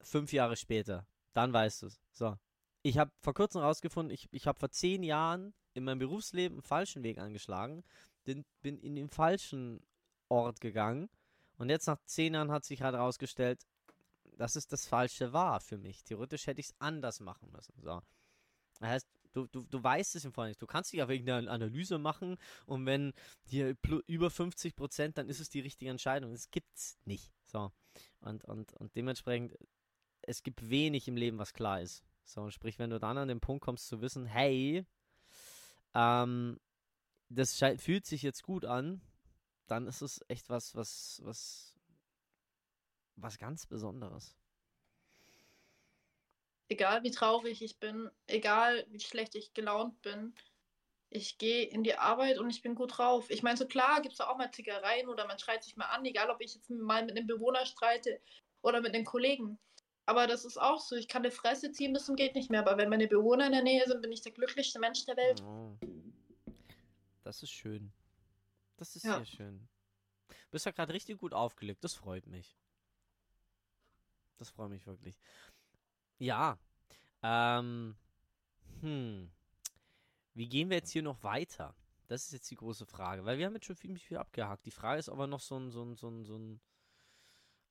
fünf 0.00 0.32
Jahre 0.32 0.56
später. 0.56 1.06
Dann 1.32 1.52
weißt 1.52 1.82
du 1.82 1.86
es. 1.86 2.00
So. 2.12 2.36
Ich 2.82 2.98
habe 2.98 3.10
vor 3.20 3.34
kurzem 3.34 3.62
rausgefunden, 3.62 4.14
ich, 4.14 4.28
ich 4.30 4.46
habe 4.46 4.58
vor 4.58 4.70
zehn 4.70 5.02
Jahren 5.02 5.54
in 5.74 5.84
meinem 5.84 5.98
Berufsleben 5.98 6.58
einen 6.58 6.62
falschen 6.62 7.02
Weg 7.02 7.18
angeschlagen. 7.18 7.82
Bin, 8.24 8.44
bin 8.60 8.78
in 8.78 8.94
den 8.94 9.08
falschen 9.08 9.80
Ort 10.28 10.60
gegangen. 10.60 11.08
Und 11.56 11.70
jetzt 11.70 11.86
nach 11.86 11.98
zehn 12.04 12.34
Jahren 12.34 12.52
hat 12.52 12.64
sich 12.64 12.82
halt 12.82 12.94
herausgestellt, 12.94 13.66
dass 14.38 14.56
es 14.56 14.66
das 14.66 14.86
Falsche 14.86 15.32
war 15.32 15.60
für 15.60 15.76
mich. 15.76 16.04
Theoretisch 16.04 16.46
hätte 16.46 16.60
ich 16.60 16.68
es 16.68 16.74
anders 16.78 17.20
machen 17.20 17.50
müssen. 17.50 17.74
So. 17.82 18.00
Das 18.78 18.88
heißt, 18.88 19.08
du, 19.32 19.46
du, 19.48 19.64
du 19.64 19.82
weißt 19.82 20.14
es 20.14 20.24
im 20.24 20.32
Vorhinein 20.32 20.52
nicht. 20.52 20.62
Du 20.62 20.66
kannst 20.66 20.92
dich 20.92 21.02
auf 21.02 21.10
irgendeine 21.10 21.50
Analyse 21.50 21.98
machen 21.98 22.38
und 22.64 22.86
wenn 22.86 23.12
dir 23.50 23.76
über 24.06 24.30
50 24.30 24.76
Prozent, 24.76 25.18
dann 25.18 25.28
ist 25.28 25.40
es 25.40 25.50
die 25.50 25.60
richtige 25.60 25.90
Entscheidung. 25.90 26.32
Das 26.32 26.50
gibt's 26.50 26.98
nicht. 27.04 27.32
So. 27.44 27.72
Und, 28.20 28.44
und, 28.44 28.72
und 28.74 28.94
dementsprechend, 28.94 29.58
es 30.22 30.42
gibt 30.42 30.70
wenig 30.70 31.08
im 31.08 31.16
Leben, 31.16 31.38
was 31.38 31.52
klar 31.52 31.80
ist. 31.80 32.04
So, 32.24 32.50
sprich, 32.50 32.78
wenn 32.78 32.90
du 32.90 33.00
dann 33.00 33.18
an 33.18 33.28
den 33.28 33.40
Punkt 33.40 33.64
kommst 33.64 33.88
zu 33.88 34.00
wissen, 34.00 34.24
hey, 34.24 34.86
ähm, 35.94 36.60
das 37.28 37.58
fühlt 37.78 38.06
sich 38.06 38.22
jetzt 38.22 38.44
gut 38.44 38.64
an, 38.64 39.00
dann 39.66 39.86
ist 39.86 40.02
es 40.02 40.24
echt 40.28 40.48
was, 40.48 40.74
was, 40.74 41.20
was, 41.24 41.77
was 43.20 43.38
ganz 43.38 43.66
Besonderes. 43.66 44.36
Egal 46.68 47.02
wie 47.02 47.10
traurig 47.10 47.62
ich 47.62 47.78
bin, 47.78 48.10
egal 48.26 48.86
wie 48.90 49.00
schlecht 49.00 49.34
ich 49.34 49.54
gelaunt 49.54 50.00
bin, 50.02 50.34
ich 51.10 51.38
gehe 51.38 51.64
in 51.64 51.82
die 51.82 51.94
Arbeit 51.94 52.38
und 52.38 52.50
ich 52.50 52.60
bin 52.60 52.74
gut 52.74 52.98
drauf. 52.98 53.30
Ich 53.30 53.42
meine, 53.42 53.56
so 53.56 53.66
klar 53.66 54.02
gibt 54.02 54.14
es 54.14 54.20
auch 54.20 54.36
mal 54.36 54.50
Zickereien 54.50 55.08
oder 55.08 55.26
man 55.26 55.38
schreit 55.38 55.64
sich 55.64 55.76
mal 55.76 55.86
an, 55.86 56.04
egal 56.04 56.28
ob 56.28 56.40
ich 56.42 56.54
jetzt 56.54 56.68
mal 56.68 57.04
mit 57.06 57.16
einem 57.16 57.26
Bewohner 57.26 57.64
streite 57.64 58.20
oder 58.60 58.82
mit 58.82 58.94
einem 58.94 59.06
Kollegen. 59.06 59.58
Aber 60.04 60.26
das 60.26 60.44
ist 60.44 60.58
auch 60.58 60.80
so, 60.80 60.96
ich 60.96 61.08
kann 61.08 61.22
eine 61.22 61.30
Fresse 61.30 61.72
ziehen 61.72 61.94
bis 61.94 62.04
zum 62.04 62.16
geht 62.16 62.34
nicht 62.34 62.50
mehr. 62.50 62.60
Aber 62.60 62.76
wenn 62.76 62.90
meine 62.90 63.08
Bewohner 63.08 63.46
in 63.46 63.52
der 63.52 63.62
Nähe 63.62 63.86
sind, 63.86 64.02
bin 64.02 64.12
ich 64.12 64.20
der 64.20 64.32
glücklichste 64.32 64.78
Mensch 64.78 65.04
der 65.06 65.16
Welt. 65.16 65.42
Oh. 65.42 65.76
Das 67.22 67.42
ist 67.42 67.50
schön. 67.50 67.92
Das 68.76 68.94
ist 68.96 69.04
Ja. 69.04 69.16
sehr 69.16 69.26
schön. 69.26 69.68
Du 70.28 70.50
bist 70.52 70.66
ja 70.66 70.72
gerade 70.72 70.92
richtig 70.92 71.18
gut 71.18 71.32
aufgelegt. 71.32 71.84
Das 71.84 71.94
freut 71.94 72.26
mich. 72.26 72.58
Das 74.38 74.50
freut 74.50 74.70
mich 74.70 74.86
wirklich. 74.86 75.18
Ja. 76.18 76.58
Ähm. 77.22 77.96
Hm. 78.80 79.30
Wie 80.34 80.48
gehen 80.48 80.70
wir 80.70 80.76
jetzt 80.76 80.90
hier 80.92 81.02
noch 81.02 81.22
weiter? 81.22 81.74
Das 82.06 82.24
ist 82.24 82.32
jetzt 82.32 82.50
die 82.50 82.56
große 82.56 82.86
Frage, 82.86 83.24
weil 83.24 83.38
wir 83.38 83.46
haben 83.46 83.54
jetzt 83.54 83.66
schon 83.66 83.76
ziemlich 83.76 84.04
viel 84.04 84.16
abgehakt. 84.16 84.64
Die 84.64 84.70
Frage 84.70 84.98
ist, 84.98 85.08
ob 85.08 85.18
wir 85.18 85.26
noch 85.26 85.40
so 85.40 85.58
ein, 85.58 85.70
so 85.70 85.82
ein, 85.82 85.94
so 85.96 86.08
ein, 86.08 86.24
so 86.24 86.36
ein, 86.36 86.60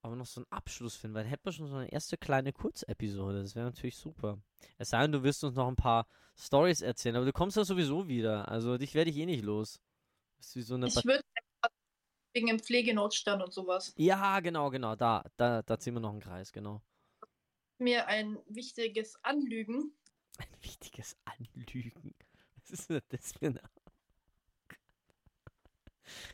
ob 0.02 0.12
wir 0.12 0.16
noch 0.16 0.28
so 0.28 0.42
einen 0.42 0.52
Abschluss 0.52 0.96
finden, 0.96 1.16
weil 1.16 1.24
dann 1.24 1.30
hätten 1.30 1.46
wir 1.46 1.54
schon 1.54 1.70
so 1.70 1.78
eine 1.78 1.92
erste 1.92 2.18
kleine 2.18 2.54
Kurzepisode. 2.54 3.42
Das 3.42 3.56
wäre 3.56 3.66
natürlich 3.66 3.98
super. 3.98 4.38
Es 4.78 4.90
sei 4.90 5.02
denn, 5.02 5.14
du 5.14 5.24
wirst 5.24 5.44
uns 5.44 5.56
noch 5.56 5.68
ein 5.68 5.76
paar 5.76 6.08
Stories 6.38 6.82
erzählen, 6.82 7.16
aber 7.16 7.26
du 7.26 7.34
kommst 7.34 7.58
ja 7.58 7.64
sowieso 7.64 8.08
wieder. 8.08 8.48
Also 8.48 8.78
dich 8.78 8.94
werde 8.94 9.10
ich 9.10 9.18
eh 9.18 9.26
nicht 9.26 9.44
los. 9.44 9.82
Ich 10.40 11.06
würde 11.06 11.24
wegen 12.38 12.48
dem 12.48 12.60
Pflegenotstand 12.60 13.42
und 13.44 13.52
sowas 13.52 13.94
ja, 13.98 14.40
genau, 14.40 14.70
genau. 14.70 14.96
Da, 14.96 15.26
da, 15.38 15.64
da 15.64 15.80
ziehen 15.80 15.96
wir 15.96 16.00
noch 16.00 16.12
einen 16.12 16.22
Kreis, 16.22 16.52
genau. 16.52 16.82
mir 17.80 18.08
ein 18.08 18.38
wichtiges 18.48 19.16
Anlügen. 19.24 19.94
Ein 20.40 20.62
wichtiges 20.62 21.18
Anlügen. 21.26 22.14
Was 22.56 22.70
ist 22.70 22.90
denn 22.92 23.02
das 23.10 23.32
für 23.32 23.48
eine. 23.48 23.62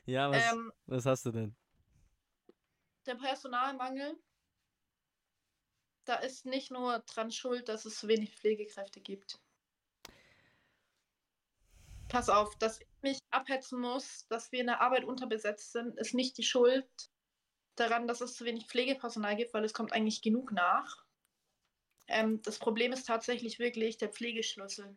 ja, 0.06 0.30
was, 0.30 0.52
Ähm, 0.52 0.74
was 0.88 1.06
hast 1.06 1.26
du 1.26 1.32
denn? 1.32 1.56
der 3.06 3.16
Personalmangel, 3.16 4.18
da 6.06 6.16
ist 6.16 6.46
nicht 6.46 6.72
nur 6.72 7.00
dran 7.00 7.32
schuld, 7.32 7.70
dass 7.70 7.86
es 7.86 8.08
wenig 8.08 8.36
Pflegekräfte 8.36 9.02
gibt. 9.02 9.40
Pass 12.14 12.30
auf, 12.30 12.56
dass 12.58 12.80
ich 12.80 12.88
mich 13.02 13.18
abhetzen 13.32 13.82
muss, 13.82 14.28
dass 14.28 14.52
wir 14.52 14.60
in 14.60 14.68
der 14.68 14.82
Arbeit 14.82 15.04
unterbesetzt 15.04 15.72
sind, 15.72 15.98
ist 15.98 16.14
nicht 16.14 16.38
die 16.38 16.44
Schuld 16.44 16.86
daran, 17.76 18.08
dass 18.08 18.22
es 18.22 18.36
zu 18.36 18.46
wenig 18.46 18.68
Pflegepersonal 18.68 19.36
gibt, 19.36 19.52
weil 19.56 19.66
es 19.66 19.74
kommt 19.74 19.94
eigentlich 19.94 20.22
genug 20.22 20.52
nach. 20.52 21.04
Ähm, 22.08 22.40
das 22.44 22.60
Problem 22.60 22.94
ist 22.94 23.08
tatsächlich 23.08 23.58
wirklich 23.58 23.98
der 23.98 24.10
Pflegeschlüssel. 24.10 24.96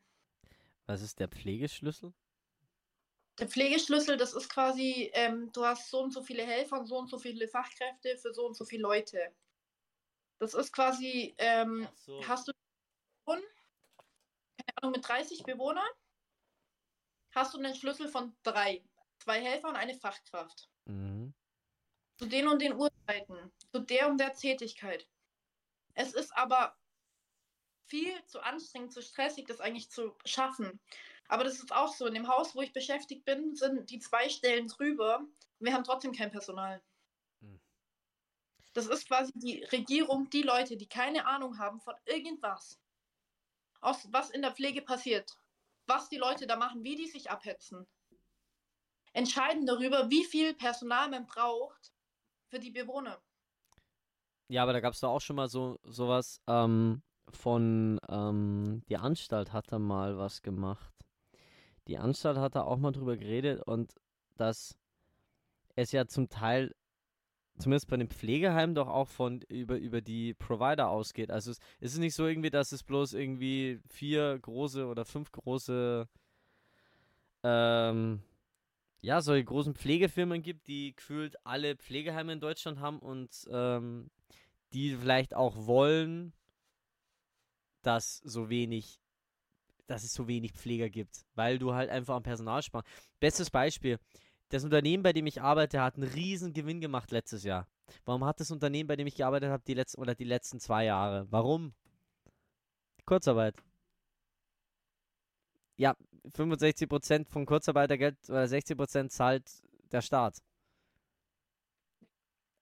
Was 0.85 1.01
ist 1.01 1.19
der 1.19 1.29
Pflegeschlüssel? 1.29 2.13
Der 3.39 3.49
Pflegeschlüssel, 3.49 4.19
das 4.19 4.35
ist 4.35 4.51
quasi, 4.51 5.11
ähm, 5.15 5.51
du 5.55 5.65
hast 5.65 5.89
so 5.89 6.03
und 6.03 6.13
so 6.13 6.23
viele 6.23 6.45
Helfer 6.45 6.81
und 6.81 6.87
so 6.87 6.99
und 6.99 7.09
so 7.09 7.19
viele 7.19 7.49
Fachkräfte 7.49 8.19
für 8.19 8.35
so 8.35 8.45
und 8.45 8.59
so 8.59 8.67
viele 8.67 8.83
Leute. 8.83 9.35
Das 10.39 10.53
ist 10.53 10.71
quasi, 10.71 11.35
ähm, 11.39 11.89
so. 11.95 12.29
hast 12.29 12.49
du 12.49 12.53
keine 13.25 13.43
Ahnung, 14.83 14.93
mit 14.93 15.09
30 15.09 15.45
Bewohnern, 15.45 15.89
hast 17.37 17.55
du 17.55 17.59
einen 17.59 17.75
Schlüssel 17.75 18.09
von 18.09 18.35
drei. 18.43 18.83
Zwei 19.19 19.41
Helfer 19.41 19.69
und 19.69 19.77
eine 19.77 19.95
Fachkraft. 19.95 20.69
Mhm. 20.87 21.33
Zu 22.19 22.27
den 22.27 22.49
und 22.49 22.61
den 22.61 22.75
Uhrzeiten. 22.75 23.53
Zu 23.73 23.81
der 23.81 24.09
und 24.09 24.19
der 24.19 24.33
Tätigkeit. 24.33 25.07
Es 25.95 26.13
ist 26.15 26.37
aber 26.37 26.77
viel 27.87 28.13
zu 28.27 28.41
anstrengend, 28.41 28.93
zu 28.93 29.03
stressig, 29.03 29.47
das 29.47 29.61
eigentlich 29.61 29.91
zu 29.91 30.17
schaffen. 30.25 30.81
Aber 31.29 31.45
das 31.45 31.59
ist 31.59 31.73
auch 31.73 31.93
so. 31.93 32.07
In 32.07 32.15
dem 32.15 32.29
Haus, 32.29 32.55
wo 32.55 32.63
ich 32.63 32.73
beschäftigt 32.73 33.25
bin, 33.25 33.55
sind 33.55 33.91
die 33.91 33.99
zwei 33.99 34.29
Stellen 34.29 34.69
drüber. 34.69 35.25
Wir 35.59 35.73
haben 35.73 35.85
trotzdem 35.85 36.13
kein 36.13 36.31
Personal. 36.31 36.83
Hm. 37.41 37.61
Das 38.73 38.87
ist 38.87 39.09
quasi 39.09 39.33
die 39.35 39.65
Regierung, 39.65 40.31
die 40.31 40.43
Leute, 40.43 40.77
die 40.77 40.89
keine 40.89 41.27
Ahnung 41.27 41.59
haben 41.59 41.81
von 41.81 41.95
irgendwas, 42.05 42.79
aus, 43.81 44.07
was 44.11 44.31
in 44.31 44.43
der 44.43 44.55
Pflege 44.55 44.83
passiert, 44.83 45.37
was 45.87 46.09
die 46.09 46.17
Leute 46.17 46.47
da 46.47 46.57
machen, 46.57 46.85
wie 46.85 46.97
die 46.97 47.07
sich 47.07 47.31
abhetzen, 47.31 47.87
entscheiden 49.13 49.67
darüber, 49.67 50.11
wie 50.11 50.25
viel 50.25 50.55
Personal 50.55 51.09
man 51.09 51.27
braucht 51.27 51.93
für 52.49 52.59
die 52.59 52.71
Bewohner. 52.71 53.21
Ja, 54.49 54.63
aber 54.63 54.73
da 54.73 54.81
gab 54.81 54.95
es 54.95 55.01
doch 55.01 55.11
auch 55.11 55.21
schon 55.21 55.37
mal 55.37 55.49
so 55.49 55.79
sowas 55.83 56.41
ähm, 56.47 57.03
von, 57.31 57.99
ähm, 58.09 58.83
die 58.89 58.97
Anstalt 58.97 59.53
hat 59.53 59.73
da 59.73 59.79
mal 59.79 60.19
was 60.19 60.43
gemacht. 60.43 60.95
Die 61.89 61.99
Anstalt 61.99 62.39
hat 62.39 62.55
da 62.55 62.63
auch 62.63 62.79
mal 62.79 62.93
drüber 62.93 63.17
geredet 63.17 63.63
und 63.67 63.95
dass 64.37 64.77
es 65.75 65.93
ja 65.93 66.07
zum 66.07 66.29
Teil, 66.29 66.75
zumindest 67.59 67.89
bei 67.89 67.97
den 67.97 68.09
Pflegeheimen, 68.09 68.75
doch 68.75 68.89
auch 68.89 69.09
von 69.09 69.41
über, 69.43 69.77
über 69.77 70.01
die 70.01 70.35
Provider 70.35 70.89
ausgeht. 70.89 71.31
Also 71.31 71.51
es, 71.51 71.59
es 71.81 71.93
ist 71.95 71.99
nicht 71.99 72.15
so 72.15 72.27
irgendwie, 72.27 72.51
dass 72.51 72.73
es 72.73 72.83
bloß 72.83 73.15
irgendwie 73.15 73.81
vier 73.89 74.39
große 74.39 74.87
oder 74.87 75.05
fünf 75.05 75.33
große 75.33 76.09
ähm, 77.43 78.23
ja, 79.01 79.21
solche 79.21 79.45
großen 79.45 79.75
Pflegefirmen 79.75 80.43
gibt, 80.43 80.67
die 80.67 80.95
gefühlt 80.97 81.37
alle 81.45 81.77
Pflegeheime 81.77 82.33
in 82.33 82.41
Deutschland 82.41 82.81
haben 82.81 82.99
und 82.99 83.31
ähm, 83.51 84.11
die 84.73 84.97
vielleicht 84.97 85.35
auch 85.35 85.55
wollen, 85.67 86.33
dass 87.83 88.19
so 88.19 88.51
wenig, 88.51 89.01
dass 89.87 90.03
es 90.03 90.13
so 90.13 90.27
wenig 90.27 90.55
Pfleger 90.55 90.91
gibt, 90.91 91.25
weil 91.37 91.59
du 91.59 91.73
halt 91.73 91.89
einfach 91.89 92.17
am 92.17 92.25
Personal 92.25 92.63
sparst. 92.63 92.89
Bestes 93.21 93.49
Beispiel, 93.49 93.99
das 94.49 94.65
Unternehmen, 94.65 95.03
bei 95.03 95.13
dem 95.13 95.27
ich 95.27 95.43
arbeite, 95.43 95.81
hat 95.81 95.97
einen 95.97 96.09
riesen 96.09 96.53
Gewinn 96.53 96.81
gemacht 96.81 97.11
letztes 97.11 97.45
Jahr. 97.45 97.67
Warum 98.05 98.25
hat 98.25 98.41
das 98.41 98.51
Unternehmen, 98.51 98.87
bei 98.87 98.97
dem 98.97 99.07
ich 99.07 99.17
gearbeitet 99.17 99.51
habe, 99.51 99.63
die 99.67 99.75
letzten 99.75 100.01
oder 100.01 100.15
die 100.15 100.25
letzten 100.25 100.61
zwei 100.61 100.85
Jahre? 100.85 101.27
Warum? 101.31 101.75
Kurzarbeit. 103.05 103.55
Ja, 105.77 105.95
65% 106.33 107.29
von 107.29 107.47
Kurzarbeitergeld 107.47 108.17
oder 108.29 108.45
60% 108.45 109.09
zahlt 109.09 109.63
der 109.93 110.01
Staat. 110.01 110.43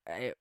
Ey, 0.05 0.35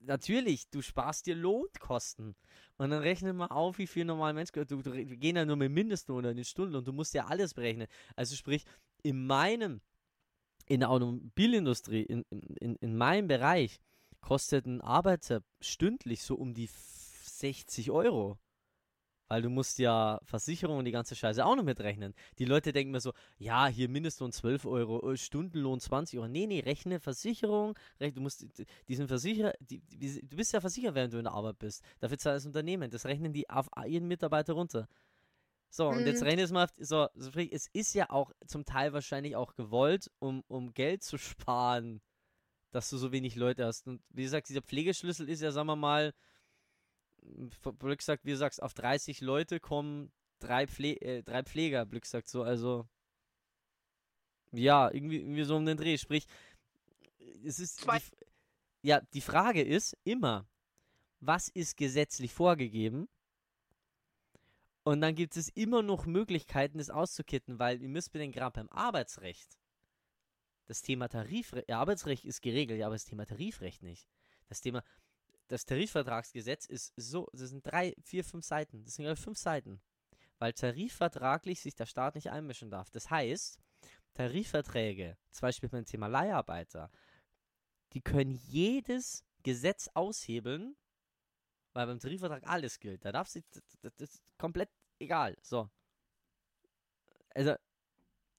natürlich, 0.00 0.68
du 0.70 0.82
sparst 0.82 1.26
dir 1.26 1.34
Lohnkosten. 1.34 2.36
Und 2.78 2.90
dann 2.90 3.02
rechne 3.02 3.32
mal 3.32 3.46
auf, 3.48 3.78
wie 3.78 3.86
viel 3.86 4.04
normal 4.04 4.34
Mensch. 4.34 4.52
Du, 4.52 4.64
du, 4.64 4.84
wir 4.84 5.16
gehen 5.16 5.36
ja 5.36 5.44
nur 5.44 5.56
mit 5.56 5.72
Mindestlohn 5.72 6.18
oder 6.18 6.30
in 6.30 6.36
den 6.36 6.44
Stunden 6.44 6.76
und 6.76 6.86
du 6.86 6.92
musst 6.92 7.14
ja 7.14 7.26
alles 7.26 7.54
berechnen. 7.54 7.88
Also 8.14 8.36
sprich, 8.36 8.64
in 9.02 9.26
meinem 9.26 9.80
in 10.66 10.80
der 10.80 10.90
Automobilindustrie, 10.90 12.02
in, 12.02 12.24
in, 12.60 12.76
in 12.76 12.96
meinem 12.96 13.28
Bereich, 13.28 13.80
kostet 14.20 14.66
ein 14.66 14.80
Arbeiter 14.80 15.42
stündlich 15.60 16.22
so 16.22 16.34
um 16.34 16.54
die 16.54 16.68
60 16.68 17.90
Euro. 17.90 18.38
Weil 19.28 19.42
du 19.42 19.50
musst 19.50 19.80
ja 19.80 20.20
Versicherung 20.22 20.78
und 20.78 20.84
die 20.84 20.92
ganze 20.92 21.16
Scheiße 21.16 21.44
auch 21.44 21.56
noch 21.56 21.64
mitrechnen. 21.64 22.14
Die 22.38 22.44
Leute 22.44 22.72
denken 22.72 22.92
mir 22.92 23.00
so, 23.00 23.12
ja, 23.38 23.66
hier 23.66 23.88
Mindestlohn 23.88 24.30
12 24.30 24.66
Euro, 24.66 25.12
äh, 25.12 25.16
Stundenlohn 25.16 25.80
20 25.80 26.20
Euro. 26.20 26.28
Nee, 26.28 26.46
nee, 26.46 26.60
rechne 26.60 27.00
Versicherung, 27.00 27.76
du 27.98 28.20
musst 28.20 28.46
diesen 28.88 29.08
Versicherer, 29.08 29.52
die, 29.58 29.82
du 30.22 30.36
bist 30.36 30.52
ja 30.52 30.60
versichert, 30.60 30.94
während 30.94 31.12
du 31.12 31.18
in 31.18 31.24
der 31.24 31.32
Arbeit 31.32 31.58
bist. 31.58 31.82
Dafür 31.98 32.18
zahlt 32.18 32.36
das 32.36 32.46
Unternehmen. 32.46 32.88
Das 32.90 33.04
rechnen 33.04 33.32
die 33.32 33.50
auf 33.50 33.68
jeden 33.86 34.06
Mitarbeiter 34.06 34.52
runter. 34.52 34.86
So, 35.76 35.88
und 35.90 36.06
jetzt 36.06 36.22
Mhm. 36.22 36.26
rechne 36.28 36.42
es 36.42 36.50
mal 36.52 36.64
auf, 36.64 36.70
so, 36.78 37.06
sprich, 37.20 37.52
es 37.52 37.66
ist 37.74 37.92
ja 37.94 38.08
auch 38.08 38.32
zum 38.46 38.64
Teil 38.64 38.94
wahrscheinlich 38.94 39.36
auch 39.36 39.54
gewollt, 39.54 40.10
um, 40.20 40.42
um 40.48 40.72
Geld 40.72 41.02
zu 41.02 41.18
sparen, 41.18 42.00
dass 42.70 42.88
du 42.88 42.96
so 42.96 43.12
wenig 43.12 43.36
Leute 43.36 43.66
hast. 43.66 43.86
Und 43.86 44.02
wie 44.08 44.22
gesagt, 44.22 44.48
dieser 44.48 44.62
Pflegeschlüssel 44.62 45.28
ist 45.28 45.42
ja, 45.42 45.52
sagen 45.52 45.66
wir 45.68 45.76
mal, 45.76 46.14
Blöck 47.78 48.00
sagt, 48.00 48.24
wie 48.24 48.30
du 48.30 48.36
sagst, 48.38 48.62
auf 48.62 48.72
30 48.72 49.20
Leute 49.20 49.60
kommen 49.60 50.10
drei, 50.38 50.66
Pfle 50.66 50.98
äh, 51.02 51.22
drei 51.22 51.42
Pfleger, 51.42 51.84
Blöck 51.84 52.06
sagt 52.06 52.28
so, 52.28 52.42
also 52.42 52.88
ja, 54.52 54.90
irgendwie, 54.90 55.18
irgendwie 55.18 55.44
so 55.44 55.56
um 55.56 55.66
den 55.66 55.76
Dreh. 55.76 55.98
Sprich, 55.98 56.26
es 57.44 57.58
ist. 57.58 57.80
Zwei. 57.80 57.98
Die, 57.98 58.88
ja, 58.88 59.00
die 59.12 59.20
Frage 59.20 59.62
ist 59.62 59.94
immer, 60.04 60.46
was 61.20 61.48
ist 61.48 61.76
gesetzlich 61.76 62.32
vorgegeben? 62.32 63.08
Und 64.86 65.00
dann 65.00 65.16
gibt 65.16 65.36
es 65.36 65.48
immer 65.48 65.82
noch 65.82 66.06
Möglichkeiten, 66.06 66.78
das 66.78 66.90
auszukitten, 66.90 67.58
weil 67.58 67.82
ihr 67.82 67.88
müsst 67.88 68.12
bedenken, 68.12 68.38
gerade 68.38 68.60
beim 68.60 68.68
Arbeitsrecht, 68.68 69.58
das 70.66 70.80
Thema 70.80 71.08
Tarifrecht, 71.08 71.68
ja, 71.68 71.80
Arbeitsrecht 71.80 72.24
ist 72.24 72.40
geregelt, 72.40 72.78
ja, 72.78 72.86
aber 72.86 72.94
das 72.94 73.04
Thema 73.04 73.26
Tarifrecht 73.26 73.82
nicht. 73.82 74.08
Das 74.46 74.60
Thema, 74.60 74.84
das 75.48 75.64
Tarifvertragsgesetz 75.64 76.66
ist 76.66 76.92
so, 76.94 77.28
das 77.32 77.50
sind 77.50 77.66
drei, 77.66 77.96
vier, 78.00 78.22
fünf 78.22 78.44
Seiten. 78.44 78.84
Das 78.84 78.94
sind 78.94 79.06
glaube 79.06 79.20
fünf 79.20 79.38
Seiten. 79.38 79.82
Weil 80.38 80.52
tarifvertraglich 80.52 81.60
sich 81.60 81.74
der 81.74 81.86
Staat 81.86 82.14
nicht 82.14 82.30
einmischen 82.30 82.70
darf. 82.70 82.88
Das 82.90 83.10
heißt, 83.10 83.58
Tarifverträge, 84.14 85.18
zum 85.32 85.48
Beispiel 85.48 85.68
beim 85.68 85.84
Thema 85.84 86.06
Leiharbeiter, 86.06 86.92
die 87.92 88.02
können 88.02 88.38
jedes 88.46 89.24
Gesetz 89.42 89.90
aushebeln, 89.94 90.76
weil 91.76 91.86
beim 91.86 92.00
Tarifvertrag 92.00 92.46
alles 92.46 92.80
gilt. 92.80 93.04
Da 93.04 93.12
darf 93.12 93.28
sie, 93.28 93.44
das, 93.82 93.92
ist 93.98 94.22
komplett 94.38 94.70
egal. 94.98 95.36
So. 95.42 95.70
Also, 97.34 97.54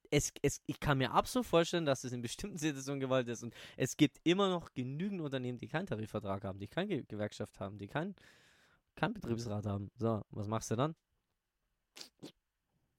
es, 0.09 0.31
es, 0.41 0.61
ich 0.65 0.79
kann 0.79 0.97
mir 0.97 1.11
absolut 1.11 1.45
vorstellen, 1.45 1.85
dass 1.85 2.03
es 2.03 2.13
in 2.13 2.21
bestimmten 2.21 2.57
Situationen 2.57 2.99
Gewalt 2.99 3.27
ist. 3.27 3.43
Und 3.43 3.53
es 3.75 3.95
gibt 3.97 4.19
immer 4.23 4.49
noch 4.49 4.73
genügend 4.73 5.21
Unternehmen, 5.21 5.57
die 5.57 5.67
keinen 5.67 5.85
Tarifvertrag 5.85 6.43
haben, 6.43 6.59
die 6.59 6.67
keine 6.67 6.87
Ge 6.87 7.03
Gewerkschaft 7.07 7.59
haben, 7.59 7.77
die 7.77 7.87
keinen 7.87 8.15
kein 8.95 9.13
Betriebsrat 9.13 9.65
haben. 9.65 9.91
So, 9.97 10.23
was 10.29 10.47
machst 10.47 10.71
du 10.71 10.75
dann? 10.75 10.95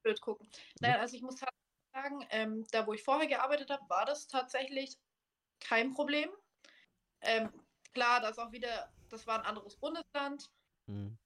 blöd 0.08 0.20
gucken. 0.20 0.48
Naja, 0.80 1.00
also 1.00 1.16
ich 1.16 1.22
muss 1.22 1.40
halt 1.40 1.52
sagen, 1.92 2.26
ähm, 2.30 2.66
da 2.70 2.86
wo 2.86 2.92
ich 2.92 3.02
vorher 3.02 3.28
gearbeitet 3.28 3.70
habe, 3.70 3.88
war 3.88 4.06
das 4.06 4.26
tatsächlich 4.26 4.96
kein 5.60 5.92
Problem. 5.92 6.30
Ähm, 7.20 7.50
klar, 7.92 8.20
das 8.20 8.38
auch 8.38 8.52
wieder, 8.52 8.90
das 9.08 9.26
war 9.26 9.38
ein 9.38 9.46
anderes 9.46 9.76
Bundesland. 9.76 10.50
Hm. 10.86 11.18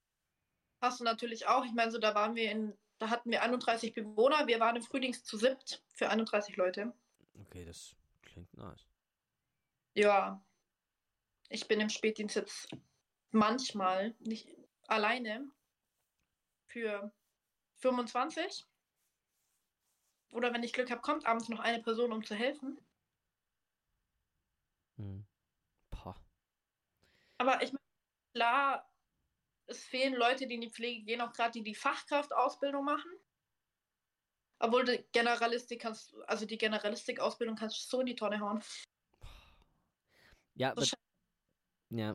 Hast 0.80 1.00
du 1.00 1.04
natürlich 1.04 1.46
auch. 1.46 1.64
Ich 1.64 1.72
meine, 1.72 1.90
so 1.90 1.98
da 1.98 2.14
waren 2.14 2.34
wir 2.34 2.50
in, 2.50 2.76
da 2.98 3.10
hatten 3.10 3.30
wir 3.30 3.42
31 3.42 3.94
Bewohner. 3.94 4.46
Wir 4.46 4.60
waren 4.60 4.76
im 4.76 4.82
Frühlings 4.82 5.24
zu 5.24 5.36
siebt 5.36 5.82
für 5.94 6.08
31 6.08 6.56
Leute. 6.56 6.92
Okay, 7.40 7.64
das 7.64 7.94
klingt 8.22 8.52
nice. 8.56 8.86
Ja, 9.94 10.42
ich 11.48 11.68
bin 11.68 11.80
im 11.80 11.90
Spätdienst 11.90 12.36
jetzt 12.36 12.68
manchmal 13.30 14.14
nicht 14.20 14.48
alleine 14.88 15.50
für 16.66 17.12
25. 17.76 18.66
Oder 20.32 20.52
wenn 20.54 20.62
ich 20.62 20.72
Glück 20.72 20.90
habe, 20.90 21.02
kommt 21.02 21.26
abends 21.26 21.48
noch 21.48 21.60
eine 21.60 21.82
Person, 21.82 22.12
um 22.12 22.24
zu 22.24 22.34
helfen. 22.34 22.80
Hm. 24.96 25.26
Aber 27.42 27.60
ich 27.60 27.72
meine, 27.72 27.82
klar, 28.36 28.88
es 29.66 29.82
fehlen 29.84 30.14
Leute, 30.14 30.46
die 30.46 30.54
in 30.54 30.60
die 30.60 30.70
Pflege 30.70 31.04
gehen, 31.04 31.20
auch 31.20 31.32
gerade 31.32 31.50
die 31.50 31.64
die 31.64 31.74
Fachkraftausbildung 31.74 32.84
machen. 32.84 33.10
Obwohl 34.60 34.84
die 34.84 35.04
Generalistik 35.10 35.80
kannst, 35.80 36.14
also 36.28 36.46
die 36.46 36.56
Generalistik-Ausbildung 36.56 37.56
kannst 37.56 37.76
du 37.76 37.88
so 37.88 38.00
in 38.00 38.06
die 38.06 38.14
Tonne 38.14 38.38
hauen. 38.38 38.62
Ja, 40.54 40.72
Das 40.74 40.92
ja. 41.90 42.14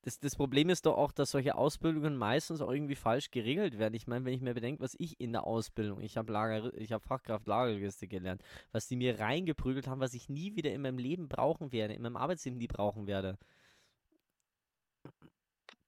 Das, 0.00 0.18
das 0.18 0.36
Problem 0.36 0.68
ist 0.68 0.84
doch 0.84 0.96
auch, 0.98 1.12
dass 1.12 1.30
solche 1.30 1.54
Ausbildungen 1.54 2.16
meistens 2.16 2.60
auch 2.60 2.70
irgendwie 2.70 2.94
falsch 2.94 3.30
geregelt 3.30 3.78
werden. 3.78 3.94
Ich 3.94 4.06
meine, 4.06 4.24
wenn 4.24 4.34
ich 4.34 4.42
mir 4.42 4.52
bedenke, 4.52 4.82
was 4.82 4.94
ich 4.98 5.18
in 5.18 5.32
der 5.32 5.44
Ausbildung, 5.44 6.00
ich 6.00 6.18
habe 6.18 6.30
Lager, 6.30 6.74
ich 6.74 6.92
habe 6.92 7.06
Fachkraft 7.06 7.46
Lagerlogistik 7.46 8.10
gelernt, 8.10 8.42
was 8.70 8.86
die 8.86 8.96
mir 8.96 9.18
reingeprügelt 9.18 9.86
haben, 9.88 10.00
was 10.00 10.12
ich 10.12 10.28
nie 10.28 10.56
wieder 10.56 10.72
in 10.72 10.82
meinem 10.82 10.98
Leben 10.98 11.28
brauchen 11.28 11.72
werde, 11.72 11.94
in 11.94 12.02
meinem 12.02 12.16
Arbeitsleben 12.16 12.58
nie 12.58 12.66
brauchen 12.66 13.06
werde. 13.06 13.38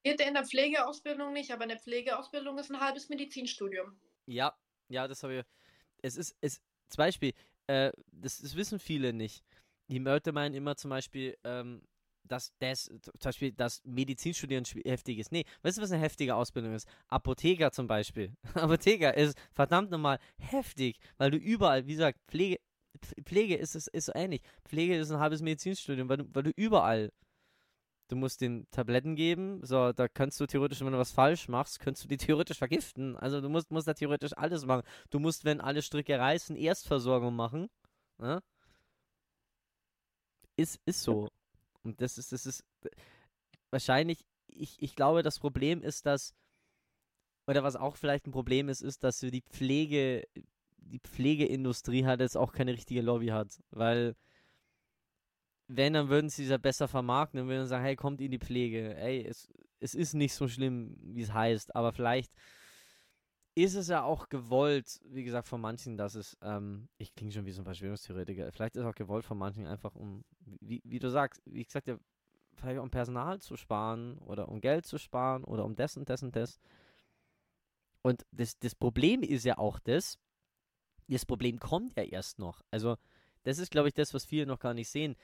Geht 0.07 0.20
in 0.20 0.34
der 0.34 0.44
Pflegeausbildung 0.44 1.32
nicht, 1.32 1.50
aber 1.50 1.64
eine 1.64 1.80
Pflegeausbildung 1.80 2.57
ist 2.59 2.70
ein 2.70 2.78
halbes 2.78 3.09
Medizinstudium. 3.09 3.98
Ja, 4.26 4.57
ja, 4.88 5.09
das 5.09 5.24
habe 5.24 5.38
ich. 5.38 5.44
Es 6.00 6.16
ist, 6.16 6.36
es, 6.40 6.61
zum 6.88 6.98
Beispiel, 6.98 7.32
äh, 7.66 7.90
das, 8.12 8.38
das 8.38 8.54
wissen 8.54 8.78
viele 8.78 9.12
nicht. 9.12 9.42
Die 9.88 9.98
Leute 9.98 10.30
meinen 10.30 10.54
immer 10.54 10.76
zum 10.76 10.90
Beispiel, 10.90 11.36
ähm, 11.42 11.82
dass 12.22 12.52
das, 12.61 12.84
zum 12.84 13.12
Beispiel, 13.20 13.50
dass 13.50 13.82
Medizinstudieren 13.84 14.64
heftig 14.84 15.18
ist. 15.18 15.32
Nee, 15.32 15.42
weißt 15.62 15.78
du, 15.78 15.82
was 15.82 15.90
eine 15.90 16.00
heftige 16.00 16.36
Ausbildung 16.36 16.72
ist? 16.72 16.86
Apotheker 17.09 17.72
zum 17.72 17.88
Beispiel. 17.88 18.32
Apotheker 18.54 19.12
ist 19.16 19.36
verdammt 19.50 19.90
nochmal 19.90 20.20
heftig, 20.38 21.00
weil 21.18 21.32
du 21.32 21.36
überall, 21.36 21.84
wie 21.88 21.94
gesagt, 21.94 22.20
Pflege, 22.28 22.61
Pf- 23.00 23.24
Pflege 23.24 23.57
ist, 23.57 23.74
ist, 23.74 23.88
ist 23.88 24.07
so 24.07 24.12
ähnlich. 24.14 24.42
Pflege 24.68 24.96
ist 24.96 25.11
ein 25.11 25.18
halbes 25.18 25.42
Medizinstudium, 25.42 26.09
weil 26.09 26.18
du, 26.18 26.24
weil 26.32 26.44
du 26.44 26.52
überall 26.54 27.11
Du 28.09 28.16
musst 28.16 28.40
den 28.40 28.70
Tabletten 28.70 29.16
geben, 29.16 29.61
so, 29.64 29.92
da 29.92 30.07
kannst 30.07 30.38
du 30.40 30.46
theoretisch, 30.46 30.80
wenn 30.80 30.92
du 30.92 30.98
was 30.98 31.11
falsch 31.11 31.48
machst, 31.48 31.80
kannst 31.80 32.04
du 32.04 32.09
die 32.09 32.16
theoretisch 32.18 32.59
vergiften. 32.59 33.16
Also 33.16 33.40
du 33.40 33.48
musst, 33.48 33.70
musst 33.72 33.88
da 33.88 33.94
theoretisch 33.94 34.32
alles 34.36 34.64
machen. 34.64 34.82
Du 35.11 35.18
musst, 35.18 35.44
wenn 35.44 35.61
alle 35.61 35.82
Stricke 35.82 36.18
reißen, 36.18 36.57
Erstversorgung 36.57 37.34
machen. 37.34 37.68
Ne? 38.18 38.42
Ist, 40.57 40.80
ist 40.86 41.02
so. 41.02 41.28
Und 41.82 42.00
das 42.00 42.18
ist, 42.18 42.32
das 42.32 42.46
ist 42.46 42.64
wahrscheinlich, 43.70 44.24
ich, 44.48 44.80
ich 44.80 44.94
glaube, 44.94 45.22
das 45.22 45.38
Problem 45.38 45.82
ist, 45.82 46.07
dass, 46.07 46.34
oder 47.46 47.62
was 47.62 47.76
auch 47.76 47.96
vielleicht 47.96 48.26
ein 48.26 48.32
Problem 48.32 48.68
ist, 48.68 48.82
ist, 48.82 49.04
dass 49.04 49.20
so 49.20 49.30
die 49.30 49.42
Pflege, 49.42 50.26
die 50.78 51.00
Pflegeindustrie 51.00 52.04
halt 52.04 52.20
jetzt 52.20 52.36
auch 52.36 52.52
keine 52.52 52.72
richtige 52.72 53.02
Lobby 53.02 53.28
hat. 53.28 53.61
Weil 53.70 54.16
wenn, 55.68 55.94
dann 55.94 56.08
würden 56.08 56.28
sie 56.28 56.44
es 56.44 56.50
ja 56.50 56.58
besser 56.58 56.88
vermarkten 56.88 57.40
und 57.40 57.48
würden 57.48 57.66
sagen, 57.66 57.84
hey, 57.84 57.96
kommt 57.96 58.20
in 58.20 58.30
die 58.30 58.38
Pflege. 58.38 58.96
Ey, 58.96 59.24
es, 59.26 59.48
es 59.80 59.94
ist 59.94 60.14
nicht 60.14 60.34
so 60.34 60.48
schlimm, 60.48 60.96
wie 61.02 61.22
es 61.22 61.32
heißt, 61.32 61.74
aber 61.74 61.92
vielleicht 61.92 62.32
ist 63.54 63.74
es 63.74 63.88
ja 63.88 64.02
auch 64.02 64.28
gewollt, 64.28 65.00
wie 65.06 65.24
gesagt, 65.24 65.48
von 65.48 65.60
manchen, 65.60 65.96
dass 65.96 66.14
es, 66.14 66.36
ähm, 66.42 66.88
ich 66.98 67.14
klinge 67.14 67.32
schon 67.32 67.46
wie 67.46 67.52
so 67.52 67.62
ein 67.62 67.64
Verschwörungstheoretiker, 67.64 68.52
vielleicht 68.52 68.76
ist 68.76 68.82
es 68.82 68.86
auch 68.86 68.94
gewollt 68.94 69.24
von 69.24 69.38
manchen 69.38 69.66
einfach, 69.66 69.94
um, 69.94 70.24
wie, 70.60 70.82
wie 70.84 70.98
du 70.98 71.10
sagst, 71.10 71.40
wie 71.46 71.64
gesagt, 71.64 71.88
ja, 71.88 71.96
vielleicht 72.54 72.80
um 72.80 72.90
Personal 72.90 73.40
zu 73.40 73.56
sparen 73.56 74.18
oder 74.18 74.48
um 74.48 74.60
Geld 74.60 74.86
zu 74.86 74.98
sparen 74.98 75.42
oder 75.44 75.64
um 75.64 75.74
das 75.74 75.96
und 75.96 76.08
das 76.08 76.22
und 76.22 76.36
das. 76.36 76.58
Und 78.02 78.24
das, 78.30 78.58
das 78.58 78.74
Problem 78.74 79.22
ist 79.22 79.44
ja 79.44 79.58
auch 79.58 79.78
das, 79.78 80.18
das 81.08 81.24
Problem 81.26 81.58
kommt 81.58 81.96
ja 81.96 82.02
erst 82.02 82.38
noch. 82.38 82.62
Also, 82.70 82.96
das 83.42 83.58
ist, 83.58 83.70
glaube 83.70 83.88
ich, 83.88 83.94
das, 83.94 84.12
was 84.12 84.24
viele 84.24 84.46
noch 84.46 84.58
gar 84.58 84.74
nicht 84.74 84.88
sehen. 84.88 85.16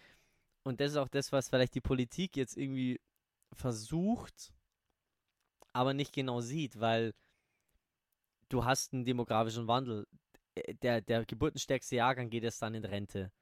Und 0.65 0.81
das 0.81 0.93
ist 0.93 0.97
auch 0.97 1.09
das, 1.09 1.33
was 1.33 1.49
vielleicht 1.49 1.75
die 1.75 1.81
Politik 1.81 2.37
jetzt 2.37 2.57
irgendwie 2.57 3.01
versucht, 3.53 4.53
aber 5.73 5.95
nicht 5.95 6.13
genau 6.13 6.41
sieht, 6.41 6.79
weil 6.81 7.15
du 8.49 8.65
hast 8.65 8.93
einen 8.93 9.05
demografischen 9.05 9.67
Wandel. 9.67 10.07
Äh, 10.55 10.75
Der, 10.75 11.01
der 11.01 11.25
geburtenstärkste 11.25 11.97
Jahrgang 11.97 12.31
geht 12.31 12.45
jetzt 12.45 12.63
dann 12.63 12.75
in 12.75 12.85
Rente. 12.85 13.33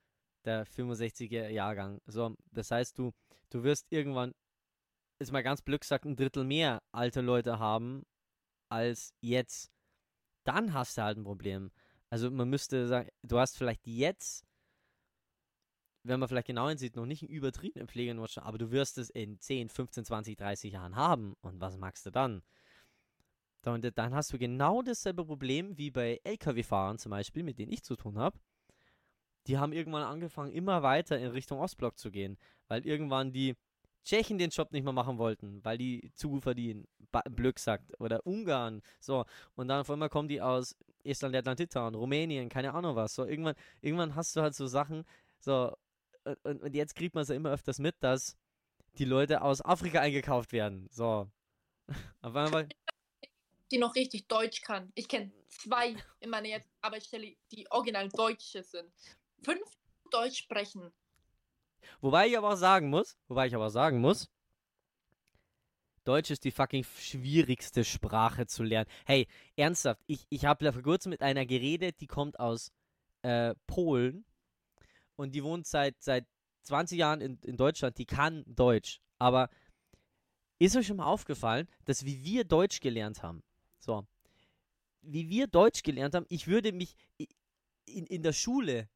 Der 0.45 0.67
65er 0.67 1.49
Jahrgang. 1.49 2.01
So, 2.07 2.35
das 2.51 2.71
heißt, 2.71 2.99
du, 2.99 3.13
du 3.51 3.63
wirst 3.63 3.87
irgendwann, 3.91 4.33
ist 5.19 5.33
mal 5.33 5.43
ganz 5.43 5.61
blöd 5.61 5.83
gesagt, 5.83 6.07
ein 6.07 6.17
Drittel 6.17 6.45
mehr 6.45 6.83
alte 6.93 7.21
Leute 7.21 7.59
haben 7.59 8.05
als 8.71 9.13
jetzt. 9.21 9.71
Dann 10.45 10.73
hast 10.73 10.97
du 10.97 11.03
halt 11.03 11.19
ein 11.19 11.25
Problem. 11.25 11.71
Also 12.09 12.31
man 12.31 12.49
müsste 12.49 12.89
sagen, 12.89 13.11
du 13.23 13.39
hast 13.39 13.59
vielleicht 13.59 13.87
jetzt 13.87 14.47
wenn 16.03 16.21
man 16.21 16.29
vielleicht 16.29 16.47
genau 16.47 16.69
hinsieht, 16.69 16.97
noch 16.97 17.07
nicht 17.07 17.23
einen 17.23 17.31
übertriebenen 17.31 17.89
Pflegenotstand, 17.89 18.47
aber 18.47 18.59
du 18.59 18.71
wirst 18.71 18.99
es 18.99 19.11
in 19.11 19.39
10, 19.41 19.69
15, 19.69 20.05
20, 20.05 20.37
30 20.37 20.73
Jahren 20.73 20.97
haben. 20.97 21.35
Und 21.43 21.61
was 21.61 21.77
magst 21.79 22.07
du 22.07 22.11
dann? 22.11 22.43
Da- 23.63 23.73
Und 23.75 23.85
dann 23.97 24.15
hast 24.15 24.33
du 24.33 24.39
genau 24.39 24.83
dasselbe 24.83 25.25
Problem 25.25 25.77
wie 25.79 25.91
bei 25.91 26.21
Lkw-Fahrern 26.25 26.99
zum 26.99 27.11
Beispiel, 27.11 27.43
mit 27.43 27.59
denen 27.59 27.73
ich 27.73 27.83
zu 27.83 27.97
tun 27.97 28.19
habe. 28.19 28.39
die 29.47 29.59
haben 29.59 29.73
irgendwann 29.73 30.03
angefangen, 30.03 30.53
immer 30.53 30.83
weiter 30.83 31.19
in 31.19 31.29
Richtung 31.31 31.59
Ostblock 31.61 31.99
zu 31.99 32.11
gehen, 32.11 32.39
weil 32.69 32.87
irgendwann 32.87 33.33
die 33.33 33.57
Tschechen 34.05 34.39
den 34.39 34.51
Job 34.51 34.73
nicht 34.73 34.85
mehr 34.85 34.93
machen 34.93 35.19
wollten, 35.19 35.63
weil 35.65 35.77
die 35.79 36.11
zu 36.15 36.31
gut 36.31 36.43
verdienen, 36.43 36.87
Blöck 37.31 37.59
sagt, 37.59 37.99
oder 38.01 38.27
Ungarn, 38.27 38.83
so, 39.01 39.25
und 39.57 39.69
dann 39.69 39.81
auf 39.81 39.91
einmal 39.91 40.09
kommen 40.09 40.29
die 40.29 40.41
aus 40.41 40.77
Estland, 41.05 41.33
Lettland, 41.35 41.59
Litauen, 41.61 41.95
Rumänien, 41.95 42.49
keine 42.49 42.73
Ahnung 42.75 42.97
was, 42.97 43.15
so, 43.15 43.25
irgendwann, 43.27 43.55
irgendwann 43.81 44.15
hast 44.15 44.37
du 44.37 44.43
halt 44.43 44.55
so 44.55 44.67
Sachen, 44.67 45.05
so, 45.39 45.75
und, 46.43 46.63
und 46.63 46.75
jetzt 46.75 46.95
kriegt 46.95 47.15
man 47.15 47.23
es 47.23 47.29
ja 47.29 47.35
immer 47.35 47.51
öfters 47.51 47.79
mit, 47.79 47.97
dass 48.01 48.37
die 48.99 49.05
Leute 49.05 49.43
aus 49.43 49.65
Afrika 49.65 50.01
eingekauft 50.01 50.53
werden, 50.53 50.89
so. 50.91 51.31
Auf 52.23 52.35
einmal, 52.35 52.69
Die 53.71 53.79
noch 53.79 53.95
richtig 53.95 54.27
Deutsch 54.27 54.63
kann. 54.63 54.91
Ich 54.97 55.07
kenne 55.09 55.31
zwei 55.49 55.95
in 56.19 56.31
meiner 56.31 56.49
jetzigen 56.49 56.75
Arbeitsstelle, 56.81 57.37
die 57.53 57.71
original 57.71 58.09
Deutsche 58.09 58.65
sind. 58.65 58.91
Fünf 59.43 59.63
Deutsch 60.11 60.39
sprechen. 60.39 60.93
Wobei 62.01 62.29
ich 62.29 62.37
aber 62.37 62.53
auch 62.53 62.57
sagen 62.57 62.91
muss, 62.91 63.17
wobei 63.29 63.47
ich 63.47 63.55
aber 63.55 63.67
auch 63.67 63.71
sagen 63.71 64.01
muss, 64.01 64.29
Deutsch 66.05 66.31
ist 66.31 66.45
die 66.45 66.51
fucking 66.51 66.85
schwierigste 66.85 67.85
Sprache 67.85 68.47
zu 68.47 68.65
lernen. 68.65 68.91
Hey, 69.07 69.29
ernsthaft, 69.55 70.03
ich, 70.07 70.27
ich 70.31 70.45
habe 70.47 70.73
vor 70.73 70.83
kurzem 70.83 71.11
mit 71.11 71.23
einer 71.23 71.47
geredet, 71.47 72.01
die 72.01 72.07
kommt 72.07 72.41
aus 72.41 72.73
äh, 73.23 73.55
Polen 73.67 74.25
und 75.21 75.35
die 75.35 75.45
wohnt 75.45 75.67
seit, 75.67 76.03
seit 76.03 76.27
20 76.63 76.99
Jahren 76.99 77.21
in, 77.21 77.39
in 77.43 77.57
Deutschland, 77.57 77.99
die 77.99 78.07
kann 78.07 78.45
Deutsch. 78.47 79.01
Aber 79.19 79.51
ist 80.59 80.77
euch 80.77 80.87
schon 80.87 80.97
mal 80.97 81.07
aufgefallen, 81.07 81.69
dass 81.85 82.05
wie 82.05 82.25
wir 82.25 82.45
Deutsch 82.45 82.81
gelernt 82.81 83.23
haben, 83.23 83.43
so, 83.79 84.07
wie 85.03 85.29
wir 85.29 85.47
Deutsch 85.47 85.83
gelernt 85.83 86.15
haben, 86.15 86.27
ich 86.29 86.47
würde 86.47 86.73
mich 86.73 86.97
in, 87.87 88.07
in 88.07 88.23
der 88.23 88.33
Schule, 88.33 88.89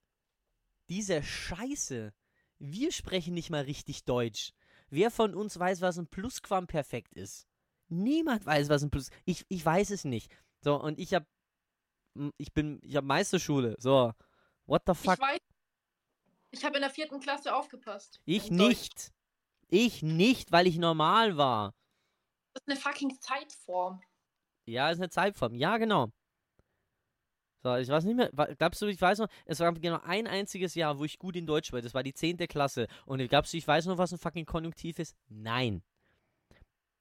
diese 0.88 1.22
Scheiße, 1.22 2.12
wir 2.58 2.92
sprechen 2.92 3.34
nicht 3.34 3.50
mal 3.50 3.64
richtig 3.64 4.04
Deutsch. 4.04 4.52
Wer 4.90 5.10
von 5.10 5.34
uns 5.34 5.58
weiß, 5.58 5.80
was 5.80 5.98
ein 5.98 6.06
Plusquamperfekt 6.06 7.14
ist? 7.14 7.46
Niemand 7.88 8.46
weiß, 8.46 8.68
was 8.68 8.82
ein 8.82 8.90
Plus. 8.90 9.10
Ich, 9.24 9.44
ich 9.48 9.64
weiß 9.64 9.90
es 9.90 10.04
nicht. 10.04 10.30
So, 10.60 10.80
und 10.80 10.98
ich 10.98 11.14
hab. 11.14 11.26
Ich 12.38 12.52
bin. 12.52 12.80
Ich 12.82 12.96
hab 12.96 13.04
Meisterschule. 13.04 13.76
So. 13.78 14.12
What 14.66 14.82
the 14.86 14.94
fuck? 14.94 15.14
Ich 15.14 15.20
weiß. 15.20 15.40
Ich 16.54 16.64
habe 16.64 16.76
in 16.76 16.82
der 16.82 16.90
vierten 16.90 17.18
Klasse 17.18 17.54
aufgepasst. 17.54 18.20
Ich 18.26 18.48
nicht. 18.48 19.12
Ich 19.68 20.02
nicht, 20.02 20.52
weil 20.52 20.68
ich 20.68 20.78
normal 20.78 21.36
war. 21.36 21.74
Das 22.52 22.62
ist 22.62 22.68
eine 22.68 22.78
fucking 22.78 23.20
Zeitform. 23.20 24.00
Ja, 24.64 24.88
ist 24.90 24.98
eine 24.98 25.10
Zeitform. 25.10 25.56
Ja, 25.56 25.78
genau. 25.78 26.12
So, 27.64 27.74
ich 27.74 27.88
weiß 27.88 28.04
nicht 28.04 28.14
mehr. 28.14 28.30
Glaubst 28.56 28.80
du, 28.80 28.86
ich 28.86 29.00
weiß 29.00 29.18
noch, 29.18 29.28
es 29.46 29.58
war 29.58 29.72
genau 29.72 29.98
ein 30.04 30.28
einziges 30.28 30.76
Jahr, 30.76 30.96
wo 30.96 31.04
ich 31.04 31.18
gut 31.18 31.34
in 31.34 31.44
Deutsch 31.44 31.72
war. 31.72 31.82
Das 31.82 31.92
war 31.92 32.04
die 32.04 32.14
10. 32.14 32.36
Klasse. 32.46 32.86
Und 33.04 33.26
glaubst 33.28 33.52
du, 33.52 33.56
ich 33.56 33.66
weiß 33.66 33.86
noch, 33.86 33.98
was 33.98 34.12
ein 34.12 34.18
fucking 34.18 34.46
Konjunktiv 34.46 35.00
ist? 35.00 35.16
Nein. 35.28 35.82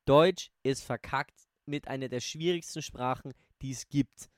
Deutsch 0.05 0.49
ist 0.63 0.83
verkackt 0.83 1.47
mit 1.65 1.87
einer 1.87 2.09
der 2.09 2.21
schwierigsten 2.21 2.81
Sprachen, 2.81 3.33
die 3.61 3.71
es 3.71 3.87
gibt. 3.87 4.29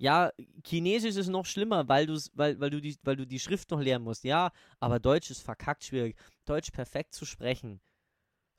Ja, 0.00 0.32
Chinesisch 0.66 1.16
ist 1.16 1.28
noch 1.28 1.44
schlimmer, 1.44 1.86
weil, 1.86 2.08
weil, 2.32 2.58
weil, 2.58 2.70
du 2.70 2.80
die, 2.80 2.96
weil 3.02 3.16
du 3.16 3.26
die 3.26 3.38
Schrift 3.38 3.70
noch 3.70 3.82
lernen 3.82 4.06
musst. 4.06 4.24
Ja, 4.24 4.50
aber 4.78 4.98
Deutsch 4.98 5.30
ist 5.30 5.42
verkackt 5.42 5.84
schwierig. 5.84 6.16
Deutsch 6.46 6.70
perfekt 6.70 7.14
zu 7.14 7.26
sprechen. 7.26 7.82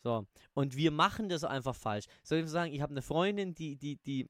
So. 0.04 0.28
Und 0.54 0.76
wir 0.76 0.92
machen 0.92 1.30
das 1.30 1.44
einfach 1.44 1.74
falsch. 1.74 2.06
Soll 2.22 2.39
ich 2.39 2.48
sagen, 2.48 2.72
ich 2.72 2.82
habe 2.82 2.92
eine 2.92 3.02
Freundin, 3.02 3.56
die, 3.56 3.76
die, 3.76 3.98
die, 3.98 4.30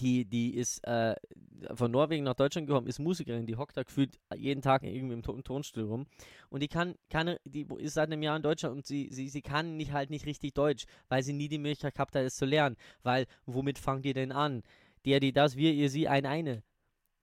die, 0.00 0.24
die 0.24 0.54
ist 0.56 0.84
äh, 0.88 1.14
von 1.74 1.92
Norwegen 1.92 2.24
nach 2.24 2.34
Deutschland 2.34 2.66
gekommen, 2.66 2.88
ist 2.88 2.98
Musikerin, 2.98 3.46
die 3.46 3.56
hockt 3.56 3.76
da 3.76 3.84
gefühlt 3.84 4.18
jeden 4.34 4.60
Tag 4.60 4.82
irgendwie 4.82 5.14
im, 5.14 5.22
im 5.24 5.44
Tonstudio 5.44 5.88
rum. 5.88 6.06
Und 6.50 6.64
die 6.64 6.68
kann, 6.68 6.96
kann, 7.10 7.36
die 7.44 7.64
ist 7.78 7.94
seit 7.94 8.10
einem 8.10 8.24
Jahr 8.24 8.36
in 8.36 8.42
Deutschland 8.42 8.74
und 8.74 8.86
sie, 8.86 9.08
sie, 9.12 9.28
sie 9.28 9.42
kann 9.42 9.76
nicht 9.76 9.92
halt 9.92 10.10
nicht 10.10 10.26
richtig 10.26 10.54
Deutsch, 10.54 10.86
weil 11.08 11.22
sie 11.22 11.32
nie 11.32 11.48
die 11.48 11.58
Möglichkeit 11.58 11.94
gehabt 11.94 12.16
hat, 12.16 12.22
es 12.22 12.34
zu 12.34 12.44
lernen. 12.44 12.76
Weil, 13.04 13.26
womit 13.46 13.78
fangt 13.78 14.04
ihr 14.04 14.14
denn 14.14 14.32
an? 14.32 14.64
Der, 15.04 15.20
die, 15.20 15.32
das, 15.32 15.56
wir, 15.56 15.72
ihr, 15.72 15.90
sie, 15.90 16.08
ein, 16.08 16.26
eine. 16.26 16.62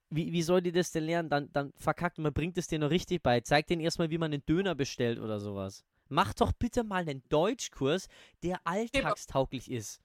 Wie, 0.10 0.32
wie 0.32 0.42
soll 0.42 0.62
die 0.62 0.72
das 0.72 0.92
denn 0.92 1.04
lernen? 1.06 1.30
Dann, 1.30 1.52
dann 1.54 1.72
verkackt 1.78 2.18
man, 2.18 2.34
bringt 2.34 2.58
es 2.58 2.68
dir 2.68 2.80
noch 2.80 2.90
richtig 2.90 3.22
bei. 3.22 3.42
Zeigt 3.42 3.70
denen 3.70 3.82
erstmal, 3.82 4.10
wie 4.10 4.18
man 4.18 4.34
einen 4.34 4.46
Döner 4.46 4.76
bestellt 4.76 5.20
oder 5.20 5.40
sowas. 5.40 5.84
Mach 6.08 6.34
doch 6.34 6.52
bitte 6.52 6.84
mal 6.84 7.08
einen 7.08 7.24
Deutschkurs, 7.30 8.08
der 8.42 8.60
alltagstauglich 8.66 9.70
ist. 9.70 10.02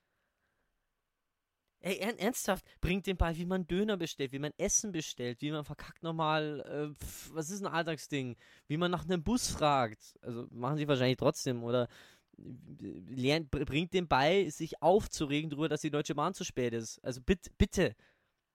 Ey, 1.80 1.98
ern 1.98 2.16
ernsthaft, 2.16 2.64
bringt 2.80 3.06
den 3.06 3.18
bei, 3.18 3.36
wie 3.36 3.44
man 3.44 3.66
Döner 3.66 3.98
bestellt, 3.98 4.32
wie 4.32 4.38
man 4.38 4.52
Essen 4.56 4.90
bestellt, 4.90 5.42
wie 5.42 5.50
man 5.50 5.64
verkackt 5.64 6.02
nochmal, 6.02 6.60
äh, 6.60 7.04
was 7.34 7.50
ist 7.50 7.60
ein 7.60 7.66
Alltagsding, 7.66 8.36
wie 8.68 8.78
man 8.78 8.90
nach 8.90 9.04
einem 9.04 9.22
Bus 9.22 9.50
fragt. 9.50 10.18
Also 10.22 10.46
machen 10.50 10.78
sie 10.78 10.88
wahrscheinlich 10.88 11.18
trotzdem 11.18 11.62
oder 11.62 11.88
lernt, 12.36 13.50
br- 13.50 13.64
bringt 13.64 13.92
den 13.92 14.08
bei, 14.08 14.48
sich 14.50 14.82
aufzuregen 14.82 15.50
darüber, 15.50 15.68
dass 15.68 15.80
die 15.80 15.90
Deutsche 15.90 16.14
Bahn 16.14 16.34
zu 16.34 16.44
spät 16.44 16.72
ist. 16.72 16.98
Also 17.04 17.20
bitte, 17.20 17.50
bitte. 17.58 17.94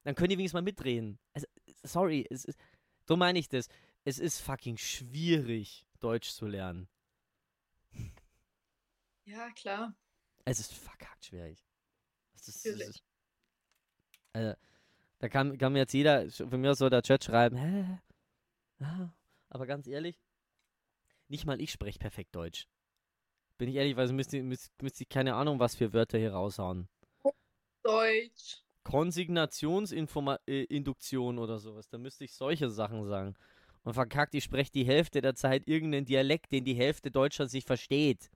Dann 0.04 0.16
können 0.16 0.30
die 0.30 0.38
wenigstens 0.38 0.56
mal 0.56 0.62
mitreden. 0.62 1.20
Also, 1.34 1.48
sorry, 1.84 2.26
es 2.30 2.46
ist, 2.46 2.60
so 3.08 3.16
meine 3.18 3.40
ich 3.40 3.50
das. 3.50 3.68
Es 4.06 4.20
ist 4.20 4.40
fucking 4.40 4.78
schwierig, 4.78 5.86
Deutsch 6.00 6.32
zu 6.32 6.48
lernen. 6.48 6.88
Ja, 9.26 9.50
klar. 9.52 9.94
Es 10.46 10.60
ist 10.60 10.74
verkackt 10.74 11.26
schwierig. 11.26 11.64
Das 12.34 12.48
ist, 12.48 12.66
Natürlich. 12.66 12.88
ist, 12.88 13.04
also, 14.34 14.56
da 15.20 15.30
kann, 15.30 15.58
kann 15.58 15.74
mir 15.74 15.80
jetzt 15.80 15.94
jeder 15.94 16.30
von 16.32 16.62
mir 16.62 16.72
aus 16.72 16.78
so 16.78 16.90
der 16.90 17.02
Chat 17.02 17.24
schreiben, 17.24 17.58
hä? 17.58 18.00
Ah, 18.80 19.10
aber 19.50 19.68
ganz 19.68 19.86
ehrlich, 19.88 20.18
nicht 21.28 21.46
mal 21.46 21.60
ich 21.62 21.72
spreche 21.72 22.00
perfekt 22.00 22.34
Deutsch. 22.36 22.68
Bin 23.60 23.70
ich 23.70 23.76
ehrlich, 23.76 23.95
weil 23.97 24.12
müsste 24.14 24.41
müsst, 24.41 24.72
müsst 24.82 25.01
ich 25.01 25.10
keine 25.10 25.36
Ahnung, 25.36 25.60
was 25.60 25.76
für 25.76 25.91
Wörter 25.91 26.18
hier 26.18 26.32
raushauen. 26.32 26.88
Deutsch. 27.84 28.64
Konsignationsinduktion 28.84 31.38
oder 31.38 31.60
sowas, 31.60 31.89
da 31.89 31.97
müsste 31.97 32.24
ich 32.24 32.34
solche 32.34 32.70
Sachen 32.70 33.05
sagen. 33.05 33.36
Und 33.84 33.93
verkackt, 33.93 34.34
ich 34.34 34.45
spreche 34.45 34.72
die 34.72 34.86
Hälfte 34.86 35.20
der 35.20 35.36
Zeit 35.36 35.68
irgendeinen 35.68 36.05
Dialekt, 36.05 36.53
den 36.53 36.64
die 36.64 36.74
Hälfte 36.74 37.12
Deutschlands 37.12 37.53
nicht 37.53 37.68
versteht. 37.68 38.32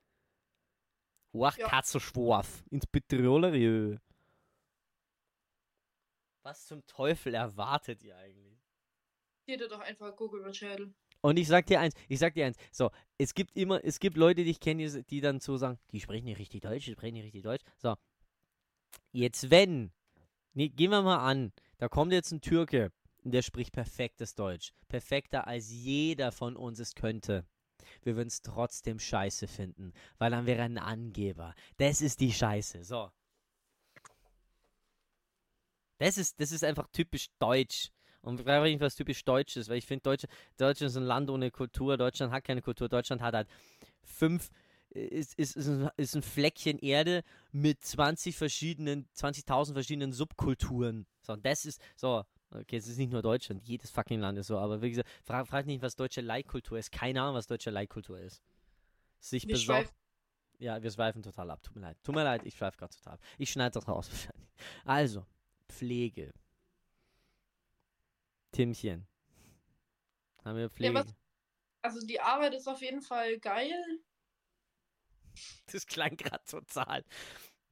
Wach, 1.32 1.58
Ja. 1.58 1.70
Katzenschwarf, 1.70 2.62
ins 2.70 2.86
Petroleriö. 2.86 4.00
Was 6.44 6.66
zum 6.66 6.86
Teufel 6.86 7.34
erwartet 7.34 8.04
ihr 8.04 8.18
eigentlich? 8.18 8.60
Dir 9.48 9.70
doch 9.70 9.80
einfach 9.80 10.14
Google 10.18 10.42
über 10.42 10.54
Schädel. 10.54 10.94
Und 11.24 11.38
ich 11.38 11.48
sag 11.48 11.66
dir 11.68 11.80
eins, 11.80 11.96
ich 12.10 12.20
sag 12.20 12.34
dir 12.34 12.46
eins, 12.46 12.58
so, 12.70 12.92
es 13.18 13.34
gibt 13.34 13.56
immer, 13.56 13.84
es 13.84 14.02
gibt 14.02 14.18
Leute, 14.18 14.44
die 14.44 14.52
ich 14.52 14.60
kenne, 14.60 15.04
die, 15.04 15.22
dann 15.22 15.40
so 15.40 15.56
sagen, 15.56 15.80
die 15.94 16.02
sprechen 16.02 16.26
nicht 16.26 16.38
richtig 16.38 16.62
Deutsch, 16.62 16.84
die 16.84 16.92
sprechen 16.92 17.14
nicht 17.14 17.24
richtig 17.24 17.44
Deutsch. 17.44 17.64
So, 17.78 17.96
jetzt 19.14 19.50
wenn, 19.50 19.94
nee, 20.54 20.68
gehen 20.68 20.92
wir 20.92 21.02
mal 21.02 21.26
an, 21.26 21.54
da 21.78 21.88
kommt 21.88 22.12
jetzt 22.12 22.32
ein 22.34 22.42
Türke, 22.42 22.92
und 23.24 23.32
der 23.32 23.42
spricht 23.42 23.72
perfektes 23.72 24.36
Deutsch. 24.36 24.74
Perfekter 24.90 25.48
als 25.48 25.72
jeder 25.72 26.34
von 26.34 26.58
uns 26.58 26.80
es 26.80 26.94
könnte. 26.94 27.46
Wir 28.02 28.18
würden 28.18 28.28
es 28.28 28.42
trotzdem 28.42 29.00
scheiße 29.00 29.48
finden, 29.48 29.94
weil 30.18 30.32
dann 30.32 30.46
wäre 30.46 30.60
er 30.60 30.66
ein 30.66 30.78
Angeber. 30.78 31.56
Das 31.78 32.02
ist 32.02 32.20
die 32.20 32.34
Scheiße, 32.34 32.84
so. 32.84 33.10
Das 36.00 36.18
ist, 36.18 36.38
das 36.42 36.52
ist 36.52 36.66
einfach 36.66 36.90
typisch 36.92 37.30
deutsch. 37.40 37.92
Und 38.24 38.46
mich, 38.46 38.80
was 38.80 38.96
typisch 38.96 39.24
deutsch 39.26 39.58
ist, 39.58 39.70
weil 39.70 39.78
ich 39.78 39.86
finde, 39.86 40.04
Deutsche, 40.04 40.28
Deutschland 40.58 40.90
ist 40.90 40.98
ein 40.98 41.04
Land 41.04 41.30
ohne 41.30 41.52
Kultur. 41.52 41.98
Deutschland 41.98 42.32
hat 42.32 42.46
keine 42.46 42.62
Kultur. 42.62 42.88
Deutschland 42.88 43.22
hat 43.22 43.36
halt 43.36 43.50
fünf, 44.02 44.50
ist, 44.90 45.38
ist, 45.38 45.58
ist, 45.58 45.68
ein, 45.68 45.90
ist 45.98 46.16
ein 46.16 46.22
Fleckchen 46.22 46.80
Erde 46.80 47.24
mit 47.52 47.84
20 47.84 48.36
verschiedenen, 48.38 49.08
20.000 49.14 49.74
verschiedenen 49.74 50.14
Subkulturen. 50.14 51.06
So, 51.22 51.34
und 51.34 51.46
das 51.46 51.66
ist, 51.66 51.82
so, 51.98 52.24
okay, 52.52 52.78
es 52.78 52.88
ist 52.88 52.98
nicht 52.98 53.12
nur 53.12 53.22
Deutschland, 53.22 53.62
jedes 53.68 53.92
fucking 53.92 54.22
Land 54.22 54.38
ist 54.38 54.48
so, 54.48 54.58
aber 54.58 54.82
wie 54.82 54.90
gesagt, 54.90 55.10
frag, 55.22 55.46
frag 55.46 55.66
nicht, 55.66 55.82
was 55.82 55.98
deutsche 55.98 56.22
Leitkultur 56.22 56.80
ist. 56.80 56.94
Keine 56.94 57.22
Ahnung, 57.22 57.36
was 57.36 57.48
deutsche 57.48 57.72
Leitkultur 57.72 58.20
ist. 58.20 58.42
Sich 59.20 59.46
besorgt. 59.46 59.94
Ja, 60.60 60.82
wir 60.82 60.92
schweifen 60.92 61.22
total 61.22 61.52
ab. 61.52 61.62
Tut 61.62 61.76
mir 61.76 61.82
leid. 61.82 61.98
Tut 62.04 62.16
mir 62.16 62.24
leid, 62.24 62.46
ich 62.46 62.56
schweife 62.56 62.78
gerade 62.78 62.96
total 62.96 63.16
ab. 63.16 63.20
Ich 63.38 63.52
schneide 63.52 63.74
das 63.74 63.86
raus 63.86 64.10
wahrscheinlich. 64.10 64.50
Also, 64.86 65.26
Pflege. 65.68 66.34
Timchen. 68.54 69.06
Haben 70.46 70.58
wir 70.58 70.70
Pflege? 70.70 70.94
was- 70.94 71.14
Also 71.82 72.06
die 72.06 72.22
Arbeit 72.22 72.54
ist 72.54 72.68
auf 72.68 72.82
jeden 72.82 73.02
Fall 73.02 73.40
geil. 73.40 73.74
das 75.72 75.86
klang 75.88 76.16
gerade 76.16 76.44
total. 76.46 77.04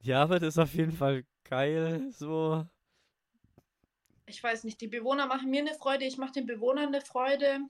Ja, 0.02 0.22
aber 0.24 0.38
das 0.40 0.54
ist 0.54 0.58
auf 0.58 0.74
jeden 0.74 0.92
Fall 0.92 1.24
geil. 1.44 2.10
So. 2.12 2.66
Ich 4.26 4.42
weiß 4.42 4.64
nicht, 4.64 4.80
die 4.80 4.88
Bewohner 4.88 5.26
machen 5.26 5.50
mir 5.50 5.60
eine 5.60 5.74
Freude, 5.74 6.04
ich 6.04 6.18
mache 6.18 6.32
den 6.32 6.46
Bewohnern 6.46 6.88
eine 6.88 7.00
Freude. 7.00 7.60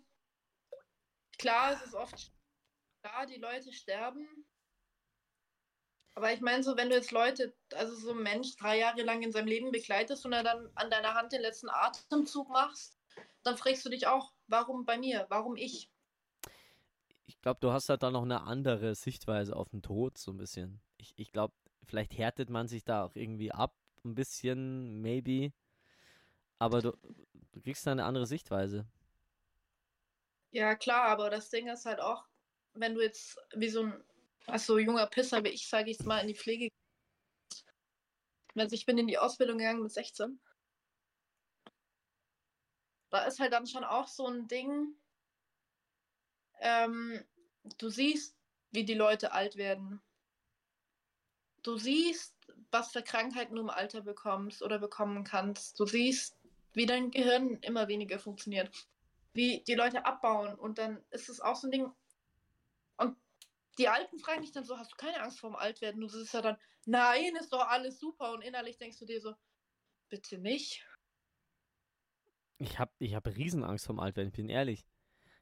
Klar, 1.38 1.72
es 1.74 1.82
ist 1.82 1.94
oft 1.94 2.32
klar, 3.02 3.26
die 3.26 3.36
Leute 3.36 3.72
sterben. 3.72 4.46
Aber 6.14 6.32
ich 6.32 6.40
meine 6.40 6.62
so, 6.62 6.76
wenn 6.76 6.88
du 6.90 6.94
jetzt 6.94 7.10
Leute, 7.10 7.54
also 7.74 7.94
so 7.94 8.12
ein 8.12 8.22
Mensch 8.22 8.54
drei 8.56 8.78
Jahre 8.78 9.02
lang 9.02 9.22
in 9.22 9.32
seinem 9.32 9.46
Leben 9.48 9.72
begleitest 9.72 10.24
und 10.26 10.32
er 10.34 10.42
dann 10.44 10.70
an 10.74 10.90
deiner 10.90 11.14
Hand 11.14 11.32
den 11.32 11.40
letzten 11.42 11.68
Atemzug 11.70 12.48
machst, 12.50 12.98
dann 13.42 13.56
fragst 13.56 13.84
du 13.84 13.90
dich 13.90 14.06
auch, 14.06 14.32
warum 14.46 14.84
bei 14.84 14.98
mir? 14.98 15.26
Warum 15.28 15.56
ich? 15.56 15.90
Ich 17.26 17.40
glaube, 17.40 17.60
du 17.60 17.72
hast 17.72 17.88
halt 17.88 18.02
da 18.02 18.10
noch 18.10 18.22
eine 18.22 18.42
andere 18.42 18.94
Sichtweise 18.94 19.56
auf 19.56 19.70
den 19.70 19.82
Tod, 19.82 20.18
so 20.18 20.32
ein 20.32 20.36
bisschen. 20.36 20.80
Ich, 20.98 21.14
ich 21.16 21.32
glaube, 21.32 21.54
vielleicht 21.84 22.16
härtet 22.16 22.50
man 22.50 22.68
sich 22.68 22.84
da 22.84 23.04
auch 23.04 23.16
irgendwie 23.16 23.52
ab, 23.52 23.74
ein 24.04 24.14
bisschen, 24.14 25.00
maybe. 25.00 25.52
Aber 26.58 26.80
du, 26.80 26.92
du 27.52 27.60
kriegst 27.60 27.86
da 27.86 27.92
eine 27.92 28.04
andere 28.04 28.26
Sichtweise. 28.26 28.86
Ja, 30.52 30.74
klar, 30.74 31.08
aber 31.08 31.30
das 31.30 31.50
Ding 31.50 31.68
ist 31.68 31.86
halt 31.86 32.00
auch, 32.00 32.24
wenn 32.74 32.94
du 32.94 33.02
jetzt 33.02 33.38
wie 33.54 33.68
so 33.68 33.84
ein, 33.84 34.04
also 34.46 34.78
junger 34.78 35.06
Pisser 35.06 35.42
wie 35.44 35.48
ich, 35.48 35.66
sage 35.66 35.90
ich 35.90 36.00
mal, 36.00 36.20
in 36.20 36.28
die 36.28 36.36
Pflege. 36.36 36.68
Also 38.54 38.74
ich 38.74 38.84
bin 38.84 38.98
in 38.98 39.06
die 39.06 39.18
Ausbildung 39.18 39.58
gegangen 39.58 39.82
mit 39.82 39.92
16. 39.92 40.38
Da 43.12 43.26
ist 43.26 43.40
halt 43.40 43.52
dann 43.52 43.66
schon 43.66 43.84
auch 43.84 44.08
so 44.08 44.26
ein 44.26 44.48
Ding, 44.48 44.94
ähm, 46.60 47.22
du 47.76 47.90
siehst, 47.90 48.34
wie 48.70 48.84
die 48.84 48.94
Leute 48.94 49.32
alt 49.32 49.56
werden. 49.56 50.00
Du 51.62 51.76
siehst, 51.76 52.34
was 52.70 52.90
für 52.90 53.02
Krankheiten 53.02 53.54
du 53.54 53.60
im 53.60 53.68
Alter 53.68 54.00
bekommst 54.00 54.62
oder 54.62 54.78
bekommen 54.78 55.24
kannst. 55.24 55.78
Du 55.78 55.84
siehst, 55.84 56.38
wie 56.72 56.86
dein 56.86 57.10
Gehirn 57.10 57.58
immer 57.60 57.86
weniger 57.86 58.18
funktioniert. 58.18 58.70
Wie 59.34 59.62
die 59.66 59.74
Leute 59.74 60.06
abbauen. 60.06 60.54
Und 60.54 60.78
dann 60.78 61.04
ist 61.10 61.28
es 61.28 61.40
auch 61.40 61.56
so 61.56 61.68
ein 61.68 61.70
Ding. 61.70 61.92
Und 62.96 63.18
die 63.76 63.88
Alten 63.88 64.18
fragen 64.20 64.40
dich 64.40 64.52
dann 64.52 64.64
so: 64.64 64.78
Hast 64.78 64.92
du 64.92 64.96
keine 64.96 65.20
Angst 65.20 65.38
vor 65.38 65.50
dem 65.50 65.56
Altwerden? 65.56 66.00
Du 66.00 66.08
siehst 66.08 66.32
ja 66.32 66.40
dann: 66.40 66.56
Nein, 66.86 67.36
ist 67.36 67.52
doch 67.52 67.68
alles 67.68 68.00
super. 68.00 68.32
Und 68.32 68.40
innerlich 68.40 68.78
denkst 68.78 68.98
du 69.00 69.04
dir 69.04 69.20
so: 69.20 69.34
Bitte 70.08 70.38
nicht. 70.38 70.86
Ich 72.62 72.78
habe 72.78 72.92
ich 73.00 73.14
hab 73.14 73.26
Riesenangst 73.26 73.86
vom 73.86 73.98
Altwerden, 73.98 74.28
ich 74.28 74.36
bin 74.36 74.48
ehrlich. 74.48 74.84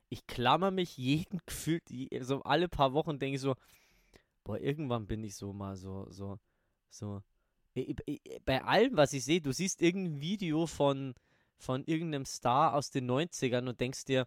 Ich 0.09 0.27
klammer 0.27 0.71
mich 0.71 0.97
jeden 0.97 1.39
gefühlt, 1.47 1.85
so 2.21 2.43
alle 2.43 2.69
paar 2.69 2.95
Wochen 2.95 3.19
denke 3.19 3.37
ich 3.37 3.43
so, 3.43 3.57
boah, 4.43 4.59
irgendwann 4.59 5.07
bin 5.07 5.23
ich 5.23 5.37
so 5.37 5.53
mal 5.53 5.77
so, 5.77 6.07
so, 6.11 6.39
so. 6.89 7.23
Bei 8.45 8.65
allem, 8.65 8.97
was 8.97 9.13
ich 9.13 9.25
sehe, 9.25 9.41
du 9.41 9.53
siehst 9.53 9.83
irgendein 9.83 10.21
Video 10.21 10.67
von, 10.67 11.15
von 11.59 11.85
irgendeinem 11.85 12.25
Star 12.25 12.75
aus 12.75 12.91
den 12.91 13.09
90ern 13.09 13.69
und 13.69 13.81
denkst 13.81 14.07
dir, 14.07 14.27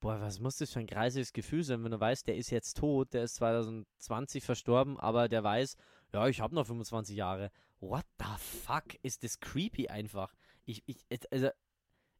boah, 0.00 0.20
was 0.20 0.40
muss 0.40 0.56
das 0.56 0.72
für 0.72 0.80
ein 0.80 0.86
greisiges 0.86 1.32
Gefühl 1.32 1.62
sein, 1.62 1.84
wenn 1.84 1.92
du 1.92 2.00
weißt, 2.00 2.26
der 2.26 2.36
ist 2.36 2.50
jetzt 2.50 2.76
tot, 2.76 3.14
der 3.14 3.22
ist 3.22 3.36
2020 3.36 4.44
verstorben, 4.44 4.98
aber 4.98 5.28
der 5.28 5.44
weiß, 5.44 5.76
ja, 6.12 6.26
ich 6.26 6.40
habe 6.40 6.54
noch 6.56 6.66
25 6.66 7.16
Jahre. 7.16 7.50
What 7.80 8.04
the 8.18 8.26
fuck? 8.38 8.94
Ist 9.02 9.22
das 9.22 9.38
creepy 9.38 9.88
einfach. 9.88 10.34
Ich, 10.64 10.82
ich, 10.86 10.98
also, 11.30 11.50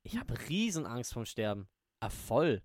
ich 0.06 0.16
habe 0.16 0.38
Riesenangst 0.48 1.12
vom 1.12 1.26
Sterben. 1.26 1.68
Ah, 2.00 2.10
voll. 2.10 2.62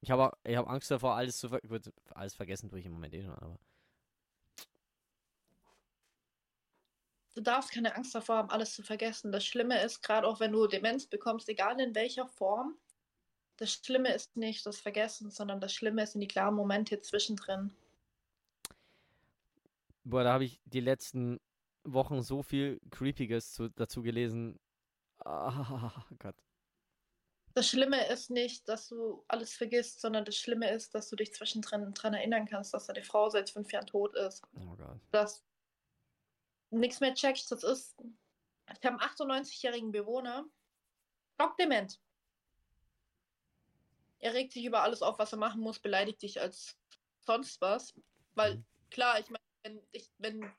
Ich 0.00 0.10
habe 0.10 0.36
ich 0.44 0.56
hab 0.56 0.68
Angst 0.68 0.90
davor, 0.90 1.14
alles 1.14 1.38
zu 1.38 1.48
ver 1.48 1.60
Gut, 1.60 1.92
alles 2.14 2.34
vergessen 2.34 2.70
tue 2.70 2.80
ich 2.80 2.86
im 2.86 2.92
Moment 2.92 3.14
eh 3.14 3.22
schon, 3.22 3.34
aber. 3.34 3.58
Du 7.34 7.42
darfst 7.42 7.70
keine 7.70 7.94
Angst 7.94 8.14
davor 8.14 8.36
haben, 8.36 8.50
alles 8.50 8.74
zu 8.74 8.82
vergessen. 8.82 9.30
Das 9.30 9.44
Schlimme 9.44 9.80
ist, 9.82 10.02
gerade 10.02 10.26
auch 10.26 10.40
wenn 10.40 10.52
du 10.52 10.66
Demenz 10.66 11.06
bekommst, 11.06 11.48
egal 11.48 11.78
in 11.80 11.94
welcher 11.94 12.26
Form, 12.26 12.76
das 13.58 13.74
Schlimme 13.74 14.12
ist 14.12 14.36
nicht 14.36 14.64
das 14.64 14.80
Vergessen, 14.80 15.30
sondern 15.30 15.60
das 15.60 15.74
Schlimme 15.74 16.02
ist 16.02 16.14
in 16.14 16.20
die 16.20 16.28
klaren 16.28 16.54
Momente 16.54 17.00
zwischendrin. 17.00 17.72
Boah, 20.04 20.24
da 20.24 20.32
habe 20.32 20.44
ich 20.44 20.60
die 20.64 20.80
letzten 20.80 21.38
Wochen 21.84 22.22
so 22.22 22.42
viel 22.42 22.80
Creepiges 22.90 23.52
zu, 23.52 23.68
dazu 23.68 24.02
gelesen. 24.02 24.58
Ah, 25.28 26.04
Gott. 26.18 26.36
Das 27.54 27.68
Schlimme 27.68 28.06
ist 28.08 28.30
nicht, 28.30 28.68
dass 28.68 28.88
du 28.88 29.24
alles 29.28 29.52
vergisst, 29.52 30.00
sondern 30.00 30.24
das 30.24 30.36
Schlimme 30.36 30.70
ist, 30.70 30.94
dass 30.94 31.08
du 31.08 31.16
dich 31.16 31.34
zwischendrin 31.34 31.92
daran 31.92 32.14
erinnern 32.14 32.46
kannst, 32.46 32.72
dass 32.72 32.86
deine 32.86 33.02
Frau 33.02 33.28
seit 33.28 33.50
fünf 33.50 33.72
Jahren 33.72 33.86
tot 33.86 34.14
ist. 34.14 34.42
Oh 34.54 34.76
Gott. 34.76 35.00
Dass 35.10 35.44
nichts 36.70 37.00
mehr 37.00 37.14
checkst. 37.14 37.50
Das 37.50 37.62
ist. 37.62 37.96
Ich 38.70 38.84
habe 38.84 39.00
einen 39.00 39.00
98-jährigen 39.00 39.92
Bewohner. 39.92 40.46
Stockdement. 41.34 42.00
Er 44.20 44.34
regt 44.34 44.52
sich 44.52 44.64
über 44.64 44.82
alles 44.82 45.02
auf, 45.02 45.18
was 45.18 45.32
er 45.32 45.38
machen 45.38 45.60
muss, 45.60 45.78
beleidigt 45.78 46.22
dich 46.22 46.40
als 46.40 46.76
sonst 47.20 47.60
was. 47.60 47.94
Weil, 48.34 48.56
mhm. 48.56 48.64
klar, 48.90 49.20
ich 49.20 49.28
meine, 49.30 49.44
wenn, 49.62 49.82
ich, 49.92 50.10
wenn 50.18 50.52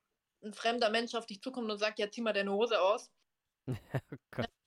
ein 0.44 0.54
fremder 0.54 0.90
Mensch 0.90 1.16
auf 1.16 1.26
dich 1.26 1.42
zukommt 1.42 1.70
und 1.72 1.78
sagt, 1.78 2.00
ja, 2.00 2.10
zieh 2.10 2.22
mal 2.22 2.34
deine 2.34 2.52
Hose 2.52 2.80
aus. 2.82 3.12
oh 3.68 4.59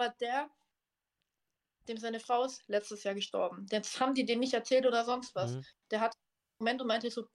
Aber 0.00 0.14
der, 0.18 0.48
dem 1.86 1.98
seine 1.98 2.20
Frau 2.20 2.44
ist 2.44 2.66
letztes 2.68 3.04
Jahr 3.04 3.14
gestorben. 3.14 3.66
Jetzt 3.70 4.00
haben 4.00 4.14
die 4.14 4.24
den 4.24 4.40
nicht 4.40 4.54
erzählt 4.54 4.86
oder 4.86 5.04
sonst 5.04 5.34
was. 5.34 5.52
Mhm. 5.52 5.66
Der 5.90 6.00
hat 6.00 6.14
einen 6.14 6.58
Moment 6.58 6.80
und 6.80 6.86
meinte 6.86 7.10
so, 7.10 7.28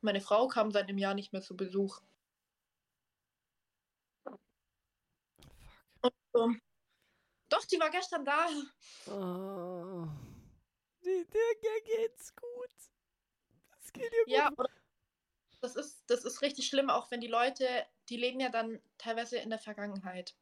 meine 0.00 0.22
Frau 0.22 0.48
kam 0.48 0.70
seit 0.70 0.88
einem 0.88 0.96
Jahr 0.96 1.12
nicht 1.12 1.34
mehr 1.34 1.42
zu 1.42 1.54
Besuch. 1.54 2.00
Und 6.00 6.14
so, 6.32 6.54
doch, 7.50 7.66
die 7.66 7.78
war 7.78 7.90
gestern 7.90 8.24
da. 8.24 8.48
Oh. 9.08 10.08
Der, 11.04 11.24
der 11.26 11.80
geht's 11.84 12.34
gut. 12.34 12.70
Das 13.78 13.92
geht 13.92 14.10
ihr 14.10 14.24
gut. 14.24 14.32
Ja, 14.32 14.50
das 15.60 15.76
ist, 15.76 16.02
das 16.06 16.24
ist 16.24 16.40
richtig 16.40 16.66
schlimm, 16.66 16.88
auch 16.88 17.10
wenn 17.10 17.20
die 17.20 17.26
Leute, 17.26 17.68
die 18.08 18.16
leben 18.16 18.40
ja 18.40 18.48
dann 18.48 18.80
teilweise 18.96 19.36
in 19.36 19.50
der 19.50 19.58
Vergangenheit. 19.58 20.34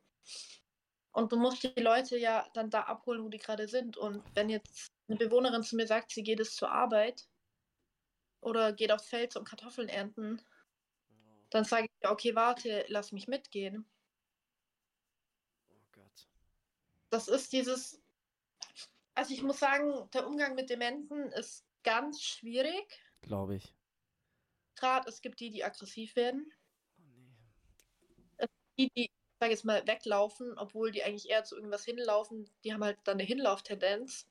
Und 1.15 1.31
du 1.31 1.37
musst 1.37 1.63
die 1.63 1.81
Leute 1.81 2.19
ja 2.19 2.45
dann 2.55 2.71
da 2.71 2.83
abholen, 2.83 3.23
wo 3.23 3.29
die 3.29 3.39
gerade 3.39 3.69
sind. 3.69 3.97
Und 3.97 4.25
wenn 4.35 4.51
jetzt 4.51 4.93
eine 5.07 5.17
Bewohnerin 5.17 5.63
zu 5.63 5.77
mir 5.77 5.87
sagt, 5.87 6.11
sie 6.11 6.25
geht 6.25 6.41
es 6.41 6.57
zur 6.57 6.73
Arbeit 6.73 7.29
oder 8.41 8.73
geht 8.73 8.91
aufs 8.91 9.09
Feld 9.09 9.33
zum 9.33 9.45
Kartoffeln 9.45 9.89
ernten, 9.89 10.43
dann 11.51 11.65
sage 11.65 11.87
ich, 11.87 12.09
okay, 12.09 12.35
warte, 12.35 12.85
lass 12.89 13.13
mich 13.13 13.29
mitgehen. 13.29 13.89
Oh 15.71 15.87
Gott. 15.93 16.29
Das 17.11 17.29
ist 17.29 17.53
dieses, 17.53 18.03
also 19.15 19.33
ich 19.33 19.43
muss 19.45 19.61
sagen, 19.61 20.11
der 20.11 20.27
Umgang 20.27 20.57
mit 20.57 20.69
Dementen 20.69 21.31
ist 21.31 21.65
ganz 21.85 22.21
schwierig. 22.21 23.01
Glaube 23.23 23.55
ich. 23.55 23.73
Gerade 24.75 25.09
es 25.09 25.21
gibt 25.21 25.39
die, 25.39 25.51
die 25.51 25.63
aggressiv 25.63 26.17
werden. 26.17 26.53
Oh 26.99 27.03
nee. 27.07 27.37
Es 28.37 28.49
gibt 28.49 28.79
die, 28.79 28.91
die 28.97 29.24
sage 29.39 29.53
jetzt 29.53 29.65
mal, 29.65 29.87
weglaufen, 29.87 30.57
obwohl 30.59 30.91
die 30.91 31.03
eigentlich 31.03 31.29
eher 31.29 31.45
zu 31.45 31.57
irgendwas 31.57 31.85
hinlaufen. 31.85 32.49
Die 32.65 32.73
haben 32.73 32.85
halt 32.85 32.99
dann 33.05 33.15
eine 33.15 33.25
Hinlauftendenz. 33.25 34.27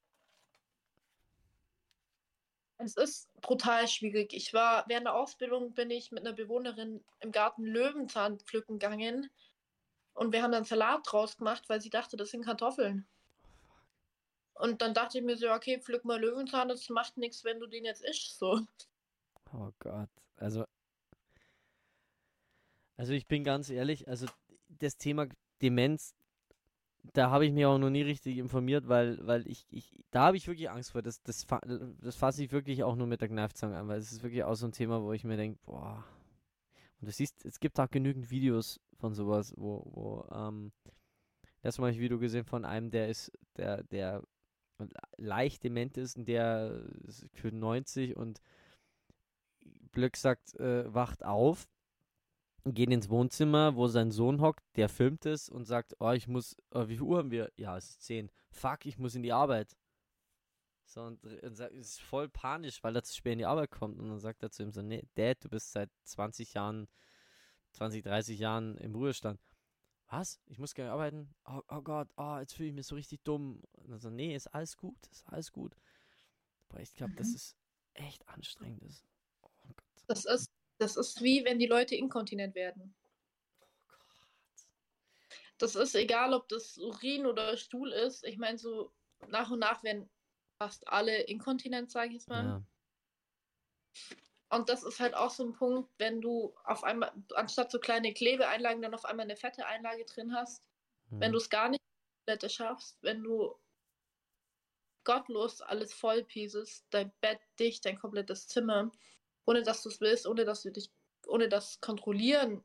Es 2.77 2.97
ist 2.97 3.29
brutal 3.41 3.87
schwierig. 3.87 4.33
Ich 4.33 4.53
war 4.53 4.85
während 4.87 5.05
der 5.05 5.15
Ausbildung 5.15 5.73
bin 5.73 5.89
ich 5.89 6.11
mit 6.11 6.25
einer 6.25 6.35
Bewohnerin 6.35 7.03
im 7.19 7.31
Garten 7.31 7.63
Löwenzahn 7.63 8.39
pflücken 8.39 8.79
gegangen 8.79 9.29
und 10.13 10.33
wir 10.33 10.43
haben 10.43 10.51
dann 10.51 10.65
Salat 10.65 11.01
draus 11.05 11.37
gemacht, 11.37 11.63
weil 11.69 11.81
sie 11.81 11.89
dachte, 11.89 12.17
das 12.17 12.31
sind 12.31 12.45
Kartoffeln. 12.45 13.07
Und 14.55 14.81
dann 14.81 14.93
dachte 14.93 15.17
ich 15.17 15.23
mir 15.23 15.37
so, 15.37 15.49
okay, 15.51 15.79
pflück 15.79 16.05
mal 16.05 16.19
Löwenzahn, 16.19 16.67
das 16.67 16.89
macht 16.89 17.17
nichts, 17.17 17.43
wenn 17.43 17.59
du 17.59 17.67
den 17.67 17.85
jetzt 17.85 18.03
ischst, 18.03 18.37
so. 18.37 18.59
Oh 19.51 19.71
Gott, 19.79 20.09
also 20.37 20.65
also 22.97 23.13
ich 23.13 23.27
bin 23.27 23.43
ganz 23.43 23.69
ehrlich, 23.69 24.07
also 24.07 24.27
das 24.79 24.97
Thema 24.97 25.27
Demenz, 25.61 26.15
da 27.13 27.29
habe 27.29 27.45
ich 27.45 27.51
mich 27.51 27.65
auch 27.65 27.77
noch 27.77 27.89
nie 27.89 28.01
richtig 28.01 28.37
informiert, 28.37 28.87
weil, 28.87 29.25
weil 29.25 29.45
ich, 29.47 29.65
ich 29.69 30.03
da 30.11 30.27
habe 30.27 30.37
ich 30.37 30.47
wirklich 30.47 30.69
Angst 30.69 30.91
vor. 30.91 31.01
Das, 31.01 31.21
das, 31.23 31.45
das 32.01 32.15
fasse 32.15 32.43
ich 32.43 32.51
wirklich 32.51 32.83
auch 32.83 32.95
nur 32.95 33.07
mit 33.07 33.21
der 33.21 33.27
Kneifzange 33.27 33.77
an, 33.77 33.87
weil 33.87 33.99
es 33.99 34.11
ist 34.11 34.23
wirklich 34.23 34.43
auch 34.43 34.55
so 34.55 34.65
ein 34.65 34.71
Thema, 34.71 35.01
wo 35.01 35.11
ich 35.11 35.23
mir 35.23 35.35
denke, 35.35 35.59
boah. 35.65 36.05
Und 37.01 37.07
du 37.07 37.11
siehst, 37.11 37.45
es 37.45 37.59
gibt 37.59 37.79
auch 37.79 37.89
genügend 37.89 38.31
Videos 38.31 38.79
von 38.99 39.13
sowas, 39.13 39.53
wo, 39.57 39.83
wo, 39.91 40.27
ähm, 40.33 40.71
das 41.61 41.77
habe 41.77 41.89
ich 41.89 41.97
ein 41.97 42.01
Video 42.01 42.19
gesehen 42.19 42.45
von 42.45 42.63
einem, 42.63 42.89
der 42.91 43.09
ist, 43.09 43.31
der, 43.57 43.83
der 43.83 44.23
leicht 45.17 45.63
dement 45.63 45.97
ist 45.97 46.17
und 46.17 46.27
der 46.27 46.83
ist 47.05 47.25
für 47.33 47.51
90 47.51 48.15
und 48.15 48.41
Glück 49.91 50.17
sagt, 50.17 50.55
äh, 50.55 50.93
wacht 50.93 51.23
auf 51.23 51.67
gehen 52.65 52.91
ins 52.91 53.09
Wohnzimmer, 53.09 53.75
wo 53.75 53.87
sein 53.87 54.11
Sohn 54.11 54.41
hockt, 54.41 54.63
der 54.77 54.89
filmt 54.89 55.25
es 55.25 55.49
und 55.49 55.65
sagt, 55.65 55.95
oh, 55.99 56.11
ich 56.11 56.27
muss, 56.27 56.55
oh, 56.71 56.87
wie 56.87 56.95
viel 56.95 57.03
Uhr 57.03 57.17
haben 57.17 57.31
wir? 57.31 57.51
Ja, 57.57 57.77
es 57.77 57.89
ist 57.89 58.03
10. 58.03 58.31
Fuck, 58.51 58.85
ich 58.85 58.97
muss 58.97 59.15
in 59.15 59.23
die 59.23 59.33
Arbeit. 59.33 59.75
So, 60.85 61.01
und, 61.01 61.23
und 61.23 61.55
sagt, 61.55 61.73
ist 61.73 62.01
voll 62.01 62.29
panisch, 62.29 62.83
weil 62.83 62.95
er 62.95 63.03
zu 63.03 63.15
spät 63.15 63.33
in 63.33 63.39
die 63.39 63.45
Arbeit 63.45 63.71
kommt. 63.71 63.99
Und 63.99 64.07
dann 64.09 64.19
sagt 64.19 64.43
er 64.43 64.51
zu 64.51 64.63
ihm 64.63 64.71
so, 64.71 64.81
nee, 64.81 65.03
Dad, 65.15 65.43
du 65.43 65.49
bist 65.49 65.71
seit 65.71 65.89
20 66.03 66.53
Jahren, 66.53 66.87
20, 67.71 68.03
30 68.03 68.39
Jahren 68.39 68.77
im 68.77 68.95
Ruhestand. 68.95 69.39
Was? 70.07 70.39
Ich 70.45 70.59
muss 70.59 70.73
gerne 70.73 70.91
arbeiten? 70.91 71.33
Oh, 71.45 71.61
oh 71.69 71.81
Gott, 71.81 72.09
oh, 72.17 72.37
jetzt 72.37 72.53
fühle 72.53 72.69
ich 72.69 72.75
mich 72.75 72.85
so 72.85 72.95
richtig 72.95 73.23
dumm. 73.23 73.61
Und 73.73 73.89
dann 73.89 73.99
so, 73.99 74.09
nee, 74.09 74.35
ist 74.35 74.47
alles 74.47 74.77
gut, 74.77 75.07
ist 75.11 75.27
alles 75.27 75.51
gut. 75.51 75.75
Boah, 76.69 76.79
ich 76.79 76.93
glaube, 76.93 77.13
mhm. 77.13 77.17
das 77.17 77.29
ist 77.29 77.57
echt 77.93 78.27
anstrengend. 78.29 78.83
Ist. 78.83 79.03
Oh 79.41 79.49
Gott. 79.63 79.83
Das 80.07 80.25
ist 80.25 80.52
das 80.77 80.97
ist 80.97 81.21
wie 81.21 81.45
wenn 81.45 81.59
die 81.59 81.67
Leute 81.67 81.95
inkontinent 81.95 82.55
werden. 82.55 82.95
Oh 83.61 83.67
Gott. 83.87 84.67
Das 85.57 85.75
ist 85.75 85.95
egal, 85.95 86.33
ob 86.33 86.49
das 86.49 86.77
Urin 86.77 87.25
oder 87.25 87.57
Stuhl 87.57 87.91
ist. 87.91 88.23
Ich 88.25 88.37
meine, 88.37 88.57
so 88.57 88.91
nach 89.27 89.51
und 89.51 89.59
nach 89.59 89.83
werden 89.83 90.09
fast 90.57 90.87
alle 90.87 91.21
inkontinent, 91.21 91.91
sage 91.91 92.09
ich 92.09 92.13
jetzt 92.15 92.29
mal. 92.29 92.45
Ja. 92.45 92.63
Und 94.49 94.69
das 94.69 94.83
ist 94.83 94.99
halt 94.99 95.15
auch 95.15 95.31
so 95.31 95.43
ein 95.43 95.53
Punkt, 95.53 95.91
wenn 95.97 96.21
du 96.21 96.55
auf 96.63 96.83
einmal, 96.83 97.11
anstatt 97.33 97.71
so 97.71 97.79
kleine 97.79 98.13
Klebeeinlagen, 98.13 98.81
dann 98.83 98.93
auf 98.93 99.05
einmal 99.05 99.23
eine 99.23 99.35
fette 99.35 99.65
Einlage 99.65 100.05
drin 100.05 100.33
hast, 100.35 100.63
wenn 101.09 101.29
Mhm. 101.29 101.33
du 101.33 101.37
es 101.37 101.49
gar 101.49 101.69
nicht 101.69 101.81
schaffst, 102.47 103.01
wenn 103.01 103.23
du 103.23 103.55
gottlos 105.03 105.61
alles 105.61 105.93
voll 105.93 106.23
piesest, 106.23 106.85
dein 106.91 107.11
Bett 107.19 107.39
dicht, 107.59 107.83
dein 107.85 107.99
komplettes 107.99 108.47
Zimmer, 108.47 108.91
ohne 109.45 109.63
dass 109.63 109.83
du 109.83 109.89
es 109.89 110.01
willst, 110.01 110.27
ohne 110.27 110.45
dass 110.45 110.63
du 110.63 110.71
dich, 110.71 110.89
ohne 111.27 111.49
das 111.49 111.79
kontrollieren 111.81 112.63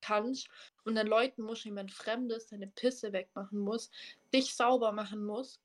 kannst 0.00 0.48
und 0.84 0.94
dann 0.96 1.06
Leuten 1.06 1.42
muss 1.42 1.64
jemand 1.64 1.92
Fremdes 1.92 2.48
deine 2.48 2.66
Pisse 2.66 3.12
wegmachen 3.12 3.58
muss, 3.58 3.90
dich 4.34 4.54
sauber 4.54 4.92
machen 4.92 5.24
muss 5.24 5.60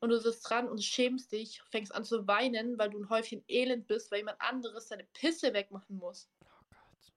und 0.00 0.08
du 0.08 0.18
sitzt 0.18 0.48
dran 0.48 0.68
und 0.68 0.82
schämst 0.82 1.30
dich, 1.30 1.62
fängst 1.70 1.94
an 1.94 2.04
zu 2.04 2.26
weinen, 2.26 2.76
weil 2.78 2.90
du 2.90 2.98
ein 2.98 3.08
Häufchen 3.08 3.44
Elend 3.46 3.86
bist, 3.86 4.10
weil 4.10 4.18
jemand 4.18 4.40
anderes 4.40 4.88
deine 4.88 5.04
Pisse 5.12 5.52
wegmachen 5.52 5.96
muss. 5.96 6.28
Oh 6.44 6.64
Gott. 6.70 7.12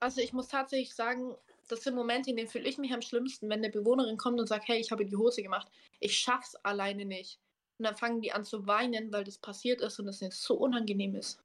Also 0.00 0.22
ich 0.22 0.32
muss 0.32 0.48
tatsächlich 0.48 0.94
sagen, 0.94 1.36
das 1.68 1.82
sind 1.82 1.94
Momente, 1.94 2.30
in 2.30 2.36
denen 2.36 2.48
fühle 2.48 2.68
ich 2.68 2.78
mich 2.78 2.92
am 2.92 3.02
schlimmsten, 3.02 3.50
wenn 3.50 3.60
eine 3.60 3.70
Bewohnerin 3.70 4.16
kommt 4.16 4.40
und 4.40 4.46
sagt, 4.46 4.68
hey, 4.68 4.80
ich 4.80 4.90
habe 4.90 5.04
die 5.04 5.16
Hose 5.16 5.42
gemacht. 5.42 5.68
Ich 6.00 6.18
schaff's 6.18 6.56
alleine 6.56 7.04
nicht. 7.04 7.38
Und 7.82 7.86
dann 7.86 7.96
fangen 7.96 8.20
die 8.20 8.30
an 8.30 8.44
zu 8.44 8.68
weinen, 8.68 9.12
weil 9.12 9.24
das 9.24 9.38
passiert 9.38 9.80
ist 9.80 9.98
und 9.98 10.06
das 10.06 10.22
ihnen 10.22 10.30
so 10.30 10.54
unangenehm 10.54 11.16
ist. 11.16 11.42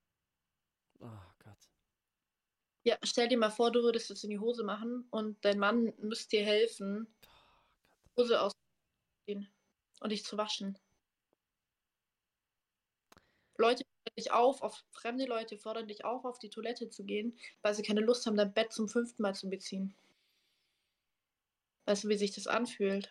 Oh 1.01 1.07
Gott. 1.43 1.57
Ja, 2.83 2.95
stell 3.01 3.27
dir 3.27 3.39
mal 3.39 3.49
vor, 3.49 3.71
du 3.71 3.81
würdest 3.81 4.11
es 4.11 4.23
in 4.23 4.29
die 4.29 4.37
Hose 4.37 4.63
machen 4.63 5.07
und 5.09 5.43
dein 5.43 5.57
Mann 5.57 5.95
müsste 5.97 6.37
dir 6.37 6.45
helfen, 6.45 7.07
Oh 8.15 8.21
Hose 8.21 8.39
auszuziehen 8.39 9.51
und 10.01 10.11
dich 10.11 10.23
zu 10.25 10.37
waschen. 10.37 10.77
Leute 13.57 13.83
fordern 13.83 14.15
dich 14.15 14.31
auf, 14.31 14.61
auf 14.61 14.83
fremde 14.91 15.25
Leute 15.25 15.57
fordern 15.57 15.87
dich 15.87 16.05
auf, 16.05 16.23
auf 16.23 16.37
die 16.37 16.49
Toilette 16.49 16.91
zu 16.91 17.03
gehen, 17.03 17.35
weil 17.63 17.73
sie 17.73 17.81
keine 17.81 18.01
Lust 18.01 18.27
haben, 18.27 18.37
dein 18.37 18.53
Bett 18.53 18.71
zum 18.73 18.87
fünften 18.87 19.23
Mal 19.23 19.33
zu 19.33 19.49
beziehen. 19.49 19.95
Weißt 21.85 22.03
du, 22.03 22.09
wie 22.09 22.17
sich 22.17 22.35
das 22.35 22.45
anfühlt? 22.45 23.09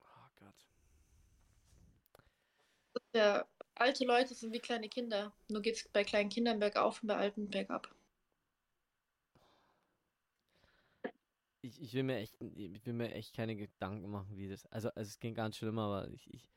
Oh 0.00 0.28
Gott. 0.36 0.54
Ja, 3.14 3.46
alte 3.74 4.04
Leute 4.04 4.34
sind 4.34 4.52
wie 4.52 4.58
kleine 4.58 4.88
Kinder. 4.88 5.32
Nur 5.48 5.62
geht 5.62 5.76
es 5.76 5.88
bei 5.88 6.04
kleinen 6.04 6.30
Kindern 6.30 6.58
bergauf 6.58 7.02
und 7.02 7.08
bei 7.08 7.16
alten 7.16 7.50
bergab. 7.50 7.94
Ich, 11.60 11.80
ich 11.80 11.94
will 11.94 12.02
mir 12.02 12.16
echt, 12.16 12.36
ich 12.40 12.84
will 12.84 12.94
mir 12.94 13.12
echt 13.12 13.34
keine 13.34 13.54
Gedanken 13.54 14.10
machen, 14.10 14.36
wie 14.36 14.48
das. 14.48 14.66
Also, 14.66 14.88
also 14.90 15.08
es 15.08 15.20
ging 15.20 15.34
ganz 15.34 15.56
schlimm, 15.56 15.78
aber 15.78 16.08
ich, 16.08 16.32
ich, 16.32 16.50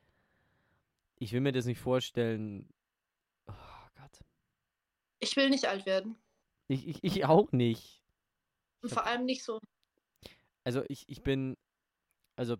ich 1.18 1.32
will 1.32 1.40
mir 1.40 1.52
das 1.52 1.66
nicht 1.66 1.78
vorstellen. 1.78 2.68
Oh 3.46 3.52
Gott. 3.94 4.18
Ich 5.20 5.36
will 5.36 5.48
nicht 5.48 5.66
alt 5.66 5.86
werden. 5.86 6.16
Ich, 6.68 6.88
ich, 6.88 7.04
ich 7.04 7.24
auch 7.24 7.52
nicht. 7.52 8.02
Und 8.82 8.90
vor 8.90 9.06
allem 9.06 9.24
nicht 9.24 9.44
so. 9.44 9.60
Also 10.64 10.82
ich, 10.88 11.08
ich 11.08 11.22
bin, 11.22 11.56
also 12.34 12.56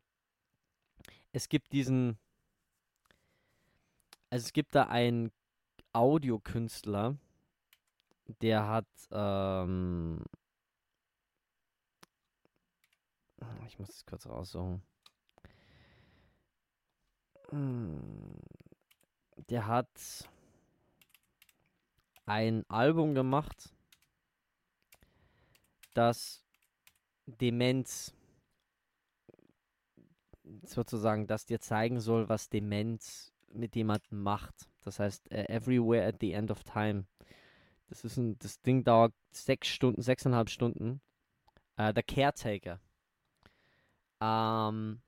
es 1.33 1.49
gibt 1.49 1.73
diesen, 1.73 2.17
also 4.37 4.45
es 4.49 4.53
gibt 4.53 4.75
da 4.75 4.83
einen 4.83 5.33
Audiokünstler, 5.95 7.17
der 8.43 8.69
hat, 8.69 8.87
ähm, 9.11 10.23
ich 13.67 13.79
muss 13.79 13.89
es 13.89 14.05
kurz 14.05 14.27
raussuchen. 14.27 14.83
Hm, 17.49 18.37
Der 19.49 19.67
hat 19.67 19.89
ein 22.27 22.69
Album 22.69 23.15
gemacht, 23.15 23.73
das 25.95 26.45
Demenz 27.25 28.15
sozusagen, 30.63 31.27
das 31.27 31.47
dir 31.47 31.59
zeigen 31.59 32.01
soll, 32.01 32.29
was 32.29 32.51
Demenz 32.51 33.33
mit 33.57 33.77
jemandem 33.77 34.23
macht. 34.23 34.69
Das 34.83 34.99
heißt, 34.99 35.31
äh, 35.33 35.47
Everywhere 35.49 36.07
at 36.07 36.17
the 36.21 36.33
End 36.33 36.51
of 36.51 36.63
Time. 36.65 37.07
Das 37.89 38.05
ist 38.05 38.17
ein, 38.17 38.39
das 38.39 38.61
Ding 38.63 38.85
dauert 38.85 39.15
sechs 39.31 39.69
Stunden, 39.69 40.03
sechseinhalb 40.03 40.51
Stunden. 40.51 41.01
Äh, 41.77 41.93
The 41.95 42.03
Caretaker. 42.03 42.81
Ähm, 44.21 45.01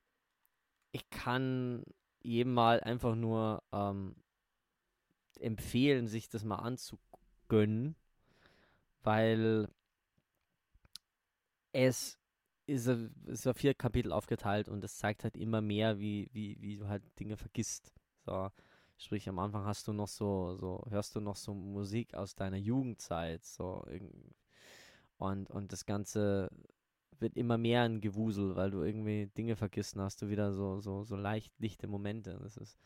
ich 0.93 1.09
kann 1.11 1.85
jedem 2.23 2.55
mal 2.55 2.81
einfach 2.81 3.15
nur 3.15 3.63
ähm, 3.73 4.17
empfehlen, 5.41 6.07
sich 6.07 6.29
das 6.29 6.45
mal 6.45 6.57
anzugönnen, 6.57 7.97
weil 9.03 9.69
es 11.73 12.19
ist, 12.67 12.89
ist 13.27 13.47
auf 13.47 13.57
vier 13.57 13.75
Kapitel 13.75 14.13
aufgeteilt 14.13 14.69
und 14.69 14.85
es 14.85 14.99
zeigt 14.99 15.25
halt 15.25 15.37
immer 15.37 15.61
mehr, 15.61 15.99
wie, 15.99 16.29
wie, 16.33 16.61
wie 16.61 16.77
du 16.77 16.89
halt 16.89 17.03
Dinge 17.19 17.37
vergisst. 17.37 17.93
So, 18.29 18.51
sprich, 18.99 19.27
am 19.29 19.39
Anfang 19.39 19.65
hast 19.65 19.89
du 19.89 19.95
noch 19.95 20.09
so, 20.09 20.55
so, 20.57 20.85
hörst 20.91 21.17
du 21.17 21.21
noch 21.21 21.37
so 21.37 21.55
Musik 21.55 22.15
aus 22.15 22.35
deiner 22.35 22.59
Jugendzeit, 22.59 23.43
so 23.45 23.85
und, 25.17 25.51
und 25.51 25.73
das 25.73 25.87
Ganze 25.87 26.51
wird 27.19 27.37
immer 27.37 27.57
mehr 27.57 27.83
ein 27.83 28.01
Gewusel, 28.03 28.55
weil 28.55 28.71
du 28.71 28.83
irgendwie 28.83 29.29
Dinge 29.29 29.57
vergisst, 29.57 29.97
dann 29.97 30.03
hast 30.05 30.21
du 30.21 30.29
wieder 30.29 30.53
so, 30.53 30.81
so, 30.81 31.05
so 31.05 31.17
leicht 31.17 31.53
lichte 31.59 31.89
Momente. 31.89 32.39
Das 32.43 32.57
ist. 32.59 32.79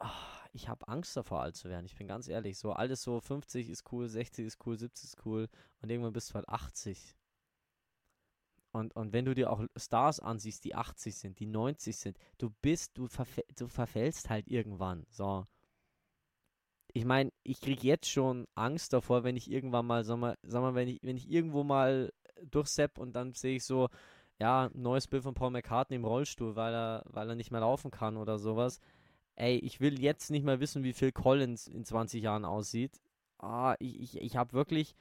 Ah, 0.00 0.10
ich 0.52 0.68
habe 0.68 0.88
Angst 0.88 1.16
davor, 1.16 1.40
alt 1.42 1.56
zu 1.56 1.68
werden. 1.70 1.86
Ich 1.86 1.94
bin 1.96 2.08
ganz 2.08 2.28
ehrlich. 2.28 2.58
So 2.58 2.72
alles 2.72 3.02
so 3.02 3.20
50 3.20 3.70
ist 3.70 3.90
cool, 3.92 4.08
60 4.08 4.44
ist 4.46 4.66
cool, 4.66 4.76
70 4.76 5.04
ist 5.04 5.24
cool 5.24 5.48
und 5.80 5.90
irgendwann 5.90 6.12
bist 6.12 6.30
du 6.30 6.34
halt 6.34 6.48
80. 6.48 7.16
Und, 8.72 8.96
und 8.96 9.12
wenn 9.12 9.26
du 9.26 9.34
dir 9.34 9.50
auch 9.50 9.62
Stars 9.76 10.18
ansiehst, 10.18 10.64
die 10.64 10.74
80 10.74 11.14
sind, 11.14 11.38
die 11.38 11.46
90 11.46 11.96
sind, 11.96 12.18
du 12.38 12.50
bist, 12.62 12.96
du, 12.96 13.06
verfä 13.06 13.44
du 13.56 13.68
verfällst 13.68 14.30
halt 14.30 14.48
irgendwann. 14.48 15.06
So. 15.10 15.46
Ich 16.94 17.04
meine, 17.04 17.32
ich 17.42 17.60
krieg 17.60 17.84
jetzt 17.84 18.08
schon 18.08 18.46
Angst 18.54 18.92
davor, 18.94 19.24
wenn 19.24 19.36
ich 19.36 19.50
irgendwann 19.50 19.86
mal, 19.86 20.04
sag 20.04 20.18
mal, 20.18 20.36
sag 20.42 20.62
mal 20.62 20.74
wenn 20.74 20.88
ich, 20.88 21.00
wenn 21.02 21.16
ich 21.16 21.30
irgendwo 21.30 21.64
mal 21.64 22.12
durchsepp 22.42 22.98
und 22.98 23.12
dann 23.14 23.34
sehe 23.34 23.56
ich 23.56 23.64
so, 23.64 23.88
ja, 24.40 24.70
neues 24.74 25.06
Bild 25.06 25.22
von 25.22 25.34
Paul 25.34 25.50
McCartney 25.50 25.96
im 25.96 26.04
Rollstuhl, 26.04 26.56
weil 26.56 26.74
er, 26.74 27.04
weil 27.06 27.28
er 27.28 27.36
nicht 27.36 27.50
mehr 27.50 27.60
laufen 27.60 27.90
kann 27.90 28.16
oder 28.16 28.38
sowas. 28.38 28.80
Ey, 29.36 29.56
ich 29.58 29.80
will 29.80 30.00
jetzt 30.00 30.30
nicht 30.30 30.44
mehr 30.44 30.60
wissen, 30.60 30.82
wie 30.82 30.92
Phil 30.92 31.12
Collins 31.12 31.68
in 31.68 31.84
20 31.84 32.22
Jahren 32.22 32.44
aussieht. 32.44 33.00
Ah, 33.38 33.76
ich, 33.78 34.00
ich, 34.00 34.20
ich 34.20 34.36
habe 34.36 34.52
wirklich, 34.52 34.94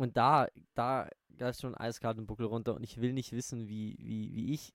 und 0.00 0.16
da, 0.16 0.48
da, 0.74 1.10
ist 1.36 1.60
schon 1.60 1.74
eiskalt 1.74 2.16
im 2.16 2.26
Buckel 2.26 2.46
runter 2.46 2.74
und 2.74 2.82
ich 2.82 3.02
will 3.02 3.12
nicht 3.12 3.32
wissen, 3.32 3.68
wie, 3.68 3.98
wie, 3.98 4.34
wie 4.34 4.54
ich 4.54 4.72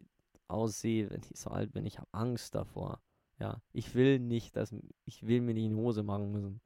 aussehe, 0.47 1.09
wenn 1.09 1.21
ich 1.21 1.39
so 1.39 1.49
alt 1.49 1.73
bin. 1.73 1.84
Ich 1.88 1.97
habe 1.97 2.07
Angst 2.11 2.53
davor. 2.53 3.01
Ja, 3.39 3.59
ich 3.73 3.95
will 3.95 4.19
nicht, 4.19 4.55
dass, 4.55 4.76
ich 5.03 5.26
will 5.26 5.41
mir 5.41 5.55
nicht 5.55 5.65
in 5.65 5.76
die 5.76 5.82
Hose 5.82 6.03
machen 6.03 6.32
müssen. 6.32 6.61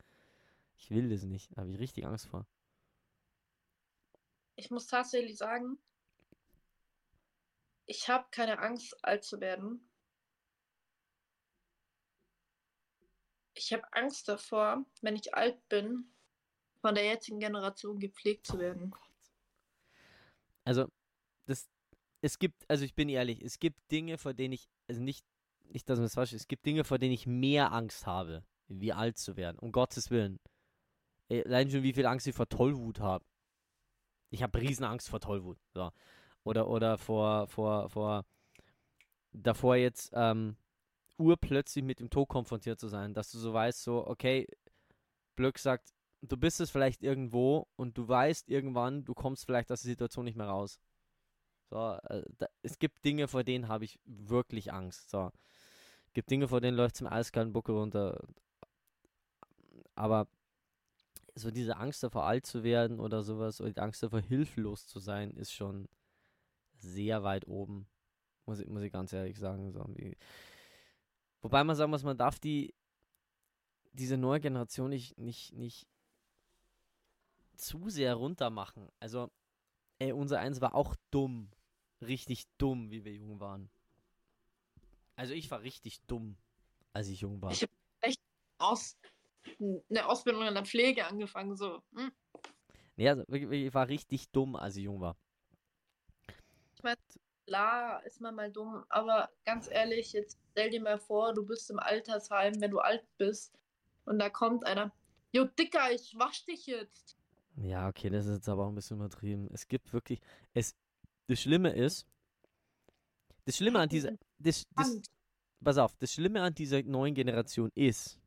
Ich 0.75 0.91
will 0.91 1.07
das 1.09 1.23
nicht. 1.23 1.55
Da 1.55 1.61
habe 1.61 1.71
ich 1.71 1.79
richtig 1.79 2.05
Angst 2.05 2.27
vor. 2.27 2.45
Ich 4.57 4.69
muss 4.69 4.87
tatsächlich 4.87 5.37
sagen, 5.37 5.79
ich 7.85 8.09
habe 8.09 8.27
keine 8.29 8.59
Angst, 8.59 8.93
alt 9.05 9.23
zu 9.23 9.39
werden. 9.39 9.89
Ich 13.53 13.71
habe 13.71 13.83
Angst 13.93 14.27
davor, 14.27 14.85
wenn 15.01 15.15
ich 15.15 15.33
alt 15.33 15.65
bin, 15.69 16.11
von 16.81 16.95
der 16.95 17.05
jetzigen 17.05 17.39
Generation 17.39 17.99
gepflegt 17.99 18.47
zu 18.47 18.59
werden. 18.59 18.93
Also, 20.63 20.87
das, 21.45 21.69
es 22.21 22.39
gibt, 22.39 22.69
also 22.69 22.85
ich 22.85 22.95
bin 22.95 23.09
ehrlich, 23.09 23.41
es 23.41 23.59
gibt 23.59 23.91
Dinge, 23.91 24.17
vor 24.17 24.33
denen 24.33 24.53
ich, 24.53 24.69
also 24.87 25.01
nicht, 25.01 25.25
nicht, 25.69 25.89
dass 25.89 25.99
man 25.99 26.05
das 26.05 26.15
falsch 26.15 26.33
ist, 26.33 26.41
es 26.41 26.47
gibt 26.47 26.65
Dinge, 26.65 26.83
vor 26.83 26.97
denen 26.99 27.13
ich 27.13 27.27
mehr 27.27 27.71
Angst 27.71 28.05
habe, 28.05 28.43
wie 28.67 28.93
alt 28.93 29.17
zu 29.17 29.35
werden, 29.35 29.59
um 29.59 29.71
Gottes 29.71 30.09
Willen. 30.11 30.39
Ey, 31.27 31.43
Allein 31.43 31.69
schon, 31.69 31.83
wie 31.83 31.93
viel 31.93 32.05
Angst 32.05 32.27
ich 32.27 32.35
vor 32.35 32.49
Tollwut 32.49 32.99
habe. 32.99 33.23
Ich 34.31 34.43
habe 34.43 34.59
Riesenangst 34.59 35.09
vor 35.09 35.19
Tollwut. 35.19 35.57
So. 35.73 35.91
Oder, 36.43 36.67
oder 36.67 36.97
vor, 36.97 37.47
vor, 37.47 37.89
vor, 37.89 38.25
davor 39.31 39.75
jetzt, 39.75 40.11
ähm, 40.13 40.55
urplötzlich 41.17 41.83
mit 41.83 41.99
dem 41.99 42.09
Tod 42.09 42.29
konfrontiert 42.29 42.79
zu 42.79 42.87
sein, 42.87 43.13
dass 43.13 43.31
du 43.31 43.37
so 43.37 43.53
weißt, 43.53 43.83
so, 43.83 44.07
okay, 44.07 44.47
Blöck 45.35 45.59
sagt, 45.59 45.93
du 46.21 46.37
bist 46.37 46.59
es 46.59 46.69
vielleicht 46.71 47.03
irgendwo 47.03 47.67
und 47.75 47.97
du 47.97 48.07
weißt 48.07 48.49
irgendwann, 48.49 49.05
du 49.05 49.13
kommst 49.13 49.45
vielleicht 49.45 49.71
aus 49.71 49.81
der 49.81 49.91
Situation 49.91 50.25
nicht 50.25 50.37
mehr 50.37 50.47
raus. 50.47 50.79
So, 51.69 51.97
äh, 52.03 52.23
da, 52.37 52.47
es 52.61 52.79
gibt 52.79 53.05
Dinge, 53.05 53.27
vor 53.27 53.43
denen 53.43 53.67
habe 53.67 53.85
ich 53.85 53.99
wirklich 54.05 54.73
Angst. 54.73 55.09
So. 55.09 55.31
Es 56.07 56.13
gibt 56.13 56.29
Dinge, 56.31 56.47
vor 56.47 56.61
denen 56.61 56.77
läuft 56.77 56.95
es 56.95 57.01
im 57.01 57.07
eiskalten 57.07 57.53
Buckel 57.53 57.75
runter. 57.75 58.19
Aber 59.95 60.27
so 61.35 61.51
diese 61.51 61.77
Angst 61.77 62.03
davor, 62.03 62.25
alt 62.25 62.45
zu 62.45 62.63
werden 62.63 62.99
oder 62.99 63.21
sowas, 63.23 63.61
oder 63.61 63.71
die 63.71 63.79
Angst 63.79 64.01
davor, 64.01 64.21
hilflos 64.21 64.87
zu 64.87 64.99
sein, 64.99 65.31
ist 65.31 65.53
schon, 65.53 65.87
sehr 66.81 67.23
weit 67.23 67.47
oben. 67.47 67.87
Muss 68.45 68.59
ich, 68.59 68.67
muss 68.67 68.83
ich 68.83 68.91
ganz 68.91 69.13
ehrlich 69.13 69.37
sagen. 69.37 69.71
So, 69.71 69.85
wie, 69.95 70.17
wobei 71.41 71.63
man 71.63 71.75
sagen 71.75 71.91
muss, 71.91 72.03
man 72.03 72.17
darf 72.17 72.39
die 72.39 72.73
diese 73.91 74.17
neue 74.17 74.39
Generation 74.39 74.89
nicht, 74.89 75.17
nicht, 75.17 75.53
nicht 75.53 75.87
zu 77.59 77.89
sehr 77.89 78.15
runter 78.15 78.49
machen. 78.49 78.89
Also, 78.99 79.29
ey, 79.99 80.11
unser 80.11 80.39
Eins 80.39 80.61
war 80.61 80.75
auch 80.75 80.95
dumm. 81.11 81.51
Richtig 82.01 82.45
dumm, 82.57 82.91
wie 82.91 83.03
wir 83.03 83.13
jung 83.13 83.39
waren. 83.39 83.69
Also 85.15 85.33
ich 85.33 85.51
war 85.51 85.61
richtig 85.61 85.99
dumm, 86.07 86.37
als 86.93 87.09
ich 87.09 87.21
jung 87.21 87.41
war. 87.41 87.51
Ich 87.51 87.67
Aus 88.57 88.97
eine 89.59 90.05
Ausbildung 90.07 90.43
in 90.43 90.53
der 90.53 90.65
Pflege 90.65 91.05
angefangen, 91.05 91.57
so. 91.57 91.81
Hm? 91.93 92.11
Nee, 92.95 93.09
also 93.09 93.23
ich 93.29 93.73
war 93.73 93.87
richtig 93.89 94.29
dumm, 94.31 94.55
als 94.55 94.77
ich 94.77 94.83
jung 94.83 95.01
war. 95.01 95.17
Klar 97.45 98.05
ist 98.05 98.21
man 98.21 98.35
mal 98.35 98.51
dumm, 98.51 98.85
aber 98.89 99.29
ganz 99.43 99.69
ehrlich, 99.69 100.13
jetzt 100.13 100.37
stell 100.51 100.69
dir 100.69 100.81
mal 100.81 100.99
vor, 100.99 101.33
du 101.33 101.45
bist 101.45 101.69
im 101.69 101.79
Altersheim, 101.79 102.61
wenn 102.61 102.71
du 102.71 102.79
alt 102.79 103.05
bist 103.17 103.57
und 104.05 104.19
da 104.19 104.29
kommt 104.29 104.65
einer, 104.65 104.93
Jo, 105.31 105.45
Dicker, 105.45 105.91
ich 105.91 106.17
wasch 106.17 106.45
dich 106.45 106.65
jetzt. 106.65 107.18
Ja, 107.61 107.89
okay, 107.89 108.09
das 108.09 108.25
ist 108.25 108.35
jetzt 108.35 108.49
aber 108.49 108.65
auch 108.65 108.69
ein 108.69 108.75
bisschen 108.75 108.97
übertrieben. 108.97 109.49
Es 109.51 109.67
gibt 109.67 109.91
wirklich, 109.91 110.21
es, 110.53 110.75
das 111.27 111.41
Schlimme 111.41 111.71
ist, 111.71 112.07
das 113.43 113.57
Schlimme 113.57 113.79
an 113.79 113.89
dieser, 113.89 114.13
das, 114.37 114.65
das, 114.75 115.01
pass 115.61 115.77
auf, 115.77 115.95
das 115.97 116.13
Schlimme 116.13 116.41
an 116.41 116.53
dieser 116.53 116.81
neuen 116.83 117.13
Generation 117.13 117.69
ist 117.75 118.19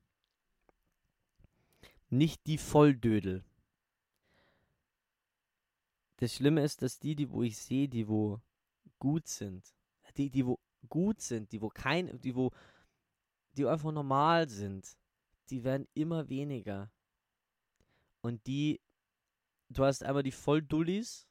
nicht 2.11 2.47
die 2.47 2.59
Volldödel. 2.59 3.43
Das 6.17 6.35
Schlimme 6.35 6.63
ist, 6.63 6.83
dass 6.83 6.99
die, 6.99 7.17
die 7.17 7.31
wo 7.31 7.43
ich 7.43 7.57
sehe, 7.57 7.89
die 7.89 8.07
wo 8.07 8.41
gut 8.99 9.27
sind, 9.29 9.75
die, 10.17 10.29
die 10.29 10.45
wo 10.45 10.59
gut 10.89 11.23
sind, 11.23 11.51
die 11.53 11.63
wo 11.63 11.71
kein, 11.71 12.21
die 12.21 12.37
wo, 12.37 12.51
die 13.57 13.67
einfach 13.67 13.93
normal 13.93 14.49
sind, 14.51 14.95
die 15.49 15.65
werden 15.65 15.89
immer 15.95 16.29
weniger. 16.29 16.91
Und 18.21 18.47
die, 18.47 18.81
du 19.79 19.85
hast 19.85 20.03
einmal 20.03 20.23
die 20.23 20.33
Volldullis 20.33 21.27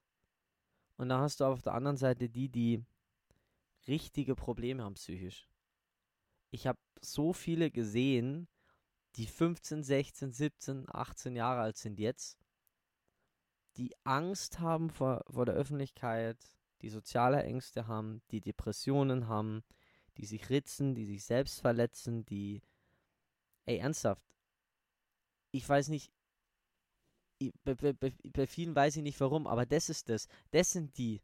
und 0.97 1.09
dann 1.09 1.21
hast 1.21 1.39
du 1.39 1.45
auf 1.45 1.61
der 1.61 1.73
anderen 1.73 1.97
Seite 1.97 2.29
die, 2.29 2.49
die 2.49 2.83
richtige 3.87 4.35
Probleme 4.35 4.83
haben 4.83 4.95
psychisch. 4.95 5.47
Ich 6.51 6.67
habe 6.67 6.79
so 6.99 7.33
viele 7.33 7.71
gesehen, 7.71 8.47
die 9.15 9.25
15, 9.25 9.83
16, 9.83 10.31
17, 10.31 10.85
18 10.89 11.35
Jahre 11.35 11.61
alt 11.61 11.77
sind 11.77 11.99
jetzt, 11.99 12.37
die 13.77 13.95
Angst 14.03 14.59
haben 14.59 14.89
vor, 14.89 15.23
vor 15.29 15.45
der 15.45 15.55
Öffentlichkeit, 15.55 16.37
die 16.81 16.89
soziale 16.89 17.43
Ängste 17.43 17.87
haben, 17.87 18.21
die 18.31 18.41
Depressionen 18.41 19.27
haben, 19.27 19.63
die 20.17 20.25
sich 20.25 20.49
ritzen, 20.49 20.93
die 20.95 21.05
sich 21.05 21.23
selbst 21.23 21.61
verletzen, 21.61 22.25
die... 22.25 22.61
Ey, 23.65 23.77
ernsthaft. 23.77 24.25
Ich 25.51 25.67
weiß 25.67 25.89
nicht, 25.89 26.11
bei, 27.63 27.73
bei, 27.73 27.93
bei, 27.93 28.47
vielen 28.47 28.75
weiß 28.75 28.97
ich 28.97 29.03
nicht 29.03 29.19
warum, 29.19 29.47
aber 29.47 29.65
das 29.65 29.89
ist 29.89 30.09
das. 30.09 30.27
Das 30.51 30.71
sind 30.71 30.97
die. 30.97 31.21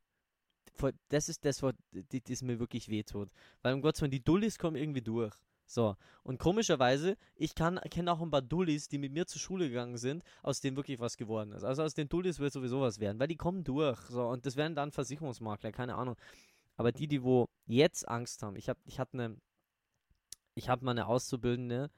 Das 1.09 1.27
ist 1.27 1.43
das, 1.43 1.63
was 1.63 1.73
das 1.91 2.41
mir 2.43 2.59
wirklich 2.59 2.89
wehtut. 2.89 3.29
Weil 3.63 3.73
um 3.73 3.81
Gottes 3.81 4.01
Willen, 4.01 4.11
die 4.11 4.23
Dullis 4.23 4.59
kommen 4.59 4.75
irgendwie 4.75 5.01
durch. 5.01 5.33
So. 5.65 5.95
Und 6.23 6.39
komischerweise, 6.39 7.17
ich 7.35 7.55
kenne 7.55 8.11
auch 8.11 8.21
ein 8.21 8.31
paar 8.31 8.41
Dullis, 8.41 8.87
die 8.87 8.97
mit 8.97 9.11
mir 9.11 9.25
zur 9.25 9.41
Schule 9.41 9.67
gegangen 9.69 9.97
sind, 9.97 10.23
aus 10.43 10.61
denen 10.61 10.77
wirklich 10.77 10.99
was 10.99 11.17
geworden 11.17 11.51
ist. 11.51 11.63
Also 11.63 11.83
aus 11.83 11.93
den 11.93 12.09
Dullis 12.09 12.39
wird 12.39 12.53
sowieso 12.53 12.81
was 12.81 12.99
werden, 12.99 13.19
weil 13.19 13.27
die 13.27 13.37
kommen 13.37 13.63
durch. 13.63 13.99
So. 14.01 14.27
Und 14.27 14.45
das 14.45 14.55
werden 14.55 14.75
dann 14.75 14.91
Versicherungsmakler, 14.91 15.71
keine 15.71 15.95
Ahnung. 15.95 16.15
Aber 16.77 16.91
die, 16.91 17.07
die 17.07 17.23
wo 17.23 17.47
jetzt 17.65 18.07
Angst 18.07 18.43
haben, 18.43 18.55
ich 18.55 18.69
habe 18.69 18.79
ich 18.85 18.99
hatte 18.99 19.13
eine, 19.13 19.37
ich 20.55 20.69
habe 20.69 20.85
mal 20.85 20.91
eine 20.91 21.07
Auszubildende, 21.07 21.89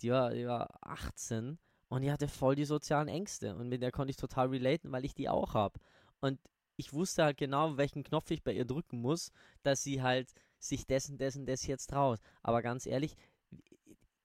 die 0.00 0.10
war, 0.10 0.32
die 0.32 0.46
war 0.46 0.78
18 0.80 1.58
und 1.92 2.00
die 2.00 2.10
hatte 2.10 2.26
voll 2.26 2.54
die 2.54 2.64
sozialen 2.64 3.08
Ängste 3.08 3.54
und 3.54 3.68
mit 3.68 3.82
der 3.82 3.92
konnte 3.92 4.10
ich 4.12 4.16
total 4.16 4.48
relaten, 4.48 4.90
weil 4.92 5.04
ich 5.04 5.14
die 5.14 5.28
auch 5.28 5.52
habe. 5.52 5.78
Und 6.20 6.40
ich 6.76 6.94
wusste 6.94 7.22
halt 7.22 7.36
genau, 7.36 7.76
welchen 7.76 8.02
Knopf 8.02 8.30
ich 8.30 8.42
bei 8.42 8.54
ihr 8.54 8.64
drücken 8.64 8.98
muss, 9.02 9.30
dass 9.62 9.82
sie 9.82 10.00
halt 10.00 10.32
sich 10.58 10.86
dessen, 10.86 11.18
dessen, 11.18 11.44
das 11.44 11.66
jetzt 11.66 11.90
traut. 11.90 12.18
Aber 12.42 12.62
ganz 12.62 12.86
ehrlich, 12.86 13.14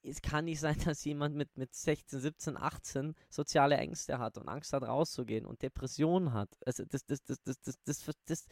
es 0.02 0.22
kann 0.22 0.46
nicht 0.46 0.62
sein, 0.62 0.78
dass 0.86 1.04
jemand 1.04 1.36
mit, 1.36 1.58
mit 1.58 1.76
16, 1.76 2.22
17, 2.22 2.56
18 2.56 3.16
soziale 3.30 3.76
Ängste 3.76 4.18
hat 4.18 4.38
und 4.38 4.48
Angst 4.48 4.72
hat, 4.72 4.84
rauszugehen 4.84 5.46
und 5.46 5.62
Depressionen 5.62 6.32
hat. 6.32 6.50
Also 6.66 6.86
das, 6.86 7.06
das, 7.06 7.22
das, 7.26 7.42
das, 7.44 7.62
das, 7.62 7.82
das, 7.84 8.06
das, 8.06 8.16
das, 8.26 8.46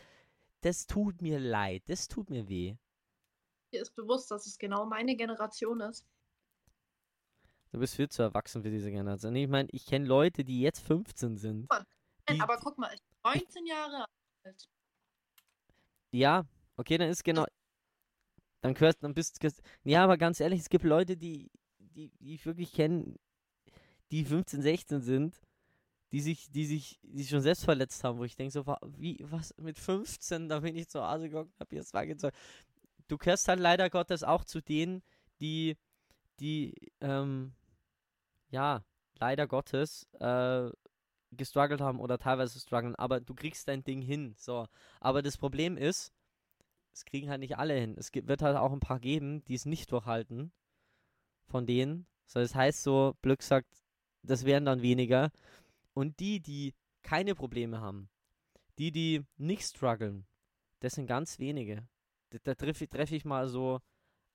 das 0.60 0.88
tut 0.88 1.22
mir 1.22 1.40
leid, 1.40 1.84
das 1.88 2.10
tut 2.10 2.30
mir 2.30 2.50
weh. 2.50 2.76
Dir 3.72 3.82
ist 3.82 3.96
bewusst, 3.96 4.30
dass 4.30 4.46
es 4.46 4.58
genau 4.58 4.86
meine 4.86 5.16
Generation 5.16 5.80
ist. 5.80 6.06
Du 7.76 7.82
bist 7.82 7.96
viel 7.96 8.08
zu 8.08 8.22
erwachsen 8.22 8.64
für 8.64 8.70
diese 8.70 8.90
Generation. 8.90 9.36
Ich 9.36 9.50
meine, 9.50 9.68
ich 9.74 9.86
kenne 9.86 10.06
Leute, 10.06 10.46
die 10.46 10.62
jetzt 10.62 10.80
15 10.80 11.36
sind. 11.36 11.70
Nein, 11.70 11.84
Die- 12.30 12.40
aber 12.40 12.56
guck 12.56 12.78
mal, 12.78 12.90
ich 12.94 13.02
bin 13.02 13.42
19 13.42 13.66
Jahre 13.66 14.06
alt. 14.46 14.70
Ja, 16.12 16.46
okay, 16.78 16.98
dann 16.98 17.10
ist 17.10 17.26
genau. 17.26 17.46
Dann 18.62 18.76
gehörst, 18.76 19.04
dann 19.04 19.14
bist 19.14 19.44
du. 19.44 19.50
Ja, 19.84 20.06
aber 20.06 20.18
ganz 20.18 20.40
ehrlich, 20.40 20.62
es 20.62 20.70
gibt 20.70 20.86
Leute, 20.86 21.18
die, 21.18 21.52
die, 21.80 22.12
die 22.22 22.36
ich 22.36 22.46
wirklich 22.46 22.72
kenne, 22.72 23.14
die 24.10 24.24
15, 24.24 24.62
16 24.62 25.02
sind, 25.02 25.42
die 26.14 26.22
sich, 26.22 26.50
die 26.50 26.66
sich, 26.66 26.98
die 27.04 27.24
sich 27.24 27.30
schon 27.30 27.42
selbst 27.42 27.66
verletzt 27.66 28.02
haben, 28.06 28.20
wo 28.20 28.24
ich 28.24 28.38
denke 28.38 28.54
so, 28.54 28.66
wie, 28.96 29.18
was, 29.20 29.54
mit 29.58 29.78
15, 29.78 30.48
da 30.48 30.62
bin 30.62 30.78
ich 30.78 30.88
zu 30.88 31.06
Hause 31.06 31.28
gegangen, 31.28 31.52
hab 31.60 31.70
zwei 31.84 32.06
gezeigt. 32.06 32.38
Du 33.10 33.18
gehörst 33.18 33.50
halt 33.50 33.60
leider 33.60 33.90
Gottes 33.90 34.24
auch 34.24 34.46
zu 34.46 34.62
denen, 34.62 35.04
die, 35.42 35.76
die, 36.40 36.74
ähm, 37.02 37.54
ja, 38.50 38.84
leider 39.20 39.48
Gottes, 39.48 40.08
äh, 40.20 40.70
gestruggelt 41.32 41.82
haben 41.82 42.00
oder 42.00 42.18
teilweise 42.18 42.60
strugglen, 42.60 42.96
aber 42.96 43.20
du 43.20 43.34
kriegst 43.34 43.68
dein 43.68 43.84
Ding 43.84 44.02
hin, 44.02 44.36
so. 44.38 44.68
Aber 45.00 45.22
das 45.22 45.38
Problem 45.38 45.78
ist, 45.78 46.14
es 46.94 47.04
kriegen 47.04 47.30
halt 47.30 47.42
nicht 47.42 47.58
alle 47.58 47.74
hin. 47.74 47.96
Es 47.98 48.12
wird 48.14 48.42
halt 48.42 48.56
auch 48.56 48.72
ein 48.72 48.80
paar 48.80 49.00
geben, 49.00 49.44
die 49.46 49.56
es 49.56 49.66
nicht 49.66 49.92
durchhalten. 49.92 50.54
Von 51.48 51.66
denen. 51.66 52.08
So, 52.26 52.40
das 52.40 52.56
heißt 52.56 52.84
so, 52.84 53.16
Blöck 53.22 53.44
sagt, 53.44 53.68
das 54.24 54.46
wären 54.46 54.66
dann 54.66 54.82
weniger. 54.82 55.32
Und 55.94 56.20
die, 56.20 56.40
die 56.40 56.74
keine 57.04 57.36
Probleme 57.36 57.82
haben, 57.82 58.10
die, 58.80 58.92
die 58.92 59.26
nicht 59.38 59.64
strugglen, 59.64 60.26
das 60.80 60.94
sind 60.94 61.08
ganz 61.08 61.38
wenige. 61.38 61.88
Da, 62.32 62.40
da 62.44 62.56
treffe 62.56 62.86
ich, 62.86 62.90
treff 62.90 63.12
ich 63.12 63.26
mal 63.26 63.48
so 63.48 63.80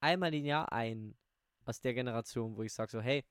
einmal 0.01 0.33
im 0.35 0.45
Jahr 0.45 0.73
ein 0.73 1.17
aus 1.65 1.81
der 1.81 1.95
Generation, 1.95 2.57
wo 2.57 2.63
ich 2.63 2.73
sage 2.73 2.91
so, 2.91 3.01
hey, 3.01 3.25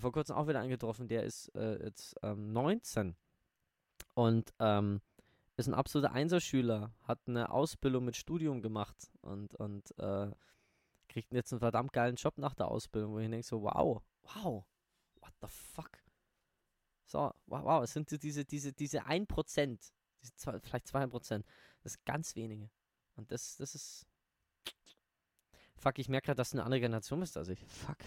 vor 0.00 0.12
kurzem 0.12 0.36
auch 0.36 0.48
wieder 0.48 0.60
angetroffen, 0.60 1.08
der 1.08 1.22
ist 1.22 1.48
äh, 1.54 1.84
jetzt 1.84 2.16
ähm, 2.22 2.52
19 2.52 3.16
und 4.14 4.52
ähm, 4.58 5.00
ist 5.56 5.68
ein 5.68 5.74
absoluter 5.74 6.12
Einserschüler, 6.12 6.92
hat 7.02 7.20
eine 7.26 7.50
Ausbildung 7.50 8.04
mit 8.04 8.16
Studium 8.16 8.60
gemacht 8.60 9.10
und, 9.20 9.54
und 9.54 9.96
äh, 9.98 10.30
kriegt 11.08 11.32
jetzt 11.32 11.52
einen 11.52 11.60
verdammt 11.60 11.92
geilen 11.92 12.16
Job 12.16 12.38
nach 12.38 12.54
der 12.54 12.68
Ausbildung, 12.68 13.12
wo 13.12 13.18
ich 13.18 13.30
denke 13.30 13.46
so, 13.46 13.62
wow, 13.62 14.02
wow, 14.22 14.64
what 15.20 15.32
the 15.40 15.48
fuck? 15.48 15.90
So, 17.06 17.32
wow, 17.46 17.64
wow, 17.64 17.84
es 17.84 17.92
sind 17.92 18.10
diese, 18.22 18.44
diese, 18.44 18.72
diese 18.72 19.06
1%, 19.06 19.92
diese 20.22 20.34
zwei, 20.34 20.58
vielleicht 20.60 20.86
2%, 20.86 21.44
das 21.82 21.94
ist 21.94 22.04
ganz 22.04 22.34
wenige. 22.34 22.70
Und 23.14 23.30
das, 23.30 23.56
das 23.56 23.74
ist, 23.76 24.06
fuck, 25.76 25.98
ich 25.98 26.08
merke 26.08 26.26
gerade, 26.26 26.38
dass 26.38 26.50
du 26.50 26.56
eine 26.56 26.64
andere 26.64 26.80
Generation 26.80 27.20
bist 27.20 27.36
als 27.36 27.48
ich. 27.48 27.64
Fuck, 27.66 27.98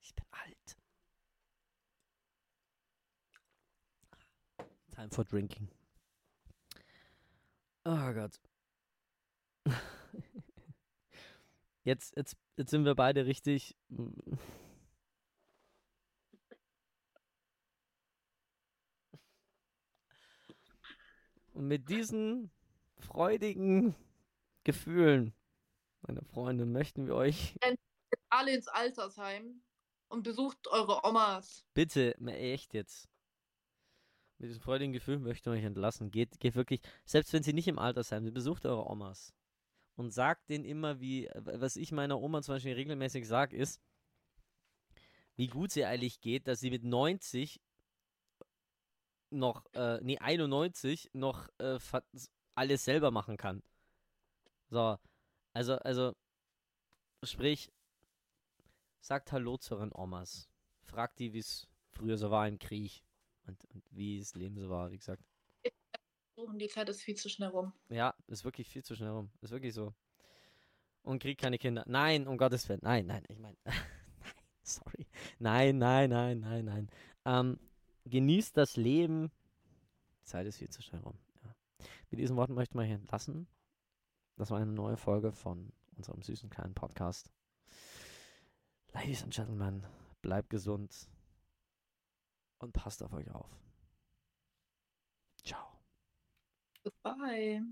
ich 0.00 0.14
bin 0.14 0.24
alt. 0.30 0.79
Time 5.00 5.08
for 5.08 5.24
drinking. 5.24 5.68
Oh 7.86 8.12
Gott. 8.12 8.38
Jetzt, 11.84 12.14
jetzt, 12.14 12.36
jetzt 12.58 12.70
sind 12.70 12.84
wir 12.84 12.94
beide 12.94 13.24
richtig. 13.24 13.74
mm, 13.88 14.10
Und 21.54 21.66
mit 21.68 21.88
diesen 21.88 22.50
freudigen 22.98 23.94
Gefühlen, 24.64 25.32
meine 26.02 26.22
Freunde, 26.22 26.66
möchten 26.66 27.06
wir 27.06 27.14
euch 27.14 27.54
Alle 28.28 28.54
ins 28.54 28.68
Altersheim 28.68 29.62
und 30.08 30.22
besucht 30.22 30.68
eure 30.68 31.02
Omas. 31.04 31.64
bitte, 31.72 32.14
echt 32.26 32.74
jetzt, 32.74 33.08
mit 34.40 34.48
diesen 34.48 34.62
freudigen 34.62 34.94
Gefühlen 34.94 35.22
möchten 35.22 35.50
wir 35.50 35.58
euch 35.58 35.64
entlassen. 35.64 36.10
Geht, 36.10 36.40
geht 36.40 36.54
wirklich, 36.54 36.80
selbst 37.04 37.32
wenn 37.34 37.42
sie 37.42 37.52
nicht 37.52 37.68
im 37.68 37.78
Altersheim 37.78 38.24
sind, 38.24 38.32
besucht 38.32 38.64
eure 38.64 38.88
Omas. 38.88 39.34
Und 39.96 40.12
sagt 40.12 40.48
denen 40.48 40.64
immer, 40.64 40.98
wie, 40.98 41.28
was 41.34 41.76
ich 41.76 41.92
meiner 41.92 42.18
Oma 42.18 42.40
zum 42.40 42.54
Beispiel 42.54 42.72
regelmäßig 42.72 43.28
sage, 43.28 43.54
ist, 43.54 43.82
wie 45.36 45.46
gut 45.46 45.70
sie 45.70 45.84
eigentlich 45.84 46.22
geht, 46.22 46.48
dass 46.48 46.60
sie 46.60 46.70
mit 46.70 46.84
90 46.84 47.60
noch, 49.28 49.66
äh, 49.74 50.00
nee, 50.02 50.18
91 50.18 51.10
noch 51.12 51.48
äh, 51.58 51.78
alles 52.54 52.84
selber 52.84 53.10
machen 53.10 53.36
kann. 53.36 53.62
So, 54.70 54.98
also, 55.52 55.74
also, 55.76 56.14
sprich, 57.22 57.70
sagt 59.00 59.32
Hallo 59.32 59.58
zu 59.58 59.74
euren 59.74 59.92
Omas. 59.92 60.48
Fragt 60.82 61.18
die, 61.18 61.34
wie 61.34 61.40
es 61.40 61.68
früher 61.90 62.16
so 62.16 62.30
war 62.30 62.48
im 62.48 62.58
Krieg 62.58 63.04
und, 63.50 63.64
und 63.74 63.84
wie 63.90 64.18
das 64.18 64.34
Leben 64.34 64.56
so 64.58 64.70
war, 64.70 64.90
wie 64.90 64.98
gesagt. 64.98 65.22
Und 66.34 66.58
die 66.58 66.68
Zeit 66.68 66.88
ist 66.88 67.02
viel 67.02 67.16
zu 67.16 67.28
schnell 67.28 67.50
rum. 67.50 67.72
Ja, 67.90 68.14
ist 68.26 68.44
wirklich 68.44 68.66
viel 68.68 68.82
zu 68.82 68.96
schnell 68.96 69.10
rum. 69.10 69.30
Ist 69.42 69.50
wirklich 69.50 69.74
so. 69.74 69.94
Und 71.02 71.20
kriegt 71.20 71.40
keine 71.40 71.58
Kinder. 71.58 71.84
Nein, 71.86 72.26
um 72.26 72.38
Gottes 72.38 72.68
Willen. 72.68 72.80
Nein, 72.82 73.06
nein, 73.06 73.24
ich 73.28 73.38
meine. 73.38 73.56
nein, 73.64 73.74
sorry. 74.62 75.06
Nein, 75.38 75.78
nein, 75.78 76.10
nein, 76.10 76.40
nein, 76.40 76.64
nein. 76.64 76.90
Ähm, 77.26 77.58
genießt 78.06 78.56
das 78.56 78.76
Leben. 78.76 79.30
Die 80.22 80.24
Zeit 80.24 80.46
ist 80.46 80.56
viel 80.56 80.70
zu 80.70 80.82
schnell 80.82 81.02
rum. 81.02 81.18
Ja. 81.44 81.54
Mit 82.10 82.20
diesen 82.20 82.36
Worten 82.36 82.54
möchte 82.54 82.72
ich 82.72 82.76
mal 82.76 82.86
hier 82.86 82.96
entlassen. 82.96 83.46
Das 84.36 84.50
war 84.50 84.58
eine 84.58 84.72
neue 84.72 84.96
Folge 84.96 85.32
von 85.32 85.72
unserem 85.96 86.22
süßen 86.22 86.48
kleinen 86.48 86.74
Podcast. 86.74 87.30
Ladies 88.92 89.22
and 89.22 89.34
Gentlemen, 89.34 89.86
bleibt 90.22 90.50
gesund 90.50 91.10
und 92.60 92.72
passt 92.72 93.02
auf 93.02 93.12
euch 93.12 93.30
auf. 93.30 93.48
Ciao. 95.44 95.66
Goodbye. 96.84 97.62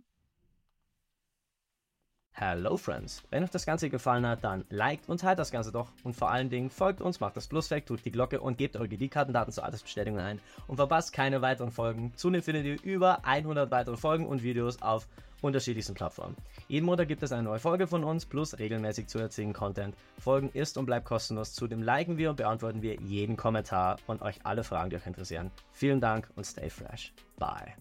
Hello 2.41 2.77
Friends! 2.77 3.25
Wenn 3.31 3.43
euch 3.43 3.51
das 3.51 3.67
Ganze 3.67 3.91
gefallen 3.91 4.25
hat, 4.25 4.45
dann 4.45 4.65
liked 4.71 5.09
und 5.09 5.21
teilt 5.21 5.41
das 5.41 5.51
Ganze 5.51 5.73
doch 5.73 5.91
und 6.05 6.15
vor 6.15 6.31
allen 6.31 6.51
Dingen 6.51 6.71
folgt 6.71 7.01
uns, 7.01 7.19
macht 7.19 7.37
das 7.37 7.49
Plus 7.49 7.69
weg, 7.73 7.85
drückt 7.87 8.05
die 8.05 8.13
Glocke 8.13 8.41
und 8.41 8.57
gebt 8.57 8.77
eure 8.77 8.89
GD-Kartendaten 8.89 9.53
zur 9.53 9.65
Altersbestätigung 9.65 10.21
ein 10.21 10.41
und 10.69 10.77
verpasst 10.77 11.13
keine 11.13 11.43
weiteren 11.43 11.73
Folgen. 11.73 12.13
Zudem 12.15 12.41
findet 12.41 12.65
ihr 12.65 12.81
über 12.85 13.25
100 13.25 13.73
weitere 13.73 13.97
Folgen 13.97 14.25
und 14.25 14.45
Videos 14.45 14.81
auf 14.83 15.09
unterschiedlichsten 15.41 15.95
Plattformen. 15.95 16.37
Jeden 16.69 16.87
Monat 16.87 17.09
gibt 17.09 17.23
es 17.23 17.33
eine 17.33 17.43
neue 17.43 17.59
Folge 17.59 17.87
von 17.87 18.05
uns 18.05 18.27
plus 18.27 18.59
regelmäßig 18.59 19.07
zusätzlichen 19.09 19.53
Content. 19.53 19.95
Folgen 20.19 20.51
ist 20.53 20.77
und 20.77 20.87
bleibt 20.87 21.07
kostenlos. 21.07 21.55
Zudem 21.55 21.83
liken 21.83 22.19
wir 22.19 22.31
und 22.31 22.37
beantworten 22.37 22.83
wir 22.83 23.01
jeden 23.01 23.37
Kommentar 23.37 23.99
und 24.07 24.23
euch 24.23 24.41
alle 24.45 24.65
Fragen, 24.65 24.91
die 24.91 24.97
euch 24.97 25.07
interessieren. 25.07 25.51
Vielen 25.73 26.01
Dank 26.01 26.29
und 26.37 26.45
stay 26.45 26.69
fresh. 26.69 27.13
Bye. 27.39 27.79